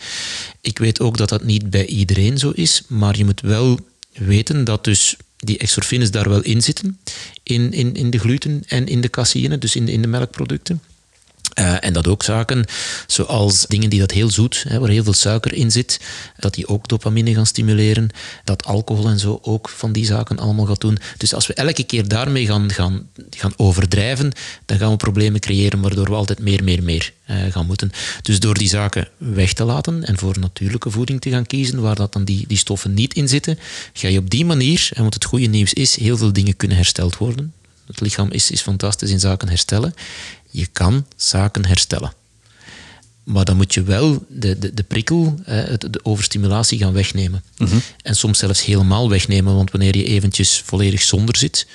Ik 0.61 0.79
weet 0.79 1.01
ook 1.01 1.17
dat 1.17 1.29
dat 1.29 1.45
niet 1.45 1.71
bij 1.71 1.87
iedereen 1.87 2.39
zo 2.43 2.51
is, 2.51 2.83
maar 2.89 3.17
je 3.17 3.25
moet 3.25 3.41
wel 3.41 3.79
weten 4.13 4.65
dat 4.65 4.85
dus 4.85 5.17
die 5.37 5.59
exorfines 5.59 6.11
daar 6.11 6.29
wel 6.29 6.43
in 6.43 6.63
zitten, 6.63 6.99
in, 7.43 7.73
in, 7.73 7.95
in 7.95 8.11
de 8.11 8.19
gluten 8.19 8.63
en 8.67 8.87
in 8.87 9.01
de 9.01 9.11
caseïne, 9.11 9.59
dus 9.59 9.77
in 9.77 9.87
de, 9.87 9.93
in 9.93 10.03
de 10.03 10.09
melkproducten. 10.09 10.83
Uh, 11.59 11.85
en 11.85 11.93
dat 11.93 12.07
ook 12.07 12.23
zaken 12.23 12.65
zoals 13.07 13.67
dingen 13.67 13.91
die 13.91 14.01
dat 14.01 14.11
heel 14.11 14.31
zoet, 14.31 14.65
hè, 14.69 14.79
waar 14.79 14.89
heel 14.89 15.05
veel 15.05 15.13
suiker 15.13 15.53
in 15.53 15.71
zit, 15.71 16.01
dat 16.39 16.55
die 16.55 16.69
ook 16.69 16.89
dopamine 16.89 17.35
gaan 17.35 17.47
stimuleren. 17.47 18.09
Dat 18.45 18.65
alcohol 18.65 19.09
en 19.09 19.19
zo 19.19 19.39
ook 19.43 19.69
van 19.69 19.93
die 19.93 20.05
zaken 20.05 20.39
allemaal 20.39 20.67
gaat 20.67 20.81
doen. 20.81 20.99
Dus 21.17 21.35
als 21.35 21.47
we 21.47 21.55
elke 21.55 21.85
keer 21.85 22.09
daarmee 22.09 22.47
gaan, 22.47 22.73
gaan, 22.73 23.09
gaan 23.31 23.53
overdrijven, 23.57 24.33
dan 24.67 24.79
gaan 24.79 24.91
we 24.91 24.97
problemen 24.97 25.41
creëren 25.41 25.81
waardoor 25.81 26.09
we 26.09 26.15
altijd 26.15 26.39
meer, 26.39 26.65
meer, 26.65 26.83
meer 26.83 27.13
uh, 27.31 27.37
gaan 27.51 27.67
moeten. 27.67 27.93
Dus 28.23 28.41
door 28.41 28.55
die 28.55 28.69
zaken 28.69 29.09
weg 29.17 29.53
te 29.53 29.65
laten 29.65 30.05
en 30.05 30.19
voor 30.19 30.39
natuurlijke 30.39 30.91
voeding 30.91 31.21
te 31.21 31.31
gaan 31.31 31.47
kiezen, 31.47 31.81
waar 31.81 31.97
dat 31.97 32.13
dan 32.13 32.25
die, 32.25 32.45
die 32.47 32.59
stoffen 32.59 32.95
niet 32.95 33.15
in 33.15 33.29
zitten, 33.29 33.59
ga 33.93 34.09
je 34.09 34.19
op 34.19 34.31
die 34.31 34.45
manier, 34.45 34.89
en 34.95 35.05
wat 35.05 35.15
het 35.15 35.25
goede 35.25 35.47
nieuws 35.47 35.73
is, 35.73 35.97
heel 35.97 36.17
veel 36.17 36.33
dingen 36.33 36.57
kunnen 36.57 36.77
hersteld 36.77 37.17
worden. 37.17 37.53
Het 37.93 38.01
lichaam 38.01 38.31
is, 38.31 38.51
is 38.51 38.61
fantastisch 38.61 39.11
in 39.11 39.21
zaken 39.21 39.49
herstellen. 39.49 39.95
Je 40.51 40.67
kan 40.67 41.07
zaken 41.17 41.65
herstellen. 41.65 42.13
Maar 43.25 43.45
dan 43.45 43.57
moet 43.57 43.75
je 43.75 43.83
wel 43.83 44.25
de, 44.29 44.59
de, 44.59 44.75
de 44.75 44.83
prikkel, 44.83 45.35
de 45.79 46.01
overstimulatie 46.03 46.79
gaan 46.79 46.93
wegnemen. 46.93 47.43
Mhm. 47.59 47.77
En 48.03 48.17
soms 48.17 48.39
zelfs 48.39 48.65
helemaal 48.65 49.09
wegnemen, 49.09 49.55
want 49.55 49.71
wanneer 49.71 49.97
je 49.97 50.05
eventjes 50.05 50.63
volledig 50.65 51.03
zonder 51.03 51.37
zit, 51.37 51.67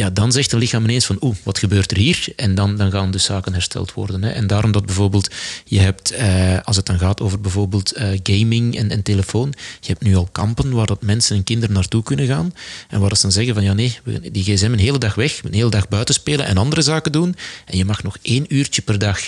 ja, 0.00 0.10
dan 0.10 0.32
zegt 0.32 0.50
het 0.50 0.60
lichaam 0.60 0.84
ineens 0.84 1.06
van 1.06 1.16
oeh, 1.20 1.36
wat 1.42 1.58
gebeurt 1.58 1.90
er 1.90 1.96
hier? 1.96 2.26
En 2.36 2.54
dan, 2.54 2.76
dan 2.76 2.90
gaan 2.90 3.10
dus 3.10 3.24
zaken 3.24 3.52
hersteld 3.52 3.92
worden. 3.92 4.22
Hè. 4.22 4.30
En 4.30 4.46
daarom 4.46 4.72
dat 4.72 4.86
bijvoorbeeld 4.86 5.30
je 5.64 5.80
hebt, 5.80 6.10
eh, 6.10 6.58
als 6.62 6.76
het 6.76 6.86
dan 6.86 6.98
gaat 6.98 7.20
over 7.20 7.40
bijvoorbeeld 7.40 7.92
eh, 7.92 8.08
gaming 8.22 8.76
en, 8.76 8.90
en 8.90 9.02
telefoon, 9.02 9.54
je 9.80 9.86
hebt 9.86 10.02
nu 10.02 10.16
al 10.16 10.28
kampen 10.32 10.72
waar 10.72 10.86
dat 10.86 11.02
mensen 11.02 11.36
en 11.36 11.44
kinderen 11.44 11.74
naartoe 11.74 12.02
kunnen 12.02 12.26
gaan 12.26 12.54
en 12.88 13.00
waar 13.00 13.16
ze 13.16 13.22
dan 13.22 13.32
zeggen 13.32 13.54
van 13.54 13.62
ja 13.62 13.72
nee, 13.72 13.98
die 14.32 14.44
gsm 14.44 14.72
een 14.72 14.78
hele 14.78 14.98
dag 14.98 15.14
weg, 15.14 15.44
een 15.44 15.54
hele 15.54 15.70
dag 15.70 15.88
buiten 15.88 16.14
spelen 16.14 16.46
en 16.46 16.56
andere 16.56 16.82
zaken 16.82 17.12
doen 17.12 17.36
en 17.66 17.76
je 17.76 17.84
mag 17.84 18.02
nog 18.02 18.16
één 18.22 18.54
uurtje 18.54 18.82
per 18.82 18.98
dag. 18.98 19.20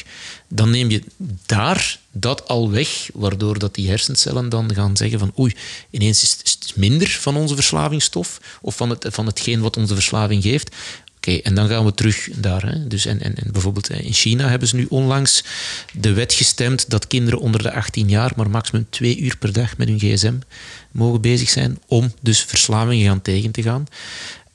Dan 0.48 0.70
neem 0.70 0.90
je 0.90 1.02
daar 1.46 1.98
dat 2.12 2.48
al 2.48 2.70
weg, 2.70 3.08
waardoor 3.14 3.58
dat 3.58 3.74
die 3.74 3.88
hersencellen 3.88 4.48
dan 4.48 4.74
gaan 4.74 4.96
zeggen 4.96 5.18
van 5.18 5.32
oei, 5.38 5.54
ineens 5.90 6.22
is 6.22 6.56
het 6.60 6.76
minder 6.76 7.08
van 7.08 7.36
onze 7.36 7.54
verslavingsstof 7.54 8.58
of 8.60 8.76
van, 8.76 8.90
het, 8.90 9.06
van 9.10 9.26
hetgeen 9.26 9.60
wat 9.60 9.76
onze 9.76 9.94
verslaving 9.94 10.42
geeft. 10.42 10.74
Oké, 11.16 11.36
en 11.36 11.54
dan 11.54 11.68
gaan 11.68 11.84
we 11.84 11.94
terug 11.94 12.28
daar. 12.34 12.66
Hè. 12.66 12.86
Dus 12.86 13.06
en, 13.06 13.20
en, 13.20 13.34
en, 13.34 13.52
bijvoorbeeld 13.52 13.90
in 13.90 14.12
China 14.12 14.48
hebben 14.48 14.68
ze 14.68 14.76
nu 14.76 14.86
onlangs 14.88 15.44
de 15.92 16.12
wet 16.12 16.32
gestemd 16.32 16.90
dat 16.90 17.06
kinderen 17.06 17.40
onder 17.40 17.62
de 17.62 17.72
18 17.72 18.08
jaar 18.08 18.32
maar 18.36 18.50
maximum 18.50 18.86
twee 18.90 19.18
uur 19.18 19.36
per 19.36 19.52
dag 19.52 19.76
met 19.76 19.88
hun 19.88 19.98
gsm 19.98 20.34
mogen 20.90 21.20
bezig 21.20 21.48
zijn 21.48 21.78
om 21.86 22.12
dus 22.20 22.42
verslavingen 22.42 23.06
gaan 23.06 23.22
tegen 23.22 23.50
te 23.50 23.62
gaan. 23.62 23.86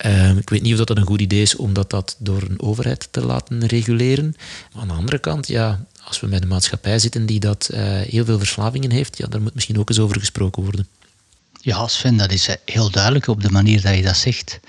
Uh, 0.06 0.38
ik 0.38 0.50
weet 0.50 0.62
niet 0.62 0.80
of 0.80 0.86
dat 0.86 0.98
een 0.98 1.06
goed 1.06 1.22
idee 1.22 1.42
is 1.42 1.56
om 1.56 1.74
dat, 1.74 2.16
door 2.20 2.42
een 2.42 2.62
overheid 2.62 3.08
te 3.12 3.26
laten 3.26 3.66
reguleren. 3.66 4.36
Aan 4.76 4.88
de 4.88 4.94
andere 4.94 5.20
kant, 5.20 5.48
ja, 5.48 5.86
als 6.08 6.20
we 6.20 6.28
met 6.28 6.42
een 6.42 6.48
maatschappij 6.48 7.00
zitten 7.00 7.26
die 7.26 7.40
dat 7.40 7.70
uh, 7.72 7.80
heel 8.02 8.26
veel 8.26 8.38
verslavingen 8.38 8.92
heeft, 8.92 9.18
ja, 9.18 9.28
daar 9.28 9.42
moet 9.42 9.54
misschien 9.54 9.80
ook 9.80 9.90
eens 9.90 10.00
over 10.00 10.20
gesproken 10.20 10.64
worden. 10.64 10.88
Ja, 11.62 11.88
Sven, 11.88 12.18
dat 12.18 12.32
is 12.32 12.50
heel 12.66 12.92
duidelijk 12.92 13.28
op 13.28 13.42
de 13.42 13.52
manier 13.52 13.82
dat 13.82 13.96
je 13.96 14.02
dat 14.02 14.18
zegt. 14.18 14.60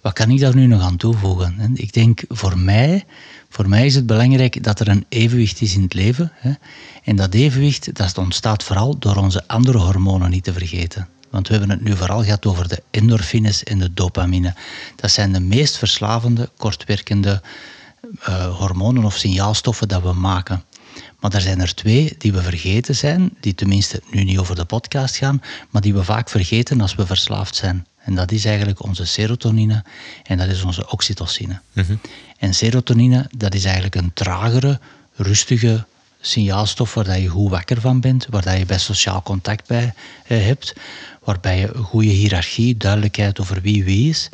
Wat 0.00 0.12
kan 0.12 0.30
ik 0.30 0.40
daar 0.40 0.54
nu 0.54 0.66
nog 0.66 0.82
aan 0.82 0.96
toevoegen? 0.96 1.70
Ik 1.74 1.92
denk 1.92 2.22
voor 2.28 2.58
mij, 2.58 3.04
voor 3.48 3.68
mij 3.68 3.86
is 3.86 3.94
het 3.94 4.06
belangrijk 4.06 4.62
dat 4.62 4.80
er 4.80 4.88
een 4.88 5.04
evenwicht 5.08 5.60
is 5.60 5.74
in 5.74 5.82
het 5.82 5.94
leven. 5.94 6.32
En 7.04 7.16
dat 7.16 7.34
evenwicht 7.34 7.94
dat 7.94 8.18
ontstaat 8.18 8.62
vooral 8.62 8.98
door 8.98 9.16
onze 9.16 9.48
andere 9.48 9.78
hormonen 9.78 10.30
niet 10.30 10.44
te 10.44 10.52
vergeten. 10.52 11.08
Want 11.30 11.48
we 11.48 11.54
hebben 11.54 11.70
het 11.70 11.84
nu 11.84 11.96
vooral 11.96 12.24
gehad 12.24 12.46
over 12.46 12.68
de 12.68 12.82
endorfines 12.90 13.64
en 13.64 13.78
de 13.78 13.94
dopamine. 13.94 14.54
Dat 14.96 15.10
zijn 15.10 15.32
de 15.32 15.40
meest 15.40 15.76
verslavende, 15.76 16.50
kortwerkende 16.56 17.42
uh, 18.28 18.56
hormonen 18.56 19.04
of 19.04 19.16
signaalstoffen 19.16 19.88
dat 19.88 20.02
we 20.02 20.12
maken. 20.12 20.64
Maar 21.20 21.34
er 21.34 21.40
zijn 21.40 21.60
er 21.60 21.74
twee 21.74 22.14
die 22.18 22.32
we 22.32 22.42
vergeten 22.42 22.94
zijn, 22.94 23.30
die 23.40 23.54
tenminste 23.54 24.02
nu 24.10 24.24
niet 24.24 24.38
over 24.38 24.54
de 24.54 24.64
podcast 24.64 25.16
gaan, 25.16 25.42
maar 25.70 25.82
die 25.82 25.94
we 25.94 26.04
vaak 26.04 26.28
vergeten 26.28 26.80
als 26.80 26.94
we 26.94 27.06
verslaafd 27.06 27.56
zijn. 27.56 27.86
En 27.96 28.14
dat 28.14 28.32
is 28.32 28.44
eigenlijk 28.44 28.82
onze 28.82 29.04
serotonine 29.04 29.84
en 30.22 30.38
dat 30.38 30.48
is 30.48 30.62
onze 30.62 30.90
oxytocine. 30.90 31.60
Mhm. 31.72 31.94
En 32.38 32.54
serotonine, 32.54 33.26
dat 33.36 33.54
is 33.54 33.64
eigenlijk 33.64 33.94
een 33.94 34.12
tragere, 34.12 34.80
rustige 35.14 35.84
signaalstof 36.20 36.94
waar 36.94 37.18
je 37.18 37.28
goed 37.28 37.50
wakker 37.50 37.80
van 37.80 38.00
bent, 38.00 38.26
waar 38.30 38.58
je 38.58 38.66
bij 38.66 38.78
sociaal 38.78 39.22
contact 39.22 39.68
bij 39.68 39.94
eh, 40.26 40.44
hebt, 40.44 40.74
waarbij 41.24 41.58
je 41.58 41.74
een 41.74 41.84
goede 41.84 42.08
hiërarchie, 42.08 42.76
duidelijkheid 42.76 43.40
over 43.40 43.60
wie 43.60 43.84
wie 43.84 44.08
is. 44.08 44.28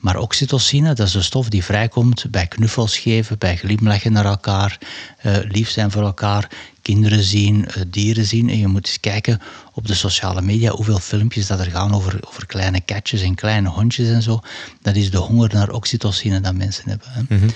Maar 0.00 0.18
oxytocine, 0.18 0.94
dat 0.94 1.06
is 1.06 1.12
de 1.12 1.22
stof 1.22 1.48
die 1.48 1.64
vrijkomt 1.64 2.30
bij 2.30 2.46
knuffels 2.46 2.98
geven, 2.98 3.38
bij 3.38 3.56
glimlachen 3.56 4.12
naar 4.12 4.24
elkaar, 4.24 4.78
uh, 5.26 5.36
lief 5.42 5.70
zijn 5.70 5.90
voor 5.90 6.02
elkaar, 6.02 6.50
kinderen 6.82 7.22
zien, 7.22 7.56
uh, 7.68 7.82
dieren 7.86 8.24
zien. 8.24 8.48
En 8.48 8.58
je 8.58 8.66
moet 8.66 8.86
eens 8.86 9.00
kijken 9.00 9.40
op 9.72 9.86
de 9.86 9.94
sociale 9.94 10.42
media 10.42 10.70
hoeveel 10.70 10.98
filmpjes 10.98 11.46
dat 11.46 11.60
er 11.60 11.70
gaan 11.70 11.94
over, 11.94 12.20
over 12.28 12.46
kleine 12.46 12.80
katjes 12.80 13.22
en 13.22 13.34
kleine 13.34 13.68
hondjes 13.68 14.08
en 14.08 14.22
zo. 14.22 14.40
Dat 14.82 14.96
is 14.96 15.10
de 15.10 15.18
honger 15.18 15.50
naar 15.52 15.70
oxytocine 15.70 16.40
dat 16.40 16.54
mensen 16.54 16.88
hebben. 16.88 17.08
Hè. 17.10 17.36
Mhm. 17.36 17.48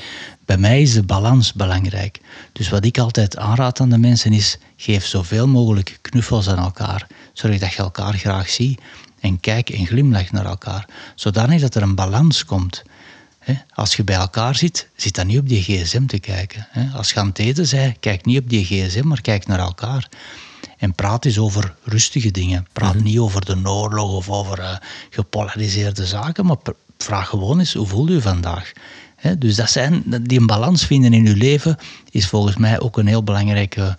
Bij 0.45 0.59
mij 0.59 0.83
is 0.83 0.93
de 0.93 1.03
balans 1.03 1.53
belangrijk. 1.53 2.21
Dus 2.53 2.69
wat 2.69 2.85
ik 2.85 2.99
altijd 2.99 3.37
aanraad 3.37 3.81
aan 3.81 3.91
de 3.91 3.99
mensen 3.99 4.33
is, 4.33 4.59
geef 4.77 5.07
zoveel 5.07 5.49
mogelijk 5.49 5.99
knuffels 6.01 6.49
aan 6.49 6.59
elkaar. 6.59 7.07
Zorg 7.33 7.59
dat 7.59 7.73
je 7.73 7.79
elkaar 7.79 8.15
graag 8.15 8.49
ziet 8.49 8.81
en 9.25 9.41
kijk 9.41 9.71
en 9.71 9.87
glimlach 9.87 10.33
naar 10.33 10.45
elkaar. 10.45 10.87
Zodanig 11.15 11.61
dat 11.61 11.75
er 11.75 11.83
een 11.83 11.95
balans 11.95 12.45
komt. 12.45 12.83
Als 13.75 13.97
je 13.97 14.05
bij 14.05 14.17
elkaar 14.17 14.55
zit, 14.55 14.89
zit 14.97 15.15
dan 15.15 15.27
niet 15.27 15.39
op 15.39 15.49
die 15.49 15.63
gsm 15.63 16.07
te 16.07 16.19
kijken. 16.19 16.69
Als 16.95 17.11
je 17.11 17.21
aan 17.21 17.27
het 17.27 17.39
eten 17.39 17.67
bent, 17.71 17.97
kijk 18.01 18.25
niet 18.25 18.39
op 18.39 18.49
die 18.49 18.65
gsm, 18.65 19.07
maar 19.07 19.21
kijk 19.21 19.47
naar 19.47 19.59
elkaar. 19.59 20.09
En 20.79 20.95
praat 20.95 21.25
eens 21.25 21.39
over 21.39 21.75
rustige 21.85 22.31
dingen. 22.31 22.67
Praat 22.73 22.95
mhm. 22.95 23.05
niet 23.05 23.19
over 23.19 23.45
de 23.45 23.61
oorlog 23.65 24.13
of 24.13 24.31
over 24.31 24.59
uh, 24.59 24.77
gepolariseerde 25.11 26.07
zaken, 26.07 26.47
maar 26.47 26.57
vraag 26.99 27.29
gewoon 27.29 27.59
eens, 27.59 27.75
hoe 27.75 27.87
voelt 27.87 28.11
u 28.11 28.21
vandaag? 28.21 28.73
dus 29.39 29.57
dat 29.57 29.71
zijn, 29.71 30.03
die 30.23 30.41
een 30.41 30.47
balans 30.47 30.87
vinden 30.87 31.13
in 31.13 31.27
uw 31.27 31.37
leven 31.37 31.77
is 32.11 32.27
volgens 32.27 32.57
mij 32.57 32.81
ook 32.81 32.99
een 32.99 33.07
heel 33.07 33.23
belangrijke 33.23 33.97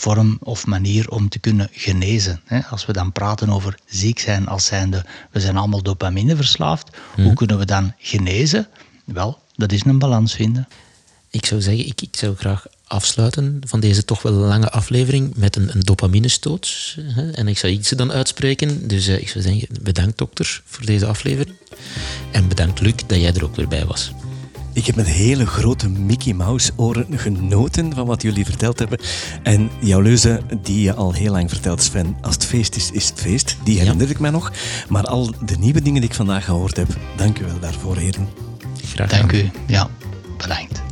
vorm 0.00 0.38
of 0.40 0.66
manier 0.66 1.10
om 1.10 1.28
te 1.28 1.38
kunnen 1.38 1.68
genezen. 1.72 2.40
Als 2.70 2.86
we 2.86 2.92
dan 2.92 3.12
praten 3.12 3.50
over 3.50 3.78
ziek 3.86 4.18
zijn 4.18 4.48
als 4.48 4.64
zijnde, 4.64 5.04
we 5.30 5.40
zijn 5.40 5.56
allemaal 5.56 5.82
dopamine 5.82 6.36
verslaafd, 6.36 6.96
hoe 7.14 7.24
mhm. 7.24 7.34
kunnen 7.34 7.58
we 7.58 7.64
dan 7.64 7.92
genezen? 7.98 8.68
Wel, 9.04 9.38
dat 9.56 9.72
is 9.72 9.84
een 9.84 9.98
balans 9.98 10.34
vinden. 10.34 10.68
Ik 11.30 11.46
zou 11.46 11.60
zeggen, 11.60 11.86
ik, 11.86 12.00
ik 12.00 12.16
zou 12.16 12.36
graag 12.36 12.66
afsluiten 12.88 13.60
van 13.66 13.80
deze 13.80 14.04
toch 14.04 14.22
wel 14.22 14.32
lange 14.32 14.70
aflevering 14.70 15.34
met 15.36 15.56
een, 15.56 15.70
een 15.74 15.80
dopaminestoot. 15.80 16.96
En 17.32 17.48
ik 17.48 17.58
zou 17.58 17.72
iets 17.72 17.90
dan 17.90 18.12
uitspreken. 18.12 18.88
Dus 18.88 19.08
uh, 19.08 19.18
ik 19.20 19.28
zou 19.28 19.44
zeggen, 19.44 19.68
bedankt 19.82 20.18
dokter 20.18 20.62
voor 20.64 20.84
deze 20.84 21.06
aflevering. 21.06 21.56
En 22.32 22.48
bedankt 22.48 22.80
Luc 22.80 22.94
dat 23.06 23.20
jij 23.20 23.32
er 23.32 23.44
ook 23.44 23.56
weer 23.56 23.68
bij 23.68 23.84
was. 23.84 24.12
Ik 24.78 24.86
heb 24.86 24.96
met 24.96 25.06
hele 25.06 25.46
grote 25.46 25.88
Mickey 25.88 26.32
Mouse 26.32 26.72
oren 26.76 27.18
genoten 27.18 27.94
van 27.94 28.06
wat 28.06 28.22
jullie 28.22 28.44
verteld 28.44 28.78
hebben. 28.78 28.98
En 29.42 29.70
jouw 29.80 30.00
leuze, 30.00 30.40
die 30.62 30.80
je 30.80 30.94
al 30.94 31.12
heel 31.12 31.32
lang 31.32 31.50
vertelt, 31.50 31.82
Sven. 31.82 32.16
Als 32.20 32.34
het 32.34 32.44
feest 32.44 32.76
is, 32.76 32.90
is 32.90 33.08
het 33.08 33.20
feest. 33.20 33.56
Die 33.64 33.78
herinner 33.78 34.10
ik 34.10 34.18
mij 34.18 34.30
nog. 34.30 34.52
Maar 34.88 35.04
al 35.04 35.30
de 35.44 35.56
nieuwe 35.58 35.82
dingen 35.82 36.00
die 36.00 36.10
ik 36.10 36.16
vandaag 36.16 36.44
gehoord 36.44 36.76
heb, 36.76 36.88
dank 37.16 37.38
u 37.38 37.44
wel 37.44 37.58
daarvoor, 37.60 37.96
heren. 37.96 38.28
Graag 38.84 39.10
gedaan. 39.10 39.28
Dank 39.28 39.32
u. 39.32 39.50
Ja, 39.66 39.88
bedankt. 40.36 40.82